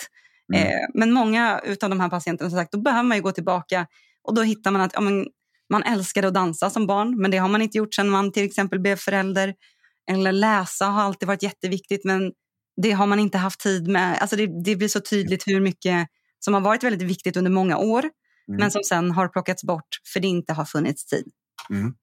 Mm. 0.54 0.66
Eh, 0.66 0.78
men 0.94 1.12
många 1.12 1.60
av 1.82 1.90
de 1.90 2.00
här 2.00 2.08
patienterna, 2.08 2.50
som 2.50 2.58
sagt, 2.58 2.72
då 2.72 2.80
behöver 2.80 3.02
man 3.02 3.16
ju 3.16 3.22
gå 3.22 3.32
tillbaka 3.32 3.86
och 4.22 4.34
då 4.34 4.42
hittar 4.42 4.70
man 4.70 4.80
att 4.80 4.92
ja, 4.94 5.00
men, 5.00 5.26
man 5.70 5.82
älskade 5.82 6.28
att 6.28 6.34
dansa 6.34 6.70
som 6.70 6.86
barn, 6.86 7.20
men 7.20 7.30
det 7.30 7.38
har 7.38 7.48
man 7.48 7.62
inte 7.62 7.78
gjort 7.78 7.94
sedan 7.94 8.08
man 8.08 8.32
till 8.32 8.44
exempel 8.44 8.80
blev 8.80 8.96
förälder. 8.96 9.54
Eller 10.10 10.32
läsa 10.32 10.86
har 10.86 11.02
alltid 11.02 11.26
varit 11.26 11.42
jätteviktigt, 11.42 12.04
men 12.04 12.32
det 12.82 12.90
har 12.90 13.06
man 13.06 13.18
inte 13.18 13.38
haft 13.38 13.60
tid 13.60 13.88
med. 13.88 14.18
Alltså 14.20 14.36
det, 14.36 14.64
det 14.64 14.76
blir 14.76 14.88
så 14.88 15.00
tydligt 15.00 15.46
hur 15.46 15.60
mycket 15.60 16.08
som 16.40 16.54
har 16.54 16.60
varit 16.60 16.84
väldigt 16.84 17.08
viktigt 17.08 17.36
under 17.36 17.50
många 17.50 17.78
år, 17.78 18.10
Mm. 18.48 18.58
men 18.60 18.70
som 18.70 18.82
sen 18.82 19.10
har 19.10 19.28
plockats 19.28 19.64
bort 19.64 19.88
för 20.12 20.20
det 20.20 20.28
inte 20.28 20.52
har 20.52 20.64
funnits 20.64 21.06
tid. 21.06 21.24
Mm. 21.70 21.94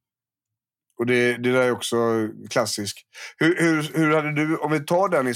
Och 1.01 1.07
det, 1.07 1.37
det 1.37 1.51
där 1.51 1.61
är 1.61 1.71
också 1.71 1.95
klassiskt. 2.49 2.97
Hur, 3.37 3.55
hur, 3.59 3.91
hur 3.93 4.15
hade 4.15 4.35
du, 4.35 4.57
om 4.57 4.71
vi 4.71 4.79
tar 4.79 5.09
den, 5.09 5.33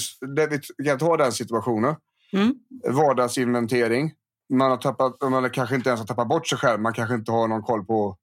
vi 0.78 0.86
kan 0.86 1.00
ta 1.00 1.18
den 1.18 1.32
situationen, 1.32 1.96
Mm. 2.34 2.54
vardagsinventering. 2.96 4.12
Man, 4.54 4.70
har 4.72 4.78
tappat, 4.78 5.22
man 5.22 5.50
kanske 5.50 5.76
inte 5.76 5.90
ens 5.90 6.00
har 6.00 6.08
tappat 6.08 6.28
bort 6.28 6.48
sig 6.48 6.58
själv, 6.58 6.82
man 6.82 6.94
kanske 6.94 7.16
inte 7.16 7.32
har 7.32 7.48
någon 7.48 7.62
koll 7.62 7.86
på, 7.86 8.18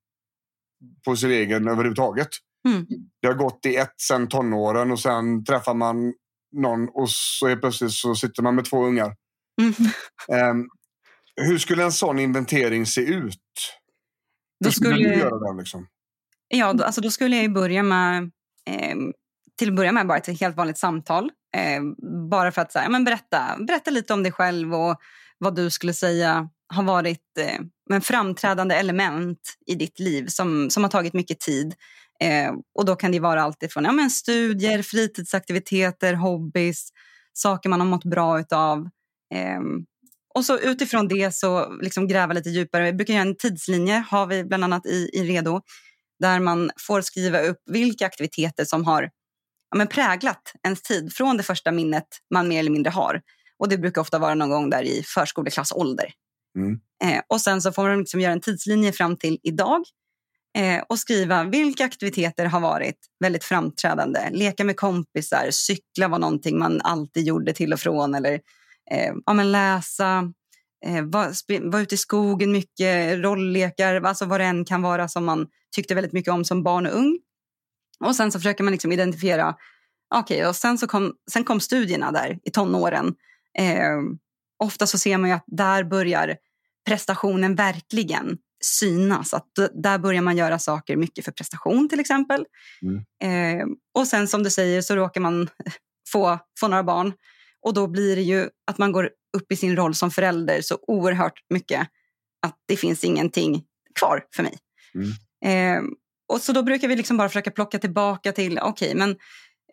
på 1.04 1.16
sin 1.16 1.30
egen 1.30 1.68
överhuvudtaget. 1.68 2.28
Mm. 2.68 2.86
Det 3.22 3.28
har 3.28 3.34
gått 3.34 3.66
i 3.66 3.76
ett 3.76 4.00
sen 4.00 4.28
tonåren 4.28 4.90
och 4.90 5.00
sen 5.00 5.44
träffar 5.44 5.74
man 5.74 6.14
någon 6.56 6.88
och 6.88 7.10
så 7.10 7.46
är 7.46 7.56
plötsligt 7.56 7.92
så 7.92 8.14
sitter 8.14 8.42
man 8.42 8.54
med 8.54 8.64
två 8.64 8.86
ungar. 8.86 9.16
Mm. 9.60 9.72
Ehm, 10.32 10.68
hur 11.36 11.58
skulle 11.58 11.84
en 11.84 11.92
sån 11.92 12.18
inventering 12.18 12.86
se 12.86 13.00
ut? 13.00 13.38
Då 14.60 14.66
Hur 14.66 14.70
skulle 14.72 14.90
du 14.90 14.96
skulle, 14.96 15.16
göra 15.16 15.38
den? 15.38 15.56
Liksom? 15.56 15.86
Ja, 16.56 16.72
då, 16.72 16.84
alltså 16.84 17.00
då 17.00 17.10
skulle 17.10 17.36
jag 17.36 17.42
ju 17.42 17.48
börja 17.48 17.82
med, 17.82 18.22
eh, 18.70 18.96
till 19.58 19.68
att 19.68 19.76
börja 19.76 19.92
med 19.92 20.06
bara 20.06 20.18
ett 20.18 20.40
helt 20.40 20.56
vanligt 20.56 20.78
samtal. 20.78 21.30
Eh, 21.56 21.82
bara 22.30 22.52
för 22.52 22.62
att 22.62 22.72
så 22.72 22.78
här, 22.78 22.88
men 22.88 23.04
berätta, 23.04 23.56
berätta 23.66 23.90
lite 23.90 24.14
om 24.14 24.22
dig 24.22 24.32
själv 24.32 24.74
och 24.74 25.00
vad 25.38 25.54
du 25.54 25.70
skulle 25.70 25.92
säga 25.92 26.48
har 26.74 26.82
varit 26.82 27.38
eh, 27.38 27.60
men 27.88 28.00
framträdande 28.00 28.74
element 28.74 29.38
i 29.66 29.74
ditt 29.74 29.98
liv 29.98 30.26
som, 30.26 30.70
som 30.70 30.82
har 30.82 30.90
tagit 30.90 31.12
mycket 31.12 31.40
tid. 31.40 31.74
Eh, 32.20 32.52
och 32.74 32.84
Då 32.84 32.96
kan 32.96 33.12
det 33.12 33.20
vara 33.20 33.42
allt 33.42 33.62
ifrån 33.62 33.84
ja, 33.84 33.92
men 33.92 34.10
studier, 34.10 34.82
fritidsaktiviteter, 34.82 36.14
hobbys, 36.14 36.88
saker 37.32 37.68
man 37.68 37.80
har 37.80 37.86
mått 37.86 38.04
bra 38.04 38.40
utav. 38.40 38.88
Eh, 39.34 39.60
och 40.34 40.44
så 40.44 40.58
utifrån 40.58 41.08
det 41.08 41.34
så 41.34 41.72
liksom 41.80 42.08
gräva 42.08 42.32
lite 42.32 42.50
djupare. 42.50 42.84
Vi 42.84 42.92
brukar 42.92 43.14
göra 43.14 43.28
en 43.28 43.36
tidslinje, 43.36 44.04
har 44.10 44.26
vi 44.26 44.44
bland 44.44 44.64
annat 44.64 44.86
i, 44.86 45.10
i 45.12 45.22
Redo, 45.22 45.60
där 46.20 46.40
man 46.40 46.70
får 46.78 47.00
skriva 47.00 47.40
upp 47.40 47.58
vilka 47.66 48.06
aktiviteter 48.06 48.64
som 48.64 48.84
har 48.84 49.10
ja, 49.70 49.76
men 49.76 49.86
präglat 49.86 50.52
ens 50.66 50.82
tid 50.82 51.12
från 51.12 51.36
det 51.36 51.42
första 51.42 51.72
minnet 51.72 52.06
man 52.34 52.48
mer 52.48 52.58
eller 52.58 52.70
mindre 52.70 52.90
har. 52.90 53.20
Och 53.58 53.68
Det 53.68 53.78
brukar 53.78 54.00
ofta 54.00 54.18
vara 54.18 54.34
någon 54.34 54.50
gång 54.50 54.70
där 54.70 54.82
i 54.82 55.02
förskoleklassålder. 55.06 56.12
Mm. 56.56 56.80
Eh, 57.04 57.22
och 57.28 57.40
Sen 57.40 57.62
så 57.62 57.72
får 57.72 57.88
man 57.88 57.98
liksom 57.98 58.20
göra 58.20 58.32
en 58.32 58.40
tidslinje 58.40 58.92
fram 58.92 59.16
till 59.16 59.38
idag 59.42 59.82
eh, 60.58 60.82
och 60.88 60.98
skriva 60.98 61.44
vilka 61.44 61.84
aktiviteter 61.84 62.46
har 62.46 62.60
varit 62.60 62.98
väldigt 63.20 63.44
framträdande. 63.44 64.30
Leka 64.30 64.64
med 64.64 64.76
kompisar, 64.76 65.48
cykla 65.50 66.08
var 66.08 66.18
någonting 66.18 66.58
man 66.58 66.80
alltid 66.80 67.26
gjorde 67.26 67.52
till 67.52 67.72
och 67.72 67.80
från. 67.80 68.14
Eller 68.14 68.32
eh, 68.90 69.12
ja, 69.26 69.32
men 69.32 69.52
läsa, 69.52 70.32
eh, 70.86 71.04
vara 71.04 71.32
vara 71.60 71.82
ute 71.82 71.94
i 71.94 71.98
skogen 71.98 72.52
mycket, 72.52 73.18
rolllekar, 73.18 74.02
alltså 74.02 74.24
vad 74.24 74.40
det 74.40 74.44
än 74.44 74.64
kan 74.64 74.82
vara 74.82 75.08
som 75.08 75.24
man 75.24 75.46
tyckte 75.74 75.94
väldigt 75.94 76.12
mycket 76.12 76.32
om 76.32 76.44
som 76.44 76.62
barn 76.62 76.86
och 76.86 76.96
ung. 76.96 77.18
Och 78.00 78.16
sen 78.16 78.32
så 78.32 78.38
försöker 78.38 78.64
man 78.64 78.72
liksom 78.72 78.92
identifiera, 78.92 79.54
okej, 80.14 80.46
och 80.46 80.56
sen, 80.56 80.78
så 80.78 80.86
kom, 80.86 81.12
sen 81.30 81.44
kom 81.44 81.60
studierna 81.60 82.12
där 82.12 82.38
i 82.44 82.50
tonåren. 82.50 83.14
Eh, 83.58 83.98
ofta 84.58 84.86
så 84.86 84.98
ser 84.98 85.18
man 85.18 85.30
ju 85.30 85.36
att 85.36 85.44
där 85.46 85.84
börjar 85.84 86.36
prestationen 86.86 87.54
verkligen 87.54 88.38
synas. 88.64 89.34
Att 89.34 89.48
där 89.82 89.98
börjar 89.98 90.22
man 90.22 90.36
göra 90.36 90.58
saker 90.58 90.96
mycket 90.96 91.24
för 91.24 91.32
prestation 91.32 91.88
till 91.88 92.00
exempel. 92.00 92.46
Eh, 93.28 93.66
och 93.94 94.06
sen 94.06 94.28
som 94.28 94.42
du 94.42 94.50
säger 94.50 94.82
så 94.82 94.96
råkar 94.96 95.20
man 95.20 95.48
få, 96.12 96.38
få 96.60 96.68
några 96.68 96.82
barn. 96.82 97.12
Och 97.62 97.74
då 97.74 97.86
blir 97.86 98.16
det 98.16 98.22
ju 98.22 98.48
att 98.66 98.78
man 98.78 98.92
går 98.92 99.10
upp 99.36 99.52
i 99.52 99.56
sin 99.56 99.76
roll 99.76 99.94
som 99.94 100.10
förälder 100.10 100.60
så 100.62 100.78
oerhört 100.86 101.40
mycket 101.50 101.88
att 102.46 102.56
det 102.68 102.76
finns 102.76 103.04
ingenting 103.04 103.64
kvar 103.98 104.24
för 104.36 104.42
mig. 104.42 104.58
Eh, 105.44 105.82
och 106.32 106.40
så 106.40 106.52
då 106.52 106.62
brukar 106.62 106.88
vi 106.88 106.96
liksom 106.96 107.16
bara 107.16 107.28
försöka 107.28 107.50
plocka 107.50 107.78
tillbaka 107.78 108.32
till, 108.32 108.58
okej, 108.58 108.94
men 108.94 109.16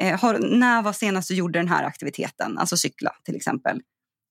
eh, 0.01 0.19
har, 0.19 0.39
när 0.39 0.81
var 0.81 0.93
senast 0.93 1.27
du 1.27 1.35
gjorde 1.35 1.59
den 1.59 1.67
här 1.67 1.83
aktiviteten? 1.83 2.57
Alltså 2.57 2.77
cykla 2.77 3.15
till 3.23 3.35
exempel. 3.35 3.81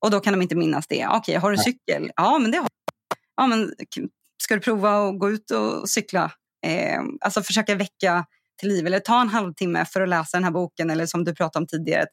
Och 0.05 0.11
då 0.11 0.21
kan 0.21 0.33
de 0.33 0.43
inte 0.43 0.57
minnas 0.57 0.87
det. 0.87 1.07
Okej, 1.07 1.35
har 1.35 1.51
du 1.51 1.59
cykel? 1.59 2.11
Ja, 2.17 2.39
men 2.39 2.51
det 2.51 2.57
har 2.57 2.63
jag. 2.63 3.19
Ja, 3.37 3.47
men 3.47 3.73
ska 4.43 4.55
du 4.55 4.61
prova 4.61 5.09
att 5.09 5.19
gå 5.19 5.31
ut 5.31 5.51
och 5.51 5.89
cykla? 5.89 6.33
Eh, 6.67 7.01
alltså 7.21 7.43
försöka 7.43 7.75
väcka 7.75 8.27
till 8.59 8.69
liv 8.69 8.87
eller 8.87 9.01
ta 9.01 9.21
en 9.21 9.29
halvtimme 9.29 9.85
för 9.85 10.01
att 10.01 10.09
läsa 10.09 10.37
den 10.37 10.45
här 10.45 10.51
boken 10.51 10.91
eller 10.91 11.07
som 11.07 11.25
du 11.25 11.35
pratade 11.35 11.63
om 11.63 11.67
tidigare. 11.67 12.07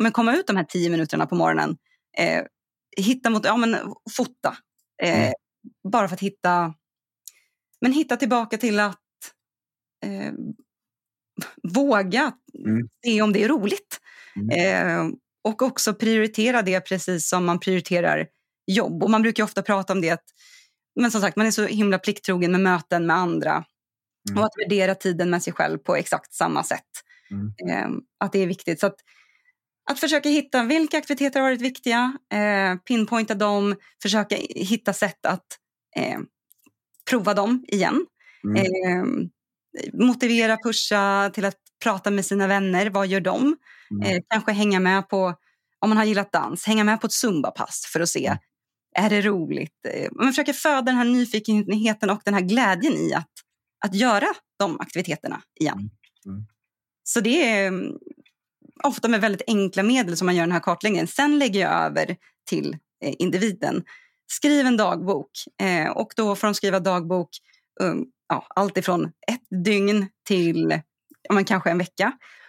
Men 0.00 0.12
komma 0.12 0.36
ut 0.36 0.46
de 0.46 0.56
här 0.56 0.64
tio 0.64 0.90
minuterna 0.90 1.26
på 1.26 1.34
morgonen. 1.34 1.76
Eh, 2.18 2.42
hitta 2.96 3.30
mot, 3.30 3.44
ja 3.44 3.56
men 3.56 3.76
fota. 4.16 4.56
Eh, 5.02 5.18
Mm. 5.20 5.32
Bara 5.92 6.08
för 6.08 6.14
att 6.14 6.20
hitta, 6.20 6.74
men 7.80 7.92
hitta 7.92 8.16
tillbaka 8.16 8.56
till 8.58 8.80
att 8.80 8.98
eh, 10.06 10.32
våga 11.62 12.32
Mm. 12.66 12.88
se 13.04 13.22
om 13.22 13.32
det 13.32 13.44
är 13.44 13.48
roligt. 13.48 14.00
Mm. 14.36 14.50
Eh, 14.50 15.12
och 15.44 15.62
också 15.62 15.94
prioritera 15.94 16.62
det 16.62 16.80
precis 16.80 17.28
som 17.28 17.44
man 17.44 17.60
prioriterar 17.60 18.26
jobb. 18.66 19.02
Och 19.02 19.10
man 19.10 19.22
brukar 19.22 19.44
ofta 19.44 19.62
prata 19.62 19.92
om 19.92 20.00
det 20.00 20.10
att 20.10 20.24
men 21.00 21.10
som 21.10 21.20
sagt, 21.20 21.36
man 21.36 21.46
är 21.46 21.50
så 21.50 21.66
himla 21.66 21.98
plikttrogen 21.98 22.52
med 22.52 22.60
möten 22.60 23.06
med 23.06 23.16
andra. 23.16 23.64
Mm. 24.30 24.38
Och 24.38 24.44
att 24.44 24.52
värdera 24.64 24.94
tiden 24.94 25.30
med 25.30 25.42
sig 25.42 25.52
själv 25.52 25.78
på 25.78 25.96
exakt 25.96 26.32
samma 26.34 26.64
sätt. 26.64 26.88
Mm. 27.30 27.52
Eh, 27.70 27.88
att 28.20 28.32
det 28.32 28.38
är 28.38 28.46
viktigt. 28.46 28.80
Så 28.80 28.86
att 28.86 28.96
att 29.90 30.00
försöka 30.00 30.28
hitta 30.28 30.64
vilka 30.64 30.98
aktiviteter 30.98 31.40
har 31.40 31.48
varit 31.48 31.60
viktiga, 31.60 32.18
eh, 32.32 32.76
pinpointa 32.76 33.34
dem, 33.34 33.76
försöka 34.02 34.36
hitta 34.56 34.92
sätt 34.92 35.26
att 35.26 35.46
eh, 35.96 36.18
prova 37.10 37.34
dem 37.34 37.64
igen. 37.68 38.06
Mm. 38.44 38.56
Eh, 38.56 39.28
motivera, 39.92 40.56
pusha 40.56 41.30
till 41.34 41.44
att 41.44 41.56
prata 41.82 42.10
med 42.10 42.26
sina 42.26 42.46
vänner. 42.46 42.90
Vad 42.90 43.06
gör 43.06 43.20
de? 43.20 43.56
Mm. 43.90 44.16
Eh, 44.16 44.22
kanske 44.28 44.52
hänga 44.52 44.80
med 44.80 45.08
på, 45.08 45.34
om 45.80 45.88
man 45.88 45.98
har 45.98 46.04
gillat 46.04 46.32
dans, 46.32 46.66
hänga 46.66 46.84
med 46.84 47.00
på 47.00 47.06
ett 47.06 47.12
zumbapass 47.12 47.90
för 47.92 48.00
att 48.00 48.08
se 48.08 48.26
mm. 48.26 48.38
är 48.96 49.10
det 49.10 49.22
roligt? 49.22 49.86
Eh, 49.88 50.08
man 50.12 50.26
försöker 50.26 50.52
föda 50.52 50.82
den 50.82 50.96
här 50.96 51.04
nyfikenheten 51.04 52.10
och 52.10 52.22
den 52.24 52.34
här 52.34 52.40
glädjen 52.40 52.92
i 52.92 53.14
att, 53.14 53.30
att 53.84 53.94
göra 53.94 54.26
de 54.58 54.80
aktiviteterna 54.80 55.42
igen. 55.60 55.78
Mm. 55.78 55.90
mm. 56.26 56.46
Så 57.02 57.20
det 57.20 57.48
är 57.48 57.72
ofta 58.82 59.08
med 59.08 59.20
väldigt 59.20 59.42
enkla 59.46 59.82
medel 59.82 60.16
som 60.16 60.26
man 60.26 60.36
gör 60.36 60.42
den 60.42 60.52
här 60.52 60.60
kartläggningen. 60.60 61.06
Sen 61.06 61.38
lägger 61.38 61.60
jag 61.60 61.72
över 61.72 62.16
till 62.48 62.76
eh, 63.04 63.14
individen. 63.18 63.84
Skriv 64.32 64.66
en 64.66 64.76
dagbok 64.76 65.30
eh, 65.62 65.90
och 65.90 66.12
då 66.16 66.36
får 66.36 66.46
de 66.48 66.54
skriva 66.54 66.80
dagbok 66.80 67.28
um, 67.80 68.06
ja, 68.28 68.46
allt 68.48 68.78
ifrån 68.78 69.04
ett 69.04 69.64
dygn 69.64 70.06
till 70.26 70.80
ja, 71.28 71.34
men 71.34 71.44
kanske 71.44 71.70
en 71.70 71.78
vecka. 71.78 72.04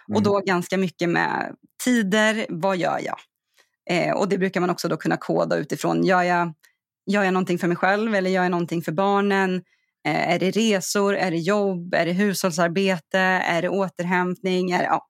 Mm. 0.08 0.16
Och 0.16 0.22
då 0.22 0.40
ganska 0.40 0.78
mycket 0.78 1.08
med 1.08 1.56
tider, 1.84 2.46
vad 2.48 2.76
gör 2.76 3.00
jag? 3.04 3.18
Eh, 3.90 4.14
och 4.14 4.28
det 4.28 4.38
brukar 4.38 4.60
man 4.60 4.70
också 4.70 4.88
då 4.88 4.96
kunna 4.96 5.16
koda 5.16 5.56
utifrån, 5.56 6.04
gör 6.04 6.22
jag, 6.22 6.52
gör 7.10 7.22
jag 7.22 7.34
någonting 7.34 7.58
för 7.58 7.68
mig 7.68 7.76
själv 7.76 8.14
eller 8.14 8.30
gör 8.30 8.42
jag 8.42 8.50
någonting 8.50 8.82
för 8.82 8.92
barnen? 8.92 9.62
Eh, 10.06 10.32
är 10.32 10.38
det 10.38 10.50
resor, 10.50 11.14
är 11.14 11.30
det 11.30 11.36
jobb, 11.36 11.94
är 11.94 12.06
det 12.06 12.12
hushållsarbete, 12.12 13.18
är 13.20 13.62
det 13.62 13.68
återhämtning? 13.68 14.70
Är 14.70 14.78
det, 14.78 14.84
ja. 14.84 15.08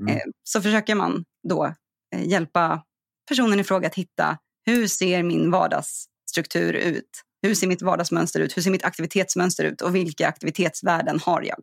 Mm. 0.00 0.16
Eh, 0.16 0.22
så 0.44 0.62
försöker 0.62 0.94
man 0.94 1.24
då 1.48 1.74
eh, 2.14 2.28
hjälpa 2.28 2.82
personen 3.28 3.60
i 3.60 3.64
fråga 3.64 3.86
att 3.86 3.94
hitta 3.94 4.38
hur 4.66 4.86
ser 4.86 5.22
min 5.22 5.50
vardagsstruktur 5.50 6.72
ut? 6.72 7.22
Hur 7.42 7.54
ser 7.54 7.66
mitt 7.66 7.82
vardagsmönster 7.82 8.40
ut? 8.40 8.56
Hur 8.56 8.62
ser 8.62 8.70
mitt 8.70 8.84
aktivitetsmönster 8.84 9.64
ut? 9.64 9.80
Och 9.80 9.94
vilka 9.94 10.28
aktivitetsvärden 10.28 11.20
har 11.20 11.42
jag? 11.42 11.58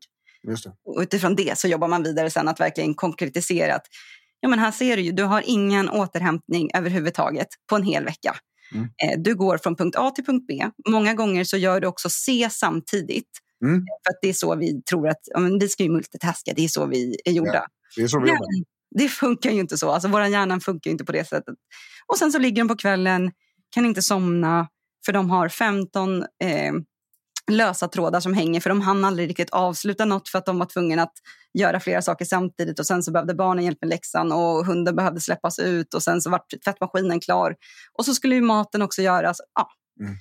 Just 0.47 0.63
det. 0.63 0.71
Och 0.85 1.01
utifrån 1.01 1.35
det 1.35 1.59
så 1.59 1.67
jobbar 1.67 1.87
man 1.87 2.03
vidare 2.03 2.29
sen 2.29 2.47
att 2.47 2.59
verkligen 2.59 2.93
konkretisera 2.93 3.75
att 3.75 3.85
ja, 4.39 4.49
men 4.49 4.59
här 4.59 4.71
ser 4.71 4.97
du 4.97 5.03
ju, 5.03 5.11
du 5.11 5.23
har 5.23 5.43
ingen 5.45 5.89
återhämtning 5.89 6.69
överhuvudtaget 6.73 7.47
på 7.69 7.75
en 7.75 7.83
hel 7.83 8.05
vecka. 8.05 8.35
Mm. 8.73 8.83
Eh, 8.85 9.19
du 9.19 9.35
går 9.35 9.57
från 9.57 9.75
punkt 9.75 9.95
A 9.97 10.11
till 10.11 10.25
punkt 10.25 10.45
B. 10.47 10.65
Många 10.89 11.13
gånger 11.13 11.43
så 11.43 11.57
gör 11.57 11.81
du 11.81 11.87
också 11.87 12.09
C 12.09 12.47
samtidigt. 12.51 13.29
Mm. 13.63 13.85
För 14.05 14.13
att 14.13 14.19
det 14.21 14.29
är 14.29 14.33
så 14.33 14.55
vi 14.55 14.81
tror 14.81 15.09
att, 15.09 15.21
ja, 15.23 15.39
men 15.39 15.59
vi 15.59 15.69
ska 15.69 15.83
ju 15.83 15.89
multitaska, 15.89 16.53
det 16.55 16.63
är 16.63 16.67
så 16.67 16.85
vi 16.85 17.17
är 17.25 17.31
gjorda. 17.31 17.53
Ja, 17.53 17.67
det 17.97 18.03
är 18.03 18.07
så 18.07 18.19
vi 18.19 18.29
jobbar. 18.29 18.47
Det 18.95 19.09
funkar 19.09 19.51
ju 19.51 19.59
inte 19.59 19.77
så, 19.77 19.91
alltså 19.91 20.07
vår 20.07 20.21
hjärna 20.21 20.59
funkar 20.59 20.91
inte 20.91 21.05
på 21.05 21.11
det 21.11 21.27
sättet. 21.27 21.55
Och 22.07 22.17
sen 22.17 22.31
så 22.31 22.39
ligger 22.39 22.61
de 22.61 22.67
på 22.67 22.75
kvällen, 22.75 23.31
kan 23.69 23.85
inte 23.85 24.01
somna, 24.01 24.67
för 25.05 25.13
de 25.13 25.29
har 25.29 25.49
15 25.49 26.21
eh, 26.21 26.73
lösa 27.51 27.87
trådar 27.87 28.19
som 28.19 28.33
hänger 28.33 28.59
för 28.59 28.69
de 28.69 28.81
hann 28.81 29.05
aldrig 29.05 29.29
riktigt 29.29 29.49
avsluta 29.49 30.05
något 30.05 30.29
för 30.29 30.37
att 30.37 30.45
de 30.45 30.59
var 30.59 30.65
tvungna 30.65 31.03
att 31.03 31.13
göra 31.53 31.79
flera 31.79 32.01
saker 32.01 32.25
samtidigt 32.25 32.79
och 32.79 32.85
sen 32.85 33.03
så 33.03 33.11
behövde 33.11 33.35
barnen 33.35 33.65
hjälp 33.65 33.77
med 33.81 33.89
läxan 33.89 34.31
och 34.31 34.65
hunden 34.65 34.95
behövde 34.95 35.21
släppas 35.21 35.59
ut 35.59 35.93
och 35.93 36.03
sen 36.03 36.21
så 36.21 36.29
var 36.29 36.41
tvättmaskinen 36.63 37.19
klar. 37.19 37.55
Och 37.97 38.05
så 38.05 38.13
skulle 38.13 38.35
ju 38.35 38.41
maten 38.41 38.81
också 38.81 39.01
göras. 39.01 39.37
Ja. 39.53 39.69
Mm. 39.99 40.13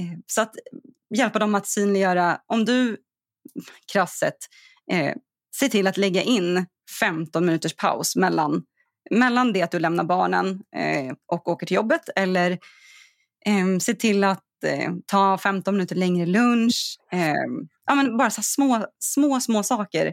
Eh, 0.00 0.18
så 0.26 0.40
att 0.40 0.52
hjälpa 1.16 1.38
dem 1.38 1.54
att 1.54 1.66
synliggöra, 1.66 2.40
om 2.46 2.64
du 2.64 2.96
krasset 3.92 4.36
eh, 4.92 5.14
se 5.56 5.68
till 5.68 5.86
att 5.86 5.96
lägga 5.96 6.22
in 6.22 6.66
15 7.00 7.46
minuters 7.46 7.76
paus 7.76 8.16
mellan, 8.16 8.62
mellan 9.10 9.52
det 9.52 9.62
att 9.62 9.70
du 9.70 9.78
lämnar 9.78 10.04
barnen 10.04 10.62
eh, 10.76 11.14
och 11.26 11.48
åker 11.48 11.66
till 11.66 11.74
jobbet 11.74 12.08
eller 12.16 12.50
eh, 13.46 13.78
se 13.80 13.94
till 13.94 14.24
att 14.24 14.42
eh, 14.64 14.92
ta 15.06 15.38
15 15.38 15.74
minuter 15.74 15.96
längre 15.96 16.26
lunch. 16.26 16.98
Eh, 17.12 17.62
ja, 17.86 17.94
men 17.94 18.16
bara 18.16 18.30
så 18.30 18.42
små, 18.42 18.86
små, 18.98 19.40
små 19.40 19.62
saker. 19.62 20.06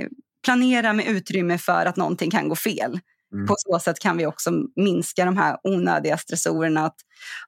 Eh, 0.00 0.06
planera 0.44 0.92
med 0.92 1.06
utrymme 1.06 1.58
för 1.58 1.86
att 1.86 1.96
någonting 1.96 2.30
kan 2.30 2.48
gå 2.48 2.56
fel. 2.56 3.00
Mm. 3.34 3.46
På 3.46 3.54
så 3.58 3.78
sätt 3.78 3.98
kan 3.98 4.16
vi 4.16 4.26
också 4.26 4.50
minska 4.76 5.24
de 5.24 5.36
här 5.36 5.58
onödiga 5.62 6.18
stressorerna. 6.18 6.86
Att 6.86 6.96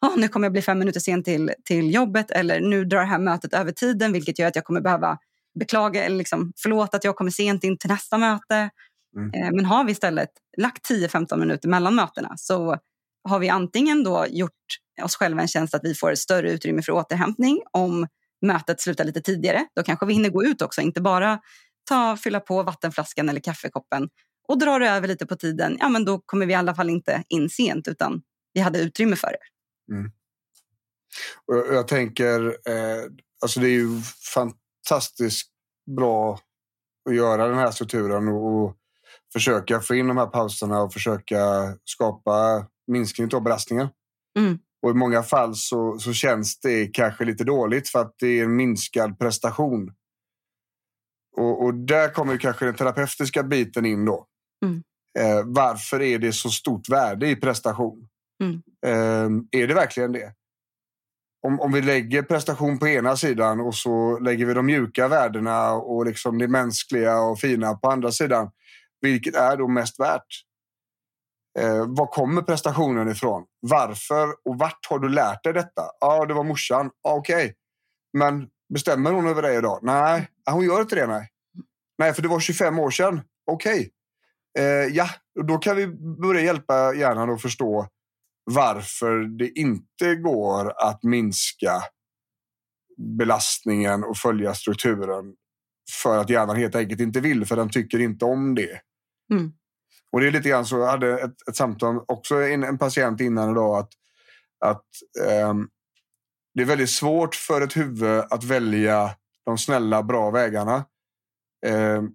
oh, 0.01 0.19
nu 0.19 0.29
kommer 0.29 0.45
jag 0.47 0.53
bli 0.53 0.63
fem 0.63 0.79
minuter 0.79 1.01
sen 1.01 1.23
till, 1.23 1.51
till 1.65 1.95
jobbet 1.95 2.31
eller 2.31 2.61
nu 2.61 2.85
drar 2.85 2.99
det 2.99 3.07
här 3.07 3.19
mötet 3.19 3.55
över 3.55 3.73
tiden 3.73 4.13
vilket 4.13 4.39
gör 4.39 4.49
att 4.49 4.57
jag 4.57 4.65
kommer 4.65 4.81
behöva 4.81 5.19
beklaga 5.59 6.05
eller 6.05 6.17
liksom, 6.17 6.53
förlåt 6.57 6.95
att 6.95 7.05
jag 7.05 7.17
kommer 7.17 7.31
sent 7.31 7.65
in 7.65 7.79
till 7.79 7.91
nästa 7.91 8.19
möte. 8.19 8.71
Mm. 9.17 9.31
Eh, 9.35 9.53
men 9.53 9.65
har 9.65 9.85
vi 9.85 9.93
istället 9.93 10.31
lagt 10.57 10.91
10-15 10.91 11.37
minuter 11.37 11.69
mellan 11.69 11.95
mötena 11.95 12.35
så 12.37 12.77
har 13.29 13.39
vi 13.39 13.49
antingen 13.49 14.05
då 14.05 14.27
gjort 14.31 14.53
oss 15.03 15.17
själva 15.17 15.43
en 15.43 15.49
tjänst 15.49 15.75
att 15.75 15.85
vi 15.85 15.95
får 15.95 16.15
större 16.15 16.53
utrymme 16.53 16.83
för 16.83 16.93
återhämtning 16.93 17.63
om 17.73 18.07
mötet 18.47 18.81
slutar 18.81 19.05
lite 19.05 19.21
tidigare. 19.21 19.67
Då 19.77 19.83
kanske 19.83 20.07
vi 20.07 20.13
hinner 20.13 20.31
gå 20.31 20.45
ut 20.45 20.63
också, 20.63 20.81
inte 20.81 21.01
bara 21.01 21.41
ta, 21.89 22.17
fylla 22.17 22.41
på 22.41 22.63
vattenflaskan 22.63 23.29
eller 23.29 23.41
kaffekoppen. 23.41 24.09
Och 24.49 24.59
drar 24.59 24.81
det 24.81 24.89
över 24.89 25.09
lite 25.09 25.27
på 25.27 25.37
tiden, 25.37 25.77
ja 25.81 25.89
men 25.89 26.05
då 26.05 26.19
kommer 26.27 26.47
vi 26.47 26.53
i 26.53 26.57
alla 26.57 26.75
fall 26.75 26.91
inte 26.91 27.25
in 27.29 27.51
sent 27.51 27.89
utan 27.89 28.23
vi 28.53 28.61
hade 28.61 28.79
utrymme 28.79 29.17
för 29.17 29.29
det. 29.29 29.95
Mm. 29.95 30.11
Och 31.47 31.75
jag 31.75 31.89
tänker, 31.89 32.47
eh, 32.47 33.05
alltså 33.43 33.61
det 33.61 33.67
är 33.67 33.71
ju 33.71 34.01
fantastiskt 34.35 34.62
bra 35.97 36.39
att 37.09 37.15
göra 37.15 37.49
den 37.49 37.59
här 37.59 37.71
strukturen 37.71 38.29
och, 38.29 38.65
och 38.65 38.77
försöka 39.33 39.81
få 39.81 39.95
in 39.95 40.09
de 40.09 40.17
här 40.17 40.27
pauserna 40.27 40.83
och 40.83 40.93
försöka 40.93 41.39
skapa 41.85 42.67
minskning 42.87 43.35
av 43.35 43.43
belastningen. 43.43 43.89
Mm. 44.39 44.59
Och 44.83 44.91
I 44.91 44.95
många 44.95 45.23
fall 45.23 45.55
så, 45.55 45.99
så 45.99 46.13
känns 46.13 46.61
det 46.61 46.87
kanske 46.87 47.25
lite 47.25 47.45
dåligt 47.45 47.89
för 47.89 47.99
att 47.99 48.15
det 48.19 48.41
är 48.41 48.45
en 48.45 48.57
minskad 48.57 49.19
prestation. 49.19 49.93
Och, 51.37 51.65
och 51.65 51.75
där 51.75 52.09
kommer 52.09 52.37
kanske 52.37 52.65
den 52.65 52.75
terapeutiska 52.75 53.43
biten 53.43 53.87
in 53.87 54.05
då. 54.05 54.27
Mm. 54.65 54.83
Eh, 55.19 55.45
varför 55.47 56.03
är 56.03 56.19
det 56.19 56.33
så 56.33 56.51
stort 56.51 56.89
värde 56.89 57.29
i 57.29 57.37
prestation? 57.37 58.09
Mm. 58.43 58.63
Eh, 58.87 59.61
är 59.61 59.67
det 59.67 59.75
verkligen 59.75 60.13
det? 60.13 60.35
Om, 61.47 61.61
om 61.61 61.73
vi 61.73 61.83
lägger 61.83 62.23
prestation 62.23 62.79
på 62.79 62.89
ena 62.89 63.17
sidan 63.17 63.61
och 63.61 63.75
så 63.75 64.19
lägger 64.19 64.47
vi 64.47 64.55
de 64.55 64.67
mjuka 64.67 65.09
värdena 65.09 65.73
och 65.73 66.07
liksom 66.07 66.39
det 66.39 66.49
mänskliga 66.49 67.21
och 67.21 67.39
fina 67.39 67.75
på 67.75 67.91
andra 67.91 68.13
sidan. 68.13 68.51
Vilket 69.01 69.35
är 69.35 69.57
då 69.57 69.69
mest 69.69 70.01
värt? 70.01 70.45
Eh, 71.59 71.85
var 71.87 72.07
kommer 72.07 72.43
prestationen 72.43 73.09
ifrån? 73.09 73.45
Varför 73.61 74.29
och 74.45 74.59
vart 74.59 74.87
har 74.89 74.99
du 74.99 75.09
lärt 75.09 75.45
dig 75.45 75.53
detta? 75.53 75.83
Ja, 76.01 76.27
det 76.27 76.35
var 76.35 76.45
morsan. 76.45 76.91
Ah, 77.03 77.15
Okej, 77.15 77.45
okay. 77.45 77.55
men 78.13 78.49
bestämmer 78.75 79.13
hon 79.13 79.27
över 79.27 79.43
dig 79.43 79.57
idag? 79.57 79.79
Nej, 79.83 80.29
hon 80.51 80.65
gör 80.65 80.81
inte 80.81 80.95
det. 80.95 81.07
Nej, 81.07 81.29
nej 81.99 82.15
för 82.15 82.23
det 82.23 82.29
var 82.29 82.41
25 82.41 82.79
år 82.79 82.91
sedan. 82.91 83.21
Okej, 83.47 83.91
okay. 84.55 84.67
eh, 84.67 84.87
ja, 84.87 85.09
då 85.47 85.59
kan 85.59 85.77
vi 85.77 85.87
börja 86.23 86.41
hjälpa 86.41 86.95
hjärnan 86.95 87.31
att 87.31 87.43
förstå 87.43 87.89
varför 88.45 89.39
det 89.39 89.49
inte 89.49 90.15
går 90.15 90.73
att 90.89 91.03
minska 91.03 91.83
belastningen 92.97 94.05
och 94.05 94.17
följa 94.17 94.55
strukturen 94.55 95.35
för 96.03 96.19
att 96.19 96.31
hjärnan 96.31 96.57
helt 96.57 96.75
enkelt 96.75 97.01
inte 97.01 97.21
vill, 97.21 97.47
för 97.47 97.57
den 97.57 97.71
tycker 97.71 97.99
inte 97.99 98.25
om 98.25 98.55
det. 98.55 98.81
Mm. 99.33 99.53
Och 100.13 100.21
det 100.21 100.27
är 100.27 100.31
lite 100.31 100.49
grann 100.49 100.67
så, 100.67 100.79
jag 100.79 100.87
hade 100.87 101.21
ett, 101.21 101.49
ett 101.49 101.57
samtal, 101.57 102.05
också 102.09 102.35
en, 102.43 102.65
en 102.65 102.79
patient 102.79 103.21
innan 103.21 103.51
idag, 103.51 103.79
att, 103.79 103.93
att 104.65 104.87
um, 105.51 105.69
det 106.55 106.63
är 106.63 106.67
väldigt 106.67 106.91
svårt 106.91 107.35
för 107.35 107.61
ett 107.61 107.77
huvud 107.77 108.25
att 108.31 108.45
välja 108.45 109.17
de 109.45 109.59
snälla, 109.59 110.03
bra 110.03 110.31
vägarna 110.31 110.85
um, 111.67 112.15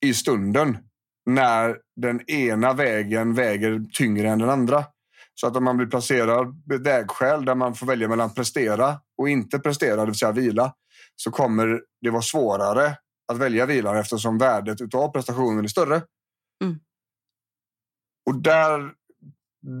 i 0.00 0.14
stunden 0.14 0.78
när 1.26 1.78
den 1.96 2.30
ena 2.30 2.72
vägen 2.72 3.34
väger 3.34 3.84
tyngre 3.92 4.28
än 4.28 4.38
den 4.38 4.50
andra. 4.50 4.84
Så 5.34 5.46
att 5.46 5.56
om 5.56 5.64
man 5.64 5.76
blir 5.76 5.86
placerad 5.86 6.62
vid 6.66 6.84
vägskäl 6.84 7.44
där 7.44 7.54
man 7.54 7.74
får 7.74 7.86
välja 7.86 8.08
mellan 8.08 8.34
prestera 8.34 9.00
och 9.18 9.28
inte 9.28 9.58
prestera, 9.58 9.96
det 9.96 10.06
vill 10.06 10.14
säga 10.14 10.32
vila, 10.32 10.74
så 11.16 11.30
kommer 11.30 11.80
det 12.00 12.10
vara 12.10 12.22
svårare 12.22 12.96
att 13.32 13.38
välja 13.38 13.66
vilan 13.66 13.96
eftersom 13.96 14.38
värdet 14.38 14.94
av 14.94 15.12
prestationen 15.12 15.64
är 15.64 15.68
större. 15.68 16.02
Mm. 16.64 16.78
Och 18.26 18.42
där, 18.42 18.92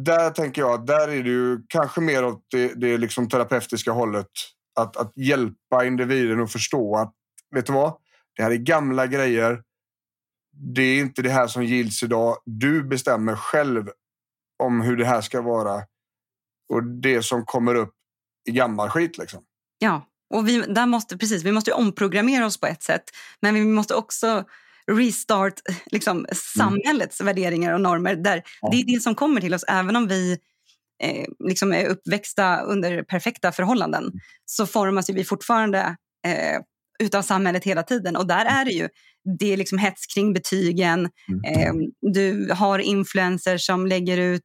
där 0.06 0.30
tänker 0.30 0.62
jag 0.62 0.70
att 0.70 0.86
där 0.86 1.08
är 1.08 1.22
det 1.22 1.30
ju 1.30 1.58
kanske 1.68 2.00
mer 2.00 2.24
åt 2.24 2.44
det, 2.50 2.74
det 2.74 2.98
liksom 2.98 3.28
terapeutiska 3.28 3.92
hållet. 3.92 4.30
Att, 4.80 4.96
att 4.96 5.12
hjälpa 5.16 5.84
individen 5.84 6.40
att 6.40 6.52
förstå 6.52 6.96
att, 6.96 7.12
vet 7.54 7.66
du 7.66 7.72
vad? 7.72 7.92
Det 8.36 8.42
här 8.42 8.50
är 8.50 8.56
gamla 8.56 9.06
grejer. 9.06 9.62
Det 10.58 10.82
är 10.82 11.00
inte 11.00 11.22
det 11.22 11.30
här 11.30 11.46
som 11.46 11.64
gills 11.64 12.02
idag. 12.02 12.36
Du 12.44 12.82
bestämmer 12.82 13.36
själv 13.36 13.88
om 14.62 14.80
hur 14.80 14.96
det 14.96 15.04
här 15.04 15.20
ska 15.20 15.42
vara. 15.42 15.82
Och 16.72 16.84
det 16.84 17.22
som 17.22 17.44
kommer 17.44 17.74
upp 17.74 17.94
i 18.48 18.52
gammal 18.52 18.90
skit 18.90 19.18
liksom. 19.18 19.42
Ja, 19.78 20.06
och 20.34 20.48
vi, 20.48 20.60
där 20.60 20.86
måste, 20.86 21.18
precis, 21.18 21.42
vi 21.42 21.52
måste 21.52 21.72
omprogrammera 21.72 22.46
oss 22.46 22.60
på 22.60 22.66
ett 22.66 22.82
sätt. 22.82 23.02
Men 23.40 23.54
vi 23.54 23.64
måste 23.64 23.94
också 23.94 24.44
restart 24.92 25.54
liksom, 25.86 26.26
samhällets 26.32 27.20
mm. 27.20 27.26
värderingar 27.34 27.72
och 27.72 27.80
normer. 27.80 28.16
Där 28.16 28.42
ja. 28.60 28.68
Det 28.70 28.76
är 28.76 28.94
det 28.94 29.02
som 29.02 29.14
kommer 29.14 29.40
till 29.40 29.54
oss, 29.54 29.64
även 29.68 29.96
om 29.96 30.08
vi 30.08 30.38
eh, 31.02 31.26
liksom 31.38 31.72
är 31.72 31.86
uppväxta 31.86 32.60
under 32.60 33.02
perfekta 33.02 33.52
förhållanden 33.52 34.02
mm. 34.04 34.18
så 34.44 34.66
formas 34.66 35.10
vi 35.10 35.24
fortfarande 35.24 35.96
eh, 36.26 36.60
utav 36.98 37.22
samhället 37.22 37.64
hela 37.64 37.82
tiden. 37.82 38.16
Och 38.16 38.26
där 38.26 38.44
är 38.44 38.64
det 38.64 38.70
ju 38.70 38.88
det 39.38 39.52
är 39.52 39.56
liksom 39.56 39.78
hets 39.78 40.06
kring 40.06 40.32
betygen. 40.32 41.10
Mm. 41.28 41.44
Eh, 41.44 41.72
du 42.12 42.52
har 42.52 42.78
influencers 42.78 43.66
som 43.66 43.86
lägger 43.86 44.18
ut 44.18 44.42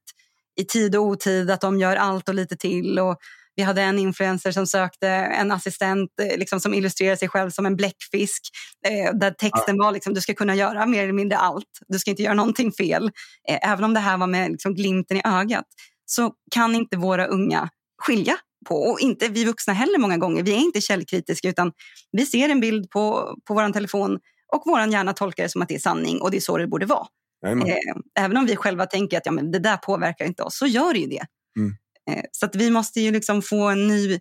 i 0.62 0.66
tid 0.66 0.96
och 0.96 1.04
otid 1.04 1.52
att 1.52 1.62
de 1.62 1.80
gör 1.80 1.96
allt 1.96 2.30
och 2.30 2.36
lite 2.36 2.58
till. 2.58 3.00
Och 3.00 3.18
vi 3.56 3.64
hade 3.64 3.82
en 3.82 4.00
influencer 4.00 4.52
som 4.52 4.68
sökte 4.68 5.08
en 5.10 5.52
assistent 5.52 6.10
eh, 6.22 6.38
liksom, 6.38 6.60
som 6.60 6.74
illustrerar 6.74 7.16
sig 7.16 7.30
själv 7.30 7.50
som 7.50 7.66
en 7.66 7.76
bläckfisk. 7.76 8.42
Eh, 8.88 9.14
där 9.14 9.32
texten 9.32 9.78
var 9.78 9.92
liksom, 9.92 10.14
du 10.14 10.22
ska 10.22 10.34
kunna 10.34 10.56
göra 10.56 10.86
mer 10.86 11.04
eller 11.04 11.14
mindre 11.14 11.38
allt. 11.38 11.80
Du 11.88 12.00
ska 12.00 12.12
inte 12.12 12.24
göra 12.24 12.34
någonting 12.34 12.72
fel. 12.72 13.12
Eh, 13.50 13.72
även 13.72 13.84
om 13.84 13.94
det 13.94 14.00
här 14.00 14.18
var 14.18 14.28
med 14.28 14.52
liksom, 14.52 14.76
glimten 14.76 15.18
i 15.18 15.22
ögat 15.26 15.66
så 16.06 16.34
kan 16.52 16.76
inte 16.76 16.98
våra 16.98 17.26
unga 17.26 17.70
skilja 17.98 18.38
på. 18.68 18.76
Och 18.76 19.00
inte 19.00 19.28
vi 19.28 19.46
vuxna 19.46 19.74
heller 19.74 19.98
många 19.98 20.18
gånger. 20.18 20.44
Vi 20.44 20.52
är 20.52 20.58
inte 20.58 20.82
källkritiska 20.82 21.50
utan 21.50 21.72
vi 22.12 22.26
ser 22.26 22.50
en 22.50 22.60
bild 22.60 22.90
på, 22.90 23.36
på 23.48 23.54
vår 23.54 23.74
telefon 23.74 24.20
och 24.52 24.64
vår 24.66 24.82
hjärna 24.82 25.14
tolkar 25.14 25.44
det 25.44 25.50
som 25.50 25.62
att 25.62 25.70
det 25.70 25.76
är 25.76 25.80
sanning 25.80 26.22
och 26.22 26.32
det 26.32 26.38
är 26.38 26.42
så 26.42 26.58
det 26.58 26.68
borde 26.68 26.86
vara. 26.86 27.08
Eh, 27.46 27.96
även 28.20 28.38
om 28.38 28.46
vi 28.46 28.56
själva 28.56 28.86
tänker 28.86 29.18
att 29.18 29.26
ja, 29.26 29.32
men 29.32 29.52
det 29.52 29.60
där 29.60 29.78
påverkar 29.78 30.26
inte 30.26 30.44
oss, 30.44 30.58
så 30.58 30.68
gör 30.68 30.94
det 30.94 31.00
ju 31.00 31.08
det. 31.08 31.26
Mm. 31.58 31.76
Eh, 32.10 32.26
så 32.32 32.46
att 32.46 32.56
vi 32.56 32.72
måste 32.72 33.02
ju 33.02 33.12
liksom 33.12 33.42
få 33.42 33.70
en 33.70 33.88
ny 33.88 34.20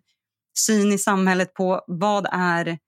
syn 0.59 0.93
i 0.93 0.99
samhället 0.99 1.55
på 1.55 1.85
vad 1.87 2.29
är... 2.33 2.79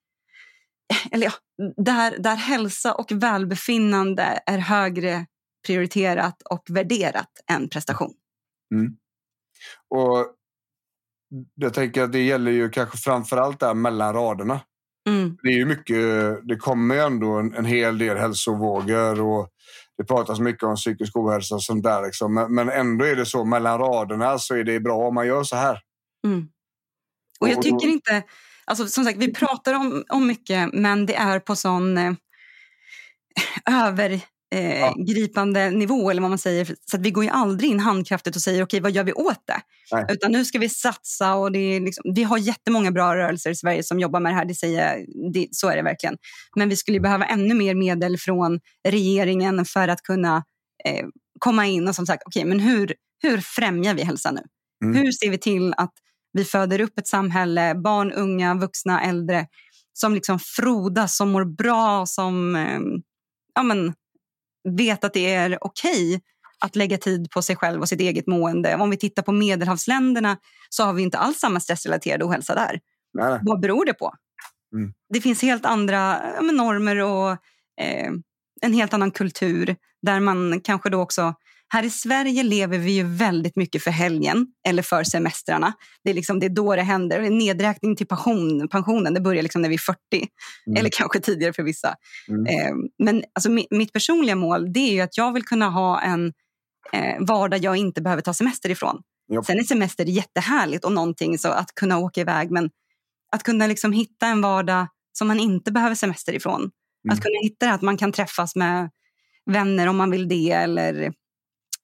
Eller 1.10 1.26
ja, 1.26 1.32
där, 1.76 2.18
där 2.18 2.36
hälsa 2.36 2.94
och 2.94 3.12
välbefinnande 3.12 4.42
är 4.46 4.58
högre 4.58 5.26
prioriterat 5.66 6.42
och 6.42 6.62
värderat 6.68 7.30
än 7.50 7.68
prestation. 7.68 8.14
Mm. 8.74 8.96
Och 9.88 10.26
jag 11.54 11.74
tänker 11.74 12.02
att 12.02 12.12
det 12.12 12.22
gäller 12.22 12.52
ju 12.52 12.70
kanske 12.70 12.98
framför 12.98 13.36
allt 13.36 13.60
där 13.60 13.74
mellan 13.74 14.14
raderna. 14.14 14.60
Det 15.42 15.48
är 15.48 15.56
ju 15.56 15.64
mycket, 15.64 15.96
det 16.48 16.56
kommer 16.56 16.94
ju 16.94 17.00
ändå 17.00 17.32
en, 17.32 17.54
en 17.54 17.64
hel 17.64 17.98
del 17.98 18.16
hälsovågor 18.16 19.20
och 19.20 19.48
det 19.98 20.04
pratas 20.04 20.40
mycket 20.40 20.62
om 20.62 20.76
psykisk 20.76 21.16
ohälsa 21.16 21.54
och 21.54 21.62
sånt 21.62 21.84
där. 21.84 22.02
Liksom. 22.02 22.34
Men, 22.34 22.54
men, 22.54 22.68
ändå 22.68 23.04
är 23.04 23.16
det 23.16 23.26
så 23.26 23.44
mellan 23.44 23.78
raderna 23.78 24.38
så 24.38 24.54
är 24.54 24.64
det 24.64 24.80
bra 24.80 24.96
om 24.96 25.14
man 25.14 25.26
gör 25.26 25.42
så 25.42 25.56
här. 25.56 25.80
Mm. 26.26 26.48
Och 27.40 27.48
jag 27.48 27.62
tycker 27.62 27.88
inte, 27.88 28.22
alltså 28.64 28.86
som 28.86 29.04
sagt 29.04 29.18
vi 29.18 29.34
pratar 29.34 29.74
om, 29.74 30.04
om 30.08 30.26
mycket 30.26 30.72
men 30.72 31.06
det 31.06 31.14
är 31.14 31.40
på 31.40 31.56
sån 31.56 31.98
eh, 31.98 32.12
över 33.70 34.20
eh, 34.52 34.80
ja. 34.80 34.94
gripande 35.06 35.70
nivå 35.70 36.10
eller 36.10 36.22
vad 36.22 36.30
man 36.30 36.38
säger. 36.38 36.74
Så 36.90 36.98
vi 36.98 37.10
går 37.10 37.24
ju 37.24 37.30
aldrig 37.30 37.70
in 37.70 37.80
handkraftigt 37.80 38.36
och 38.36 38.42
säger 38.42 38.62
okej, 38.62 38.80
vad 38.80 38.92
gör 38.92 39.04
vi 39.04 39.12
åt 39.12 39.46
det? 39.46 39.60
Nej. 39.92 40.06
Utan 40.08 40.32
nu 40.32 40.44
ska 40.44 40.58
vi 40.58 40.68
satsa 40.68 41.34
och 41.34 41.52
det 41.52 41.58
är 41.58 41.80
liksom, 41.80 42.12
vi 42.14 42.22
har 42.22 42.38
jättemånga 42.38 42.90
bra 42.90 43.16
rörelser 43.16 43.50
i 43.50 43.54
Sverige 43.54 43.82
som 43.82 44.00
jobbar 44.00 44.20
med 44.20 44.32
det 44.32 44.36
här. 44.36 44.44
Det 44.44 44.54
säger, 44.54 45.06
det, 45.32 45.48
så 45.50 45.68
är 45.68 45.76
det 45.76 45.82
verkligen. 45.82 46.16
Men 46.56 46.68
vi 46.68 46.76
skulle 46.76 47.00
behöva 47.00 47.24
ännu 47.24 47.54
mer 47.54 47.74
medel 47.74 48.18
från 48.18 48.60
regeringen 48.88 49.64
för 49.64 49.88
att 49.88 50.02
kunna 50.02 50.36
eh, 50.84 51.06
komma 51.38 51.66
in 51.66 51.88
och 51.88 51.94
som 51.94 52.06
sagt, 52.06 52.22
okej, 52.26 52.44
men 52.44 52.60
hur, 52.60 52.94
hur 53.22 53.38
främjar 53.40 53.94
vi 53.94 54.02
hälsa 54.02 54.30
nu? 54.30 54.42
Mm. 54.84 54.96
Hur 54.96 55.12
ser 55.12 55.30
vi 55.30 55.38
till 55.38 55.74
att 55.76 55.92
vi 56.32 56.44
föder 56.44 56.80
upp 56.80 56.98
ett 56.98 57.08
samhälle, 57.08 57.74
barn, 57.74 58.12
unga, 58.12 58.54
vuxna, 58.54 59.02
äldre 59.02 59.46
som 59.92 60.14
liksom 60.14 60.38
frodas, 60.38 61.16
som 61.16 61.30
mår 61.30 61.44
bra, 61.44 62.06
som 62.06 62.56
eh, 62.56 62.80
ja, 63.54 63.62
men, 63.62 63.94
vet 64.64 65.04
att 65.04 65.12
det 65.12 65.34
är 65.34 65.58
okej 65.60 66.14
okay 66.14 66.20
att 66.64 66.76
lägga 66.76 66.98
tid 66.98 67.30
på 67.30 67.42
sig 67.42 67.56
själv 67.56 67.80
och 67.80 67.88
sitt 67.88 68.00
eget 68.00 68.26
mående. 68.26 68.76
Om 68.76 68.90
vi 68.90 68.96
tittar 68.96 69.22
på 69.22 69.32
medelhavsländerna 69.32 70.36
så 70.68 70.84
har 70.84 70.92
vi 70.92 71.02
inte 71.02 71.18
alls 71.18 71.38
samma 71.38 71.60
stressrelaterade 71.60 72.24
ohälsa 72.24 72.54
där. 72.54 72.80
Nej. 73.12 73.40
Vad 73.42 73.60
beror 73.60 73.84
det 73.84 73.94
på? 73.94 74.14
Mm. 74.74 74.92
Det 75.08 75.20
finns 75.20 75.42
helt 75.42 75.66
andra 75.66 76.20
normer 76.40 76.96
och 76.96 77.30
eh, 77.80 78.12
en 78.62 78.72
helt 78.72 78.94
annan 78.94 79.10
kultur 79.10 79.76
där 80.02 80.20
man 80.20 80.60
kanske 80.60 80.90
då 80.90 81.00
också 81.00 81.34
här 81.72 81.82
i 81.82 81.90
Sverige 81.90 82.42
lever 82.42 82.78
vi 82.78 82.92
ju 82.92 83.02
väldigt 83.02 83.56
mycket 83.56 83.82
för 83.82 83.90
helgen 83.90 84.46
eller 84.68 84.82
för 84.82 85.04
semestrarna. 85.04 85.72
Det 86.04 86.10
är, 86.10 86.14
liksom, 86.14 86.40
det 86.40 86.46
är 86.46 86.50
då 86.50 86.76
det 86.76 86.82
händer. 86.82 87.30
Nedräkning 87.30 87.96
till 87.96 88.06
pension, 88.06 88.68
pensionen 88.68 89.14
det 89.14 89.20
börjar 89.20 89.42
liksom 89.42 89.62
när 89.62 89.68
vi 89.68 89.74
är 89.74 89.78
40, 89.78 89.98
mm. 90.66 90.76
eller 90.76 90.90
kanske 90.92 91.20
tidigare 91.20 91.52
för 91.52 91.62
vissa. 91.62 91.94
Mm. 92.28 92.46
Eh, 92.46 92.74
men 92.98 93.24
alltså, 93.32 93.50
mitt 93.70 93.92
personliga 93.92 94.36
mål 94.36 94.72
det 94.72 94.80
är 94.80 94.92
ju 94.92 95.00
att 95.00 95.16
jag 95.16 95.32
vill 95.32 95.44
kunna 95.44 95.68
ha 95.68 96.00
en 96.00 96.32
eh, 96.92 97.16
vardag 97.20 97.60
jag 97.64 97.76
inte 97.76 98.02
behöver 98.02 98.22
ta 98.22 98.34
semester 98.34 98.70
ifrån. 98.70 99.02
Yep. 99.32 99.44
Sen 99.44 99.58
är 99.58 99.62
semester 99.62 100.04
jättehärligt 100.04 100.84
och 100.84 100.92
någonting 100.92 101.38
så 101.38 101.48
att 101.48 101.74
kunna 101.74 101.98
åka 101.98 102.20
iväg 102.20 102.50
men 102.50 102.70
att 103.32 103.42
kunna 103.42 103.66
liksom 103.66 103.92
hitta 103.92 104.26
en 104.26 104.40
vardag 104.40 104.86
som 105.12 105.28
man 105.28 105.40
inte 105.40 105.72
behöver 105.72 105.94
semester 105.94 106.32
ifrån. 106.32 106.60
Mm. 106.60 107.14
Att 107.14 107.20
kunna 107.20 107.38
hitta 107.42 107.66
det 107.66 107.72
att 107.72 107.82
man 107.82 107.96
kan 107.96 108.12
träffas 108.12 108.56
med 108.56 108.90
vänner 109.50 109.86
om 109.86 109.96
man 109.96 110.10
vill 110.10 110.28
det 110.28 110.50
eller 110.50 111.12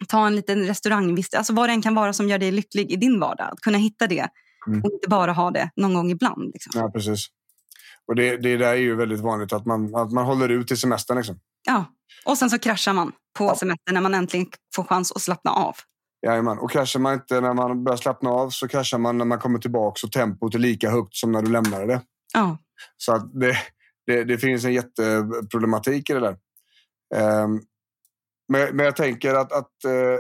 ta 0.09 0.27
en 0.27 0.37
liten 0.37 0.67
restaurangvist, 0.67 1.35
alltså 1.35 1.53
vad 1.53 1.69
det 1.69 1.73
än 1.73 1.83
kan 1.83 1.95
vara 1.95 2.13
som 2.13 2.29
gör 2.29 2.39
dig 2.39 2.51
lycklig 2.51 2.93
i 2.93 2.97
din 2.97 3.21
vardag. 3.21 3.49
Att 3.53 3.61
kunna 3.61 3.79
hitta 3.79 4.07
det 4.07 4.29
mm. 4.67 4.85
och 4.85 4.93
inte 4.93 5.09
bara 5.09 5.33
ha 5.33 5.51
det 5.51 5.71
någon 5.77 5.95
gång 5.95 6.11
ibland. 6.11 6.51
Liksom. 6.53 6.73
Ja, 6.75 6.91
precis. 6.91 7.27
Och 8.07 8.17
det, 8.17 8.37
det 8.37 8.57
där 8.57 8.69
är 8.69 8.75
ju 8.75 8.95
väldigt 8.95 9.21
vanligt 9.21 9.53
att 9.53 9.67
man, 9.67 9.95
att 9.95 10.13
man 10.13 10.25
håller 10.25 10.49
ut 10.49 10.69
till 10.69 10.77
semestern. 10.77 11.17
Liksom. 11.17 11.41
Ja, 11.67 11.85
och 12.25 12.39
sen 12.39 12.51
så 12.51 12.59
kraschar 12.59 12.93
man 12.93 13.13
på 13.39 13.45
ja. 13.45 13.57
semestern 13.57 13.95
när 13.95 14.01
man 14.01 14.15
äntligen 14.15 14.47
får 14.75 14.85
chans 14.85 15.13
att 15.13 15.23
slappna 15.23 15.51
av. 15.51 15.77
Jajamän, 16.27 16.59
och 16.59 16.71
kraschar 16.71 17.01
man 17.01 17.15
inte 17.15 17.41
när 17.41 17.55
man 17.55 17.85
börjar 17.85 17.97
slappna 17.97 18.31
av 18.31 18.51
så 18.51 18.69
kraschar 18.69 18.99
man 18.99 19.19
när 19.19 19.25
man 19.25 19.39
kommer 19.39 19.59
tillbaka 19.59 20.07
och 20.07 20.13
tempot 20.13 20.55
är 20.55 20.59
lika 20.59 20.91
högt 20.91 21.17
som 21.17 21.33
när 21.33 21.43
du 21.43 21.51
lämnade 21.51 21.87
det. 21.87 22.01
Ja. 22.35 22.59
Så 22.97 23.13
att 23.13 23.41
det, 23.41 23.57
det, 24.07 24.25
det 24.25 24.39
finns 24.39 24.65
en 24.65 24.73
jätteproblematik 24.73 26.11
i 26.11 26.13
det 26.13 26.21
där. 26.21 26.37
Um, 27.45 27.63
men, 28.49 28.77
men 28.77 28.85
jag 28.85 28.97
tänker 28.97 29.35
att, 29.35 29.53
att 29.53 29.85
eh, 29.85 30.19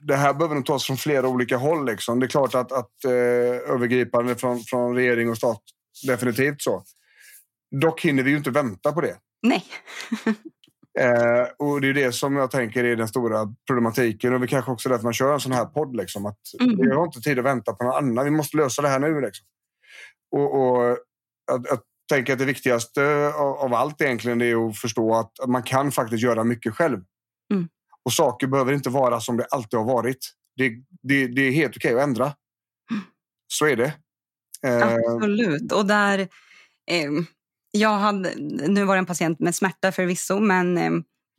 det 0.00 0.16
här 0.16 0.34
behöver 0.34 0.54
nog 0.54 0.66
tas 0.66 0.84
från 0.84 0.96
flera 0.96 1.28
olika 1.28 1.56
håll. 1.56 1.86
Liksom. 1.86 2.20
Det 2.20 2.26
är 2.26 2.28
klart 2.28 2.54
att, 2.54 2.72
att 2.72 3.04
eh, 3.04 3.72
övergripande 3.72 4.36
från, 4.36 4.60
från 4.60 4.94
regering 4.94 5.30
och 5.30 5.36
stat, 5.36 5.62
definitivt 6.06 6.62
så. 6.62 6.84
Dock 7.80 8.04
hinner 8.04 8.22
vi 8.22 8.30
ju 8.30 8.36
inte 8.36 8.50
vänta 8.50 8.92
på 8.92 9.00
det. 9.00 9.16
Nej. 9.42 9.64
eh, 10.98 11.46
och 11.58 11.80
det 11.80 11.88
är 11.88 11.94
det 11.94 12.12
som 12.12 12.36
jag 12.36 12.50
tänker 12.50 12.84
är 12.84 12.96
den 12.96 13.08
stora 13.08 13.54
problematiken. 13.66 14.34
Och 14.34 14.42
vi 14.42 14.48
kanske 14.48 14.70
också 14.70 14.88
därför 14.88 15.04
man 15.04 15.12
kör 15.12 15.34
en 15.34 15.40
sån 15.40 15.52
här 15.52 15.64
podd. 15.64 15.96
Liksom, 15.96 16.26
att 16.26 16.38
mm. 16.60 16.76
Vi 16.80 16.94
har 16.94 17.04
inte 17.04 17.20
tid 17.20 17.38
att 17.38 17.44
vänta 17.44 17.72
på 17.72 17.84
någon 17.84 17.96
annan. 17.96 18.24
Vi 18.24 18.30
måste 18.30 18.56
lösa 18.56 18.82
det 18.82 18.88
här 18.88 18.98
nu. 18.98 19.20
Liksom. 19.20 19.46
Och, 20.30 20.54
och 20.60 20.90
att, 21.52 21.70
att 21.70 21.82
tänker 22.08 22.32
att 22.32 22.38
det 22.38 22.44
viktigaste 22.44 23.32
av, 23.34 23.56
av 23.58 23.74
allt 23.74 24.00
egentligen 24.00 24.40
är 24.40 24.68
att 24.68 24.78
förstå 24.78 25.14
att 25.14 25.32
man 25.48 25.62
kan 25.62 25.92
faktiskt 25.92 26.22
göra 26.22 26.44
mycket 26.44 26.74
själv. 26.74 27.00
Mm. 27.52 27.68
Och 28.04 28.12
saker 28.12 28.46
behöver 28.46 28.72
inte 28.72 28.90
vara 28.90 29.20
som 29.20 29.36
det 29.36 29.44
alltid 29.44 29.78
har 29.78 29.86
varit. 29.86 30.34
Det, 30.56 30.68
det, 31.02 31.26
det 31.26 31.42
är 31.42 31.52
helt 31.52 31.76
okej 31.76 31.94
att 31.94 32.02
ändra. 32.02 32.24
Mm. 32.90 33.02
Så 33.48 33.66
är 33.66 33.76
det. 33.76 33.92
Eh, 34.66 34.94
Absolut. 35.14 35.72
Och 35.72 35.86
där... 35.86 36.18
Eh, 36.90 37.10
jag 37.70 37.98
hade, 37.98 38.34
nu 38.68 38.84
var 38.84 38.94
det 38.94 38.98
en 38.98 39.06
patient 39.06 39.40
med 39.40 39.54
smärta 39.54 39.92
förvisso, 39.92 40.38
men 40.38 40.78
eh, 40.78 40.90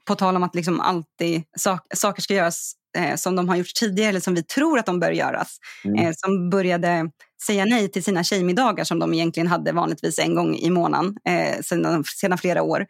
på 0.08 0.16
tal 0.16 0.36
om 0.36 0.44
att 0.44 0.56
liksom 0.56 0.80
alltid 0.80 1.44
sak, 1.58 1.88
saker 1.96 2.22
ska 2.22 2.34
göras 2.34 2.74
eh, 2.98 3.16
som 3.16 3.36
de 3.36 3.50
har 3.50 3.56
gjort 3.56 3.74
tidigare 3.80 4.10
eller 4.10 4.20
som 4.20 4.36
vi 4.36 4.44
tror 4.44 4.80
att 4.80 4.86
de 4.86 5.00
bör 5.00 5.12
göras. 5.12 5.58
Mm. 5.84 6.06
Eh, 6.06 6.14
som 6.16 6.50
började 6.50 7.12
säga 7.46 7.66
nej 7.66 7.92
till 7.92 8.04
sina 8.04 8.24
tjejmiddagar 8.24 8.84
som 8.84 9.00
de 9.00 9.14
egentligen 9.14 9.48
hade 9.48 9.72
vanligtvis 9.72 10.20
en 10.20 10.36
gång 10.36 10.56
i 10.56 10.70
månaden 10.70 11.16
eh, 11.30 11.62
sedan, 11.62 12.04
sedan 12.04 12.38
flera 12.38 12.62
år. 12.62 12.86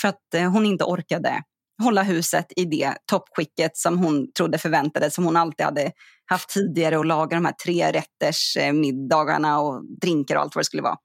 För 0.00 0.08
att 0.08 0.52
hon 0.52 0.66
inte 0.66 0.84
orkade 0.84 1.42
hålla 1.80 2.02
huset 2.02 2.46
i 2.56 2.64
det 2.64 2.94
toppskicket 3.06 3.76
som 3.76 3.98
hon 3.98 4.32
trodde 4.32 4.58
förväntades, 4.58 5.14
som 5.14 5.24
hon 5.24 5.36
alltid 5.36 5.66
hade 5.66 5.92
haft 6.26 6.48
tidigare 6.48 6.98
och 6.98 7.04
laga 7.04 7.36
de 7.36 7.44
här 7.44 7.54
tre 7.64 7.92
rätters 7.92 8.56
eh, 8.56 8.72
middagarna 8.72 9.60
och 9.60 9.84
drinkar 10.00 10.36
och 10.36 10.42
allt 10.42 10.54
vad 10.54 10.60
det 10.60 10.66
skulle 10.66 10.82
vara. 10.82 10.96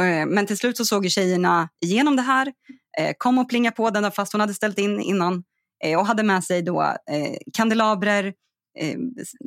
Eh, 0.00 0.26
men 0.26 0.46
till 0.46 0.58
slut 0.58 0.76
så 0.76 0.84
såg 0.84 1.10
tjejerna 1.10 1.68
igenom 1.84 2.16
det 2.16 2.22
här, 2.22 2.52
eh, 2.98 3.12
kom 3.18 3.38
och 3.38 3.48
plingade 3.48 3.76
på 3.76 3.90
den 3.90 4.12
fast 4.12 4.32
hon 4.32 4.40
hade 4.40 4.54
ställt 4.54 4.78
in 4.78 5.00
innan 5.00 5.44
och 5.98 6.06
hade 6.06 6.22
med 6.22 6.44
sig 6.44 6.62
då 6.62 6.96
kandelabrer, 7.52 8.32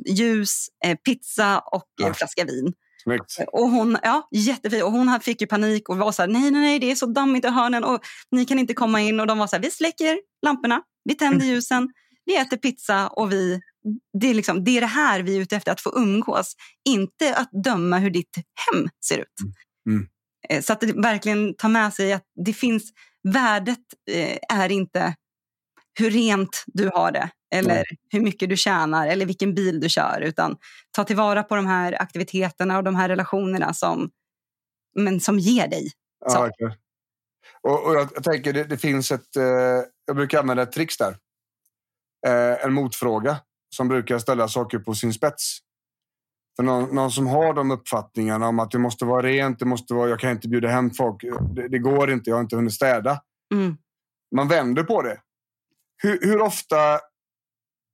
ljus, 0.08 0.66
pizza 1.04 1.58
och 1.58 1.84
ja. 2.02 2.14
flaska 2.14 2.44
vin. 2.44 2.72
Snyggt. 3.02 3.38
Och 3.52 3.70
hon, 3.70 3.98
ja, 4.02 4.28
jättefin. 4.30 4.82
Och 4.82 4.92
hon 4.92 5.20
fick 5.20 5.40
ju 5.40 5.46
panik 5.46 5.88
och 5.88 5.96
var 5.96 6.12
så 6.12 6.22
här, 6.22 6.28
nej, 6.28 6.50
nej, 6.50 6.60
nej, 6.60 6.78
det 6.78 6.90
är 6.90 6.94
så 6.94 7.06
dammigt 7.06 7.44
i 7.44 7.48
hörnen 7.48 7.84
och 7.84 8.00
ni 8.30 8.44
kan 8.44 8.58
inte 8.58 8.74
komma 8.74 9.00
in. 9.00 9.20
Och 9.20 9.26
de 9.26 9.38
var 9.38 9.46
så 9.46 9.56
här, 9.56 9.62
vi 9.62 9.70
släcker 9.70 10.20
lamporna, 10.42 10.82
vi 11.04 11.14
tänder 11.14 11.44
mm. 11.44 11.48
ljusen, 11.48 11.90
vi 12.24 12.36
äter 12.36 12.56
pizza 12.56 13.08
och 13.08 13.32
vi... 13.32 13.60
Det 14.20 14.30
är, 14.30 14.34
liksom, 14.34 14.64
det 14.64 14.76
är 14.76 14.80
det 14.80 14.86
här 14.86 15.22
vi 15.22 15.36
är 15.36 15.40
ute 15.40 15.56
efter, 15.56 15.72
att 15.72 15.80
få 15.80 15.92
umgås. 15.96 16.54
Inte 16.88 17.36
att 17.36 17.48
döma 17.64 17.98
hur 17.98 18.10
ditt 18.10 18.36
hem 18.36 18.88
ser 19.08 19.18
ut. 19.18 19.26
Mm. 19.86 19.98
Mm. 19.98 20.08
Eh, 20.48 20.62
så 20.62 20.72
att 20.72 20.80
det 20.80 20.92
verkligen 20.92 21.54
tar 21.54 21.68
med 21.68 21.94
sig 21.94 22.12
att 22.12 22.24
det 22.44 22.52
finns 22.52 22.92
värdet 23.22 23.78
eh, 24.10 24.38
är 24.48 24.72
inte 24.72 25.14
hur 25.98 26.10
rent 26.10 26.64
du 26.66 26.90
har 26.94 27.12
det 27.12 27.30
eller 27.54 27.74
mm. 27.74 27.84
hur 28.10 28.20
mycket 28.20 28.48
du 28.48 28.56
tjänar 28.56 29.06
eller 29.06 29.26
vilken 29.26 29.54
bil 29.54 29.80
du 29.80 29.88
kör. 29.88 30.20
Utan 30.20 30.56
ta 30.90 31.04
tillvara 31.04 31.42
på 31.42 31.56
de 31.56 31.66
här 31.66 32.02
aktiviteterna 32.02 32.76
och 32.76 32.84
de 32.84 32.94
här 32.94 33.08
relationerna 33.08 33.74
som, 33.74 34.10
men 34.96 35.20
som 35.20 35.38
ger 35.38 35.68
dig. 35.68 35.90
Ja, 36.26 36.48
okay. 36.48 36.76
och, 37.62 37.86
och 37.86 37.94
jag, 37.94 38.08
jag, 38.14 38.24
tänker, 38.24 38.52
det, 38.52 38.64
det 38.64 38.78
finns 38.78 39.12
ett... 39.12 39.36
Eh, 39.36 39.44
jag 40.06 40.16
brukar 40.16 40.38
använda 40.38 40.62
ett 40.62 40.72
trix 40.72 40.96
där. 40.96 41.16
Eh, 42.26 42.64
en 42.64 42.72
motfråga 42.72 43.36
som 43.76 43.88
brukar 43.88 44.18
ställa 44.18 44.48
saker 44.48 44.78
på 44.78 44.94
sin 44.94 45.12
spets. 45.12 45.58
För 46.56 46.62
någon, 46.62 46.94
någon, 46.94 47.10
som 47.10 47.26
har 47.26 47.54
de 47.54 47.70
uppfattningarna 47.70 48.48
om 48.48 48.58
att 48.58 48.70
det 48.70 48.78
måste 48.78 49.04
vara 49.04 49.22
rent, 49.22 49.58
det 49.58 49.64
måste 49.64 49.94
vara, 49.94 50.08
jag 50.08 50.20
kan 50.20 50.30
inte 50.30 50.48
bjuda 50.48 50.68
hem 50.68 50.90
folk, 50.90 51.22
det, 51.54 51.68
det 51.68 51.78
går 51.78 52.10
inte, 52.10 52.30
jag 52.30 52.36
har 52.36 52.40
inte 52.40 52.56
hunnit 52.56 52.74
städa. 52.74 53.22
Mm. 53.54 53.76
Man 54.34 54.48
vänder 54.48 54.82
på 54.82 55.02
det. 55.02 55.20
Hur, 56.02 56.18
hur, 56.22 56.40
ofta, 56.40 57.00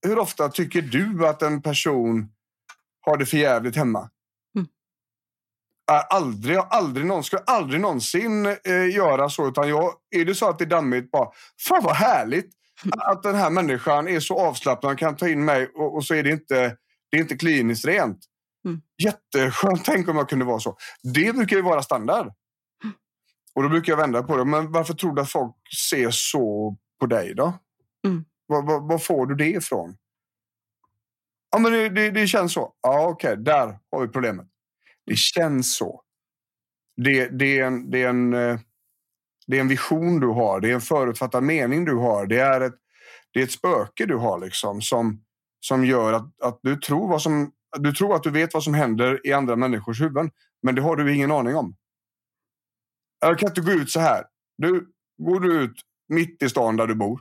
hur 0.05 0.19
ofta 0.19 0.49
tycker 0.49 0.83
du 0.83 1.27
att 1.27 1.43
en 1.43 1.63
person 1.63 2.29
har 3.01 3.17
det 3.17 3.27
för 3.27 3.37
jävligt 3.37 3.77
hemma? 3.77 4.11
Mm. 4.57 4.69
Aldrig, 6.11 6.57
aldrig, 6.57 7.07
någon, 7.07 7.25
skulle 7.25 7.43
aldrig 7.43 7.81
någonsin 7.81 8.47
eh, 8.47 8.95
göra 8.95 9.29
så. 9.29 9.49
Utan 9.49 9.69
jag, 9.69 9.93
är 10.11 10.25
det 10.25 10.35
så 10.35 10.49
att 10.49 10.59
det 10.59 10.65
är 10.65 10.69
dammigt, 10.69 11.11
bara 11.11 11.29
fan 11.69 11.85
vad 11.85 11.97
härligt 11.97 12.51
mm. 12.85 12.99
att 12.99 13.23
den 13.23 13.35
här 13.35 13.51
människan 13.51 14.09
är 14.09 14.21
så 14.21 14.39
avslappnad 14.39 14.93
och 14.93 14.99
kan 14.99 15.17
ta 15.17 15.29
in 15.29 15.45
mig 15.45 15.71
och, 15.75 15.97
och 15.97 16.05
så 16.05 16.15
är 16.15 16.23
det 16.23 16.31
inte, 16.31 16.77
det 17.11 17.17
är 17.17 17.21
inte 17.21 17.37
kliniskt 17.37 17.85
rent. 17.85 18.19
Mm. 18.65 18.81
Jätteskönt, 19.05 19.85
tänk 19.85 20.09
om 20.09 20.17
jag 20.17 20.29
kunde 20.29 20.45
vara 20.45 20.61
så. 20.61 20.77
Det 21.03 21.35
brukar 21.35 21.57
ju 21.57 21.63
vara 21.63 21.83
standard. 21.83 22.27
Mm. 22.85 22.97
Och 23.55 23.63
då 23.63 23.69
brukar 23.69 23.93
jag 23.93 23.97
vända 23.97 24.23
på 24.23 24.37
det. 24.37 24.45
Men 24.45 24.73
varför 24.73 24.95
tror 24.95 25.15
du 25.15 25.23
att 25.23 25.31
folk 25.31 25.55
ser 25.89 26.11
så 26.11 26.77
på 27.01 27.07
dig 27.07 27.35
då? 27.35 27.59
Mm. 28.07 28.25
Var, 28.47 28.89
var, 28.89 28.99
får 28.99 29.27
du 29.27 29.35
det 29.35 29.49
ifrån? 29.49 29.97
Ja, 31.51 31.59
men 31.59 31.73
det, 31.73 31.89
det, 31.89 32.11
det 32.11 32.27
känns 32.27 32.53
så. 32.53 32.75
Ja, 32.83 33.09
okej, 33.09 33.33
okay, 33.33 33.43
där 33.45 33.79
har 33.91 34.01
vi 34.01 34.09
problemet. 34.09 34.47
Det 35.07 35.17
känns 35.17 35.77
så. 35.77 36.03
Det, 36.97 37.29
det, 37.29 37.59
är 37.59 37.67
en, 37.67 37.91
det, 37.91 38.03
är 38.03 38.09
en, 38.09 38.35
eh, 38.35 38.59
det 39.47 39.57
är 39.57 39.61
en 39.61 39.69
vision 39.69 40.21
du 40.21 40.27
har. 40.27 40.61
Det 40.61 40.71
är 40.71 40.75
en 40.75 40.81
förutfattad 40.81 41.43
mening 41.43 41.85
du 41.85 41.95
har. 41.95 42.27
Det 42.27 42.39
är 42.39 42.61
ett, 42.61 42.75
det 43.33 43.41
är 43.41 43.45
ett 43.45 43.53
spöke 43.53 44.07
du 44.07 44.17
har 44.17 44.39
liksom 44.39 44.81
som, 44.81 45.25
som 45.61 45.85
gör 45.85 46.13
att, 46.13 46.43
att 46.43 46.59
du, 46.63 46.77
tror 46.77 47.09
vad 47.09 47.23
som, 47.23 47.53
du 47.79 47.93
tror 47.93 48.15
att 48.15 48.23
du 48.23 48.31
vet 48.31 48.55
vad 48.55 48.65
som 48.65 48.75
händer 48.75 49.27
i 49.27 49.33
andra 49.33 49.57
människors 49.57 50.01
huvuden. 50.01 50.31
Men 50.63 50.75
det 50.75 50.83
har 50.83 50.97
du 50.97 51.15
ingen 51.15 51.31
aning 51.31 51.57
om. 51.57 51.77
Jag 53.21 53.39
kan 53.39 53.49
inte 53.49 53.61
gå 53.61 53.71
ut 53.71 53.91
så 53.91 54.01
här. 54.01 54.25
Du, 54.59 54.89
går 55.19 55.41
du 55.41 55.61
ut 55.63 55.75
mitt 56.09 56.43
i 56.43 56.49
stan 56.49 56.77
där 56.77 56.87
du 56.87 56.95
bor 56.95 57.21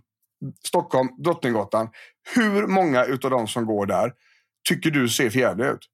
Stockholm, 0.65 1.09
Drottninggatan. 1.23 1.89
Hur 2.35 2.67
många 2.67 3.01
av 3.01 3.29
de 3.29 3.47
som 3.47 3.65
går 3.65 3.85
där 3.85 4.13
tycker 4.69 4.91
du 4.91 5.09
ser 5.09 5.29
förjävliga 5.29 5.71
ut? 5.71 5.89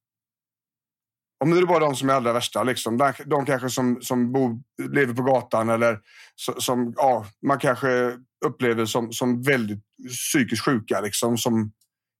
Om 1.43 1.51
det 1.51 1.57
är 1.57 1.65
bara 1.65 1.79
de 1.79 1.95
som 1.95 2.09
är 2.09 2.13
allra 2.13 2.33
värsta, 2.33 2.63
liksom. 2.63 2.97
de, 2.97 3.13
de 3.25 3.45
kanske 3.45 3.69
som, 3.69 4.01
som 4.01 4.31
bor, 4.31 4.59
lever 4.91 5.13
på 5.13 5.23
gatan 5.23 5.69
eller 5.69 5.99
som 6.35 6.93
ja, 6.97 7.25
man 7.45 7.59
kanske 7.59 8.17
upplever 8.45 8.85
som, 8.85 9.11
som 9.11 9.41
väldigt 9.41 9.83
psykiskt 10.07 10.65
sjuka, 10.65 11.01
liksom, 11.01 11.37
som 11.37 11.71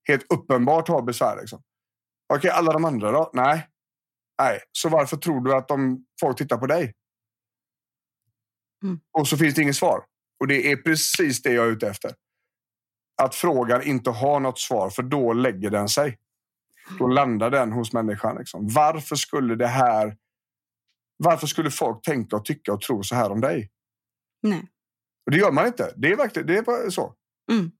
helt 0.08 0.32
uppenbart 0.34 0.88
har 0.88 1.02
besvär. 1.02 1.38
Liksom. 1.40 1.62
Okej, 2.34 2.52
alla 2.52 2.74
de 2.74 2.86
andra 2.86 3.12
då? 3.12 3.32
Nej. 3.34 3.68
Nej, 4.42 4.60
så 4.72 4.90
varför 4.90 5.18
tror 5.18 5.42
du 5.42 5.56
att 5.56 5.68
de, 5.68 6.06
folk 6.20 6.38
tittar 6.38 6.58
på 6.58 6.68
dig? 6.68 6.94
Mm. 8.84 9.00
Och 9.12 9.28
så 9.28 9.38
finns 9.38 9.56
det 9.56 9.62
inget 9.62 9.76
svar. 9.76 10.06
Och 10.40 10.48
det 10.48 10.72
är 10.72 10.76
precis 10.76 11.42
det 11.42 11.54
jag 11.54 11.66
är 11.66 11.72
ute 11.72 11.88
efter. 11.88 12.12
Att 13.22 13.36
frågan 13.36 13.84
inte 13.84 14.10
har 14.10 14.40
något 14.40 14.60
svar, 14.60 14.90
för 14.90 15.04
då 15.04 15.34
lägger 15.34 15.70
den 15.70 15.90
sig. 15.90 16.18
Då 17.00 17.08
landar 17.08 17.50
den 17.50 17.72
hos 17.72 17.94
människan. 17.94 18.38
Liksom. 18.38 18.68
Varför 18.68 19.16
skulle 19.16 19.56
det 19.56 19.68
här... 19.68 20.18
Varför 21.18 21.48
skulle 21.48 21.72
folk 21.72 22.02
tänka 22.02 22.36
och 22.36 22.46
tycka 22.46 22.74
och 22.74 22.82
tro 22.82 23.04
så 23.04 23.16
här 23.16 23.32
om 23.32 23.42
dig? 23.42 23.70
Nej. 24.42 24.68
Och 25.26 25.32
det 25.32 25.38
gör 25.38 25.52
man 25.52 25.68
inte. 25.68 25.94
Det 25.96 26.12
är 26.12 26.16
verkligen 26.16 26.48
det 26.48 26.58
är 26.58 26.90
så. 26.90 27.14
Mm. 27.52 27.72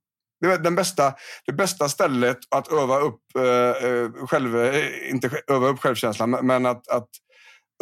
Det 0.42 0.48
är 0.48 0.58
den 0.58 0.76
bästa, 0.76 1.16
det 1.46 1.54
bästa 1.54 1.90
stället 1.90 2.38
att 2.50 2.72
öva 2.72 3.00
upp, 3.00 3.22
eh, 3.36 3.90
eh 3.90 4.28
själv, 4.28 4.58
eh, 4.58 5.10
inte 5.12 5.42
öva 5.48 5.68
upp 5.68 5.80
självkänslan, 5.80 6.30
men 6.30 6.66
att, 6.66 6.88
att 6.88 7.10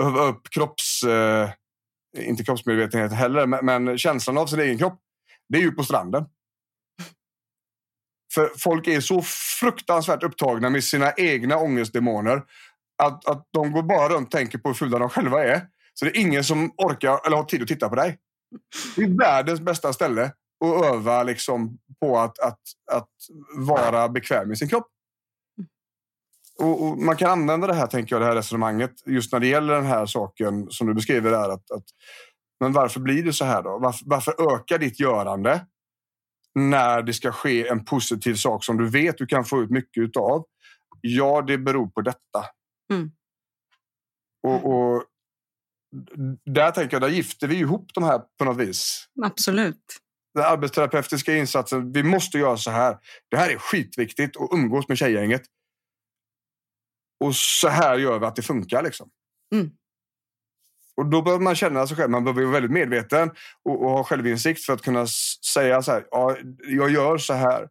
öva 0.01 0.21
upp 0.21 0.49
kropps... 0.49 1.03
Eh, 1.03 1.49
inte 2.17 2.43
kroppsmedvetenhet 2.43 3.13
heller, 3.13 3.45
men, 3.45 3.65
men 3.65 3.97
känslan 3.97 4.37
av 4.37 4.47
sin 4.47 4.59
egen 4.59 4.77
kropp. 4.77 4.99
Det 5.49 5.57
är 5.57 5.61
ju 5.61 5.71
på 5.71 5.83
stranden. 5.83 6.25
För 8.33 8.51
folk 8.57 8.87
är 8.87 9.01
så 9.01 9.21
fruktansvärt 9.59 10.23
upptagna 10.23 10.69
med 10.69 10.83
sina 10.83 11.13
egna 11.17 11.57
ångestdemoner 11.57 12.43
att, 13.03 13.25
att 13.25 13.47
de 13.53 13.71
går 13.71 13.83
bara 13.83 14.09
runt 14.09 14.27
och 14.27 14.31
tänker 14.31 14.57
på 14.57 14.69
hur 14.69 14.73
fula 14.73 14.99
de 14.99 15.09
själva 15.09 15.43
är. 15.43 15.61
Så 15.93 16.05
det 16.05 16.17
är 16.17 16.21
ingen 16.21 16.43
som 16.43 16.71
orkar 16.77 17.25
eller 17.25 17.37
har 17.37 17.43
tid 17.43 17.61
att 17.61 17.67
titta 17.67 17.89
på 17.89 17.95
dig. 17.95 18.17
Det 18.95 19.01
är 19.03 19.17
världens 19.17 19.59
bästa 19.59 19.93
ställe 19.93 20.31
att 20.65 20.85
öva 20.85 21.23
liksom 21.23 21.77
på 21.99 22.19
att, 22.19 22.39
att, 22.39 22.59
att 22.91 23.09
vara 23.55 24.09
bekväm 24.09 24.51
i 24.51 24.55
sin 24.55 24.69
kropp. 24.69 24.87
Och, 26.59 26.83
och, 26.83 26.97
man 26.97 27.17
kan 27.17 27.31
använda 27.31 27.67
det 27.67 27.73
här, 27.73 27.87
tänker 27.87 28.15
jag, 28.15 28.21
det 28.21 28.25
här 28.25 28.35
resonemanget 28.35 28.91
just 29.05 29.31
när 29.31 29.39
det 29.39 29.47
gäller 29.47 29.73
den 29.73 29.85
här 29.85 30.05
saken 30.05 30.67
som 30.69 30.87
du 30.87 30.93
beskriver 30.93 31.31
där. 31.31 31.49
Att, 31.49 31.71
att, 31.71 31.83
men 32.59 32.73
varför 32.73 32.99
blir 32.99 33.23
det 33.23 33.33
så 33.33 33.45
här 33.45 33.63
då? 33.63 33.79
Varför, 33.79 34.05
varför 34.05 34.53
ökar 34.53 34.77
ditt 34.77 34.99
görande 34.99 35.65
när 36.55 37.01
det 37.01 37.13
ska 37.13 37.31
ske 37.31 37.67
en 37.67 37.85
positiv 37.85 38.35
sak 38.35 38.65
som 38.65 38.77
du 38.77 38.89
vet 38.89 39.17
du 39.17 39.25
kan 39.25 39.45
få 39.45 39.61
ut 39.61 39.69
mycket 39.69 40.17
av? 40.17 40.45
Ja, 41.01 41.41
det 41.41 41.57
beror 41.57 41.87
på 41.87 42.01
detta. 42.01 42.45
Mm. 42.93 43.11
Och, 44.43 44.65
och, 44.65 45.03
där 46.45 46.71
tänker 46.71 46.95
jag, 46.95 47.01
där 47.01 47.09
gifter 47.09 47.47
vi 47.47 47.55
ihop 47.55 47.91
de 47.93 48.03
här 48.03 48.21
på 48.39 48.45
något 48.45 48.57
vis. 48.57 49.07
Absolut. 49.23 49.83
Den 50.33 50.45
arbetsterapeutiska 50.45 51.37
insatsen, 51.37 51.91
vi 51.91 52.03
måste 52.03 52.37
göra 52.37 52.57
så 52.57 52.71
här. 52.71 52.97
Det 53.29 53.37
här 53.37 53.49
är 53.49 53.57
skitviktigt 53.57 54.37
att 54.37 54.49
umgås 54.53 54.87
med 54.87 54.97
tjejgänget. 54.97 55.41
Och 57.19 57.35
så 57.35 57.67
här 57.67 57.97
gör 57.97 58.19
vi 58.19 58.25
att 58.25 58.35
det 58.35 58.41
funkar. 58.41 58.83
Liksom. 58.83 59.09
Mm. 59.55 59.71
Och 60.97 61.05
då 61.05 61.21
behöver 61.21 61.43
man 61.43 61.55
känna 61.55 61.87
sig 61.87 61.97
själv. 61.97 62.11
Man 62.11 62.23
behöver 62.23 62.41
vara 62.41 62.53
väldigt 62.53 62.71
medveten 62.71 63.31
och, 63.65 63.83
och 63.83 63.91
ha 63.91 64.03
självinsikt 64.03 64.65
för 64.65 64.73
att 64.73 64.81
kunna 64.81 65.07
säga 65.53 65.81
så 65.81 65.91
här. 65.91 66.05
Ja, 66.11 66.37
jag 66.67 66.91
gör 66.91 67.17
så 67.17 67.33
här. 67.33 67.67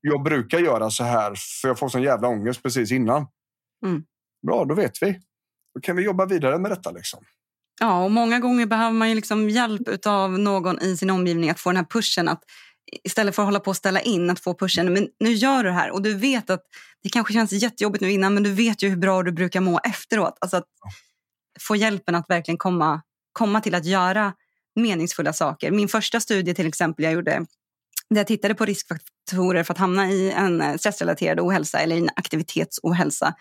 Jag 0.00 0.22
brukar 0.22 0.58
göra 0.58 0.90
så 0.90 1.04
här 1.04 1.34
för 1.60 1.68
jag 1.68 1.78
får 1.78 1.88
sån 1.88 2.02
jävla 2.02 2.28
ångest 2.28 2.62
precis 2.62 2.92
innan. 2.92 3.26
Mm. 3.86 4.02
Bra, 4.46 4.64
då 4.64 4.74
vet 4.74 5.02
vi. 5.02 5.20
Då 5.74 5.80
kan 5.80 5.96
vi 5.96 6.02
jobba 6.02 6.26
vidare 6.26 6.58
med 6.58 6.70
detta. 6.70 6.90
Liksom. 6.90 7.24
Ja, 7.80 8.04
och 8.04 8.10
många 8.10 8.38
gånger 8.38 8.66
behöver 8.66 8.92
man 8.92 9.08
ju 9.08 9.14
liksom 9.14 9.50
hjälp 9.50 10.06
av 10.06 10.38
någon 10.38 10.82
i 10.82 10.96
sin 10.96 11.10
omgivning 11.10 11.50
att 11.50 11.60
få 11.60 11.68
den 11.70 11.76
här 11.76 11.84
pushen. 11.84 12.28
Att 12.28 12.42
istället 13.04 13.34
för 13.34 13.42
att 13.42 13.46
hålla 13.46 13.60
på 13.60 13.70
och 13.70 13.76
ställa 13.76 14.00
in, 14.00 14.30
att 14.30 14.40
få 14.40 14.54
pushen. 14.54 14.92
Men 14.92 15.08
nu 15.20 15.32
gör 15.32 15.62
du 15.62 15.68
det 15.68 15.74
här 15.74 15.90
och 15.90 16.02
du 16.02 16.14
vet 16.14 16.50
att 16.50 16.62
det 17.02 17.08
kanske 17.08 17.32
känns 17.32 17.52
jättejobbigt 17.52 18.02
nu 18.02 18.10
innan 18.10 18.34
men 18.34 18.42
du 18.42 18.52
vet 18.52 18.82
ju 18.82 18.88
hur 18.88 18.96
bra 18.96 19.22
du 19.22 19.32
brukar 19.32 19.60
må 19.60 19.78
efteråt. 19.78 20.38
Alltså 20.40 20.56
att 20.56 20.66
få 21.60 21.76
hjälpen 21.76 22.14
att 22.14 22.24
verkligen 22.28 22.58
komma, 22.58 23.02
komma 23.32 23.60
till 23.60 23.74
att 23.74 23.84
göra 23.84 24.32
meningsfulla 24.76 25.32
saker. 25.32 25.70
Min 25.70 25.88
första 25.88 26.20
studie 26.20 26.54
till 26.54 26.66
exempel 26.66 27.04
jag 27.04 27.14
gjorde 27.14 27.46
där 28.10 28.20
jag 28.20 28.26
tittade 28.26 28.54
på 28.54 28.64
riskfaktorer 28.64 29.62
för 29.62 29.74
att 29.74 29.78
hamna 29.78 30.10
i 30.10 30.30
en 30.30 30.78
stressrelaterad 30.78 31.40
ohälsa 31.40 31.78
eller 31.78 31.96
en 31.96 32.10
aktivitetsohälsa. 32.16 33.34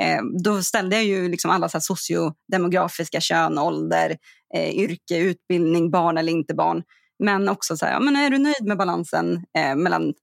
Eh, 0.00 0.22
då 0.44 0.62
ställde 0.62 0.96
jag 0.96 1.04
ju 1.04 1.28
liksom 1.28 1.50
alla 1.50 1.68
så 1.68 1.80
sociodemografiska 1.80 3.20
kön, 3.20 3.58
ålder, 3.58 4.16
eh, 4.54 4.70
yrke, 4.70 5.16
utbildning, 5.16 5.90
barn 5.90 6.18
eller 6.18 6.32
inte 6.32 6.54
barn. 6.54 6.82
Men 7.22 7.48
också 7.48 7.76
så 7.76 7.86
här, 7.86 8.00
men 8.00 8.16
är 8.16 8.30
du 8.30 8.38
nöjd 8.38 8.64
med 8.64 8.78
balansen 8.78 9.44
eh, 9.58 9.76
mellan 9.76 10.14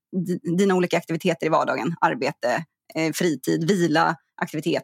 dina 0.57 0.75
olika 0.75 0.97
aktiviteter 0.97 1.45
i 1.45 1.49
vardagen? 1.49 1.95
Arbete, 2.01 2.65
eh, 2.95 3.11
fritid, 3.13 3.67
vila, 3.67 4.15
aktivitet. 4.41 4.83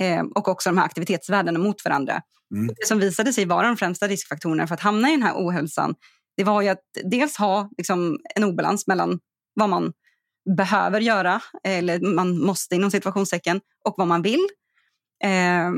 Eh, 0.00 0.22
och 0.34 0.48
också 0.48 0.68
de 0.70 0.78
här 0.78 0.84
aktivitetsvärdena 0.84 1.58
mot 1.58 1.84
varandra. 1.84 2.22
Mm. 2.54 2.66
Det 2.66 2.86
som 2.86 2.98
visade 2.98 3.32
sig 3.32 3.44
vara 3.44 3.66
de 3.66 3.76
främsta 3.76 4.08
riskfaktorerna 4.08 4.66
för 4.66 4.74
att 4.74 4.80
hamna 4.80 5.08
i 5.08 5.10
den 5.10 5.22
här 5.22 5.34
ohälsan, 5.34 5.94
det 6.36 6.44
var 6.44 6.62
ju 6.62 6.68
att 6.68 6.82
dels 7.04 7.36
ha 7.36 7.70
liksom, 7.78 8.18
en 8.34 8.44
obalans 8.44 8.86
mellan 8.86 9.18
vad 9.54 9.68
man 9.68 9.92
behöver 10.56 11.00
göra, 11.00 11.40
eller 11.64 12.00
man 12.00 12.38
måste 12.38 12.74
inom 12.74 12.90
situationstecken, 12.90 13.60
och 13.84 13.94
vad 13.96 14.08
man 14.08 14.22
vill. 14.22 14.46
Eh, 15.24 15.70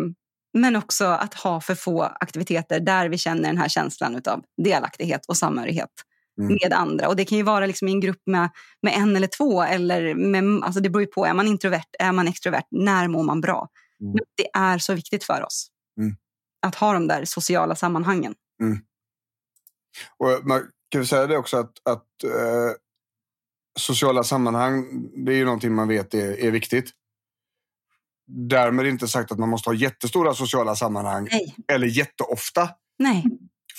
men 0.54 0.76
också 0.76 1.04
att 1.04 1.34
ha 1.34 1.60
för 1.60 1.74
få 1.74 2.02
aktiviteter 2.02 2.80
där 2.80 3.08
vi 3.08 3.18
känner 3.18 3.42
den 3.42 3.58
här 3.58 3.68
känslan 3.68 4.20
av 4.28 4.44
delaktighet 4.62 5.26
och 5.26 5.36
samhörighet 5.36 5.90
mm. 6.38 6.58
med 6.62 6.72
andra. 6.72 7.08
Och 7.08 7.16
Det 7.16 7.24
kan 7.24 7.38
ju 7.38 7.44
vara 7.44 7.66
liksom 7.66 7.88
i 7.88 7.92
en 7.92 8.00
grupp 8.00 8.22
med, 8.26 8.50
med 8.82 8.94
en 8.96 9.16
eller 9.16 9.26
två. 9.26 9.62
Eller 9.62 10.14
med, 10.14 10.64
alltså 10.64 10.80
det 10.80 10.90
beror 10.90 11.02
ju 11.02 11.06
på, 11.06 11.26
är 11.26 11.34
man 11.34 11.48
introvert, 11.48 11.88
är 11.98 12.12
man 12.12 12.28
extrovert, 12.28 12.66
när 12.70 13.08
mår 13.08 13.22
man 13.22 13.40
bra? 13.40 13.68
Mm. 14.00 14.14
Det 14.36 14.50
är 14.54 14.78
så 14.78 14.94
viktigt 14.94 15.24
för 15.24 15.44
oss 15.44 15.68
mm. 16.00 16.16
att 16.66 16.74
ha 16.74 16.92
de 16.92 17.06
där 17.06 17.24
sociala 17.24 17.74
sammanhangen. 17.74 18.34
Mm. 18.62 18.78
Och 20.16 20.46
man 20.46 20.62
kan 20.88 21.06
säga 21.06 21.26
det 21.26 21.36
också 21.36 21.56
att, 21.56 21.72
att 21.84 22.24
eh, 22.24 22.72
sociala 23.78 24.24
sammanhang, 24.24 25.08
det 25.24 25.32
är 25.32 25.36
ju 25.36 25.44
någonting 25.44 25.74
man 25.74 25.88
vet 25.88 26.14
är, 26.14 26.40
är 26.40 26.50
viktigt. 26.50 26.90
Därmed 28.28 28.86
inte 28.86 29.08
sagt 29.08 29.32
att 29.32 29.38
man 29.38 29.48
måste 29.48 29.68
ha 29.70 29.74
jättestora 29.74 30.34
sociala 30.34 30.76
sammanhang 30.76 31.28
Nej. 31.30 31.54
eller 31.72 31.86
jätteofta. 31.86 32.70
Nej. 32.98 33.24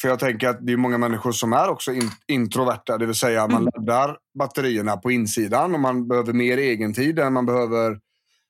För 0.02 0.08
jag 0.08 0.20
tänker 0.20 0.48
att 0.50 0.66
det 0.66 0.74
är 0.74 0.78
många 0.78 0.98
människor 0.98 1.32
som 1.32 1.54
är 1.54 1.70
också 1.70 1.94
in, 1.94 2.12
introverta, 2.28 2.98
det 2.98 3.06
vill 3.06 3.16
säga 3.16 3.48
man 3.48 3.62
Mm. 3.62 3.72
laddar 3.76 4.18
batterierna 4.40 4.98
på 4.98 5.12
insidan 5.12 5.74
och 5.74 5.80
man 5.80 6.08
behöver 6.08 6.34
mer 6.34 6.58
egen 6.58 6.94
tid 6.94 7.20
än 7.20 7.34
man 7.34 7.46
behöver 7.46 8.00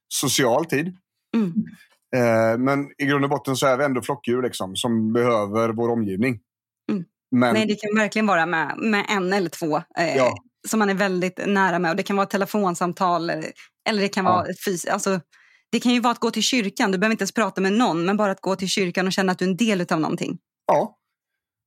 social 0.07 0.65
tid. 0.65 0.97
Mm. 1.35 1.53
Eh, 2.15 2.57
men 2.57 2.87
i 2.97 3.05
grund 3.05 3.23
och 3.23 3.29
botten 3.29 3.55
så 3.55 3.67
är 3.67 3.77
vi 3.77 3.83
ändå 3.83 4.01
flockdjur 4.01 4.41
liksom, 4.41 4.75
som 4.75 5.13
behöver 5.13 5.69
vår 5.69 5.89
omgivning. 5.89 6.39
Mm. 6.91 7.03
Men 7.31 7.53
Nej, 7.53 7.65
det 7.67 7.75
kan 7.75 7.95
verkligen 7.95 8.27
vara 8.27 8.45
med, 8.45 8.75
med 8.77 9.05
en 9.09 9.33
eller 9.33 9.49
två 9.49 9.77
eh, 9.77 10.17
Ja. 10.17 10.35
som 10.67 10.79
man 10.79 10.89
är 10.89 10.93
väldigt 10.93 11.39
nära 11.47 11.79
med. 11.79 11.91
Och 11.91 11.97
det 11.97 12.03
kan 12.03 12.15
vara 12.15 12.25
telefonsamtal 12.27 13.29
eller, 13.29 13.51
eller 13.89 14.01
det 14.01 14.07
kan 14.09 14.25
Ja. 14.25 14.31
vara 14.31 14.45
fys- 14.67 14.89
alltså, 14.89 15.19
Det 15.71 15.79
kan 15.79 15.93
ju 15.93 15.99
vara 15.99 16.11
att 16.11 16.19
gå 16.19 16.31
till 16.31 16.43
kyrkan. 16.43 16.91
Du 16.91 16.97
behöver 16.97 17.11
inte 17.11 17.21
ens 17.21 17.31
prata 17.31 17.61
med 17.61 17.73
någon, 17.73 18.05
men 18.05 18.17
bara 18.17 18.31
att 18.31 18.41
gå 18.41 18.55
till 18.55 18.67
kyrkan 18.67 19.07
och 19.07 19.13
känna 19.13 19.31
att 19.31 19.39
du 19.39 19.45
är 19.45 19.49
en 19.49 19.57
del 19.57 19.85
av 19.89 19.99
någonting. 19.99 20.37
ja, 20.67 20.97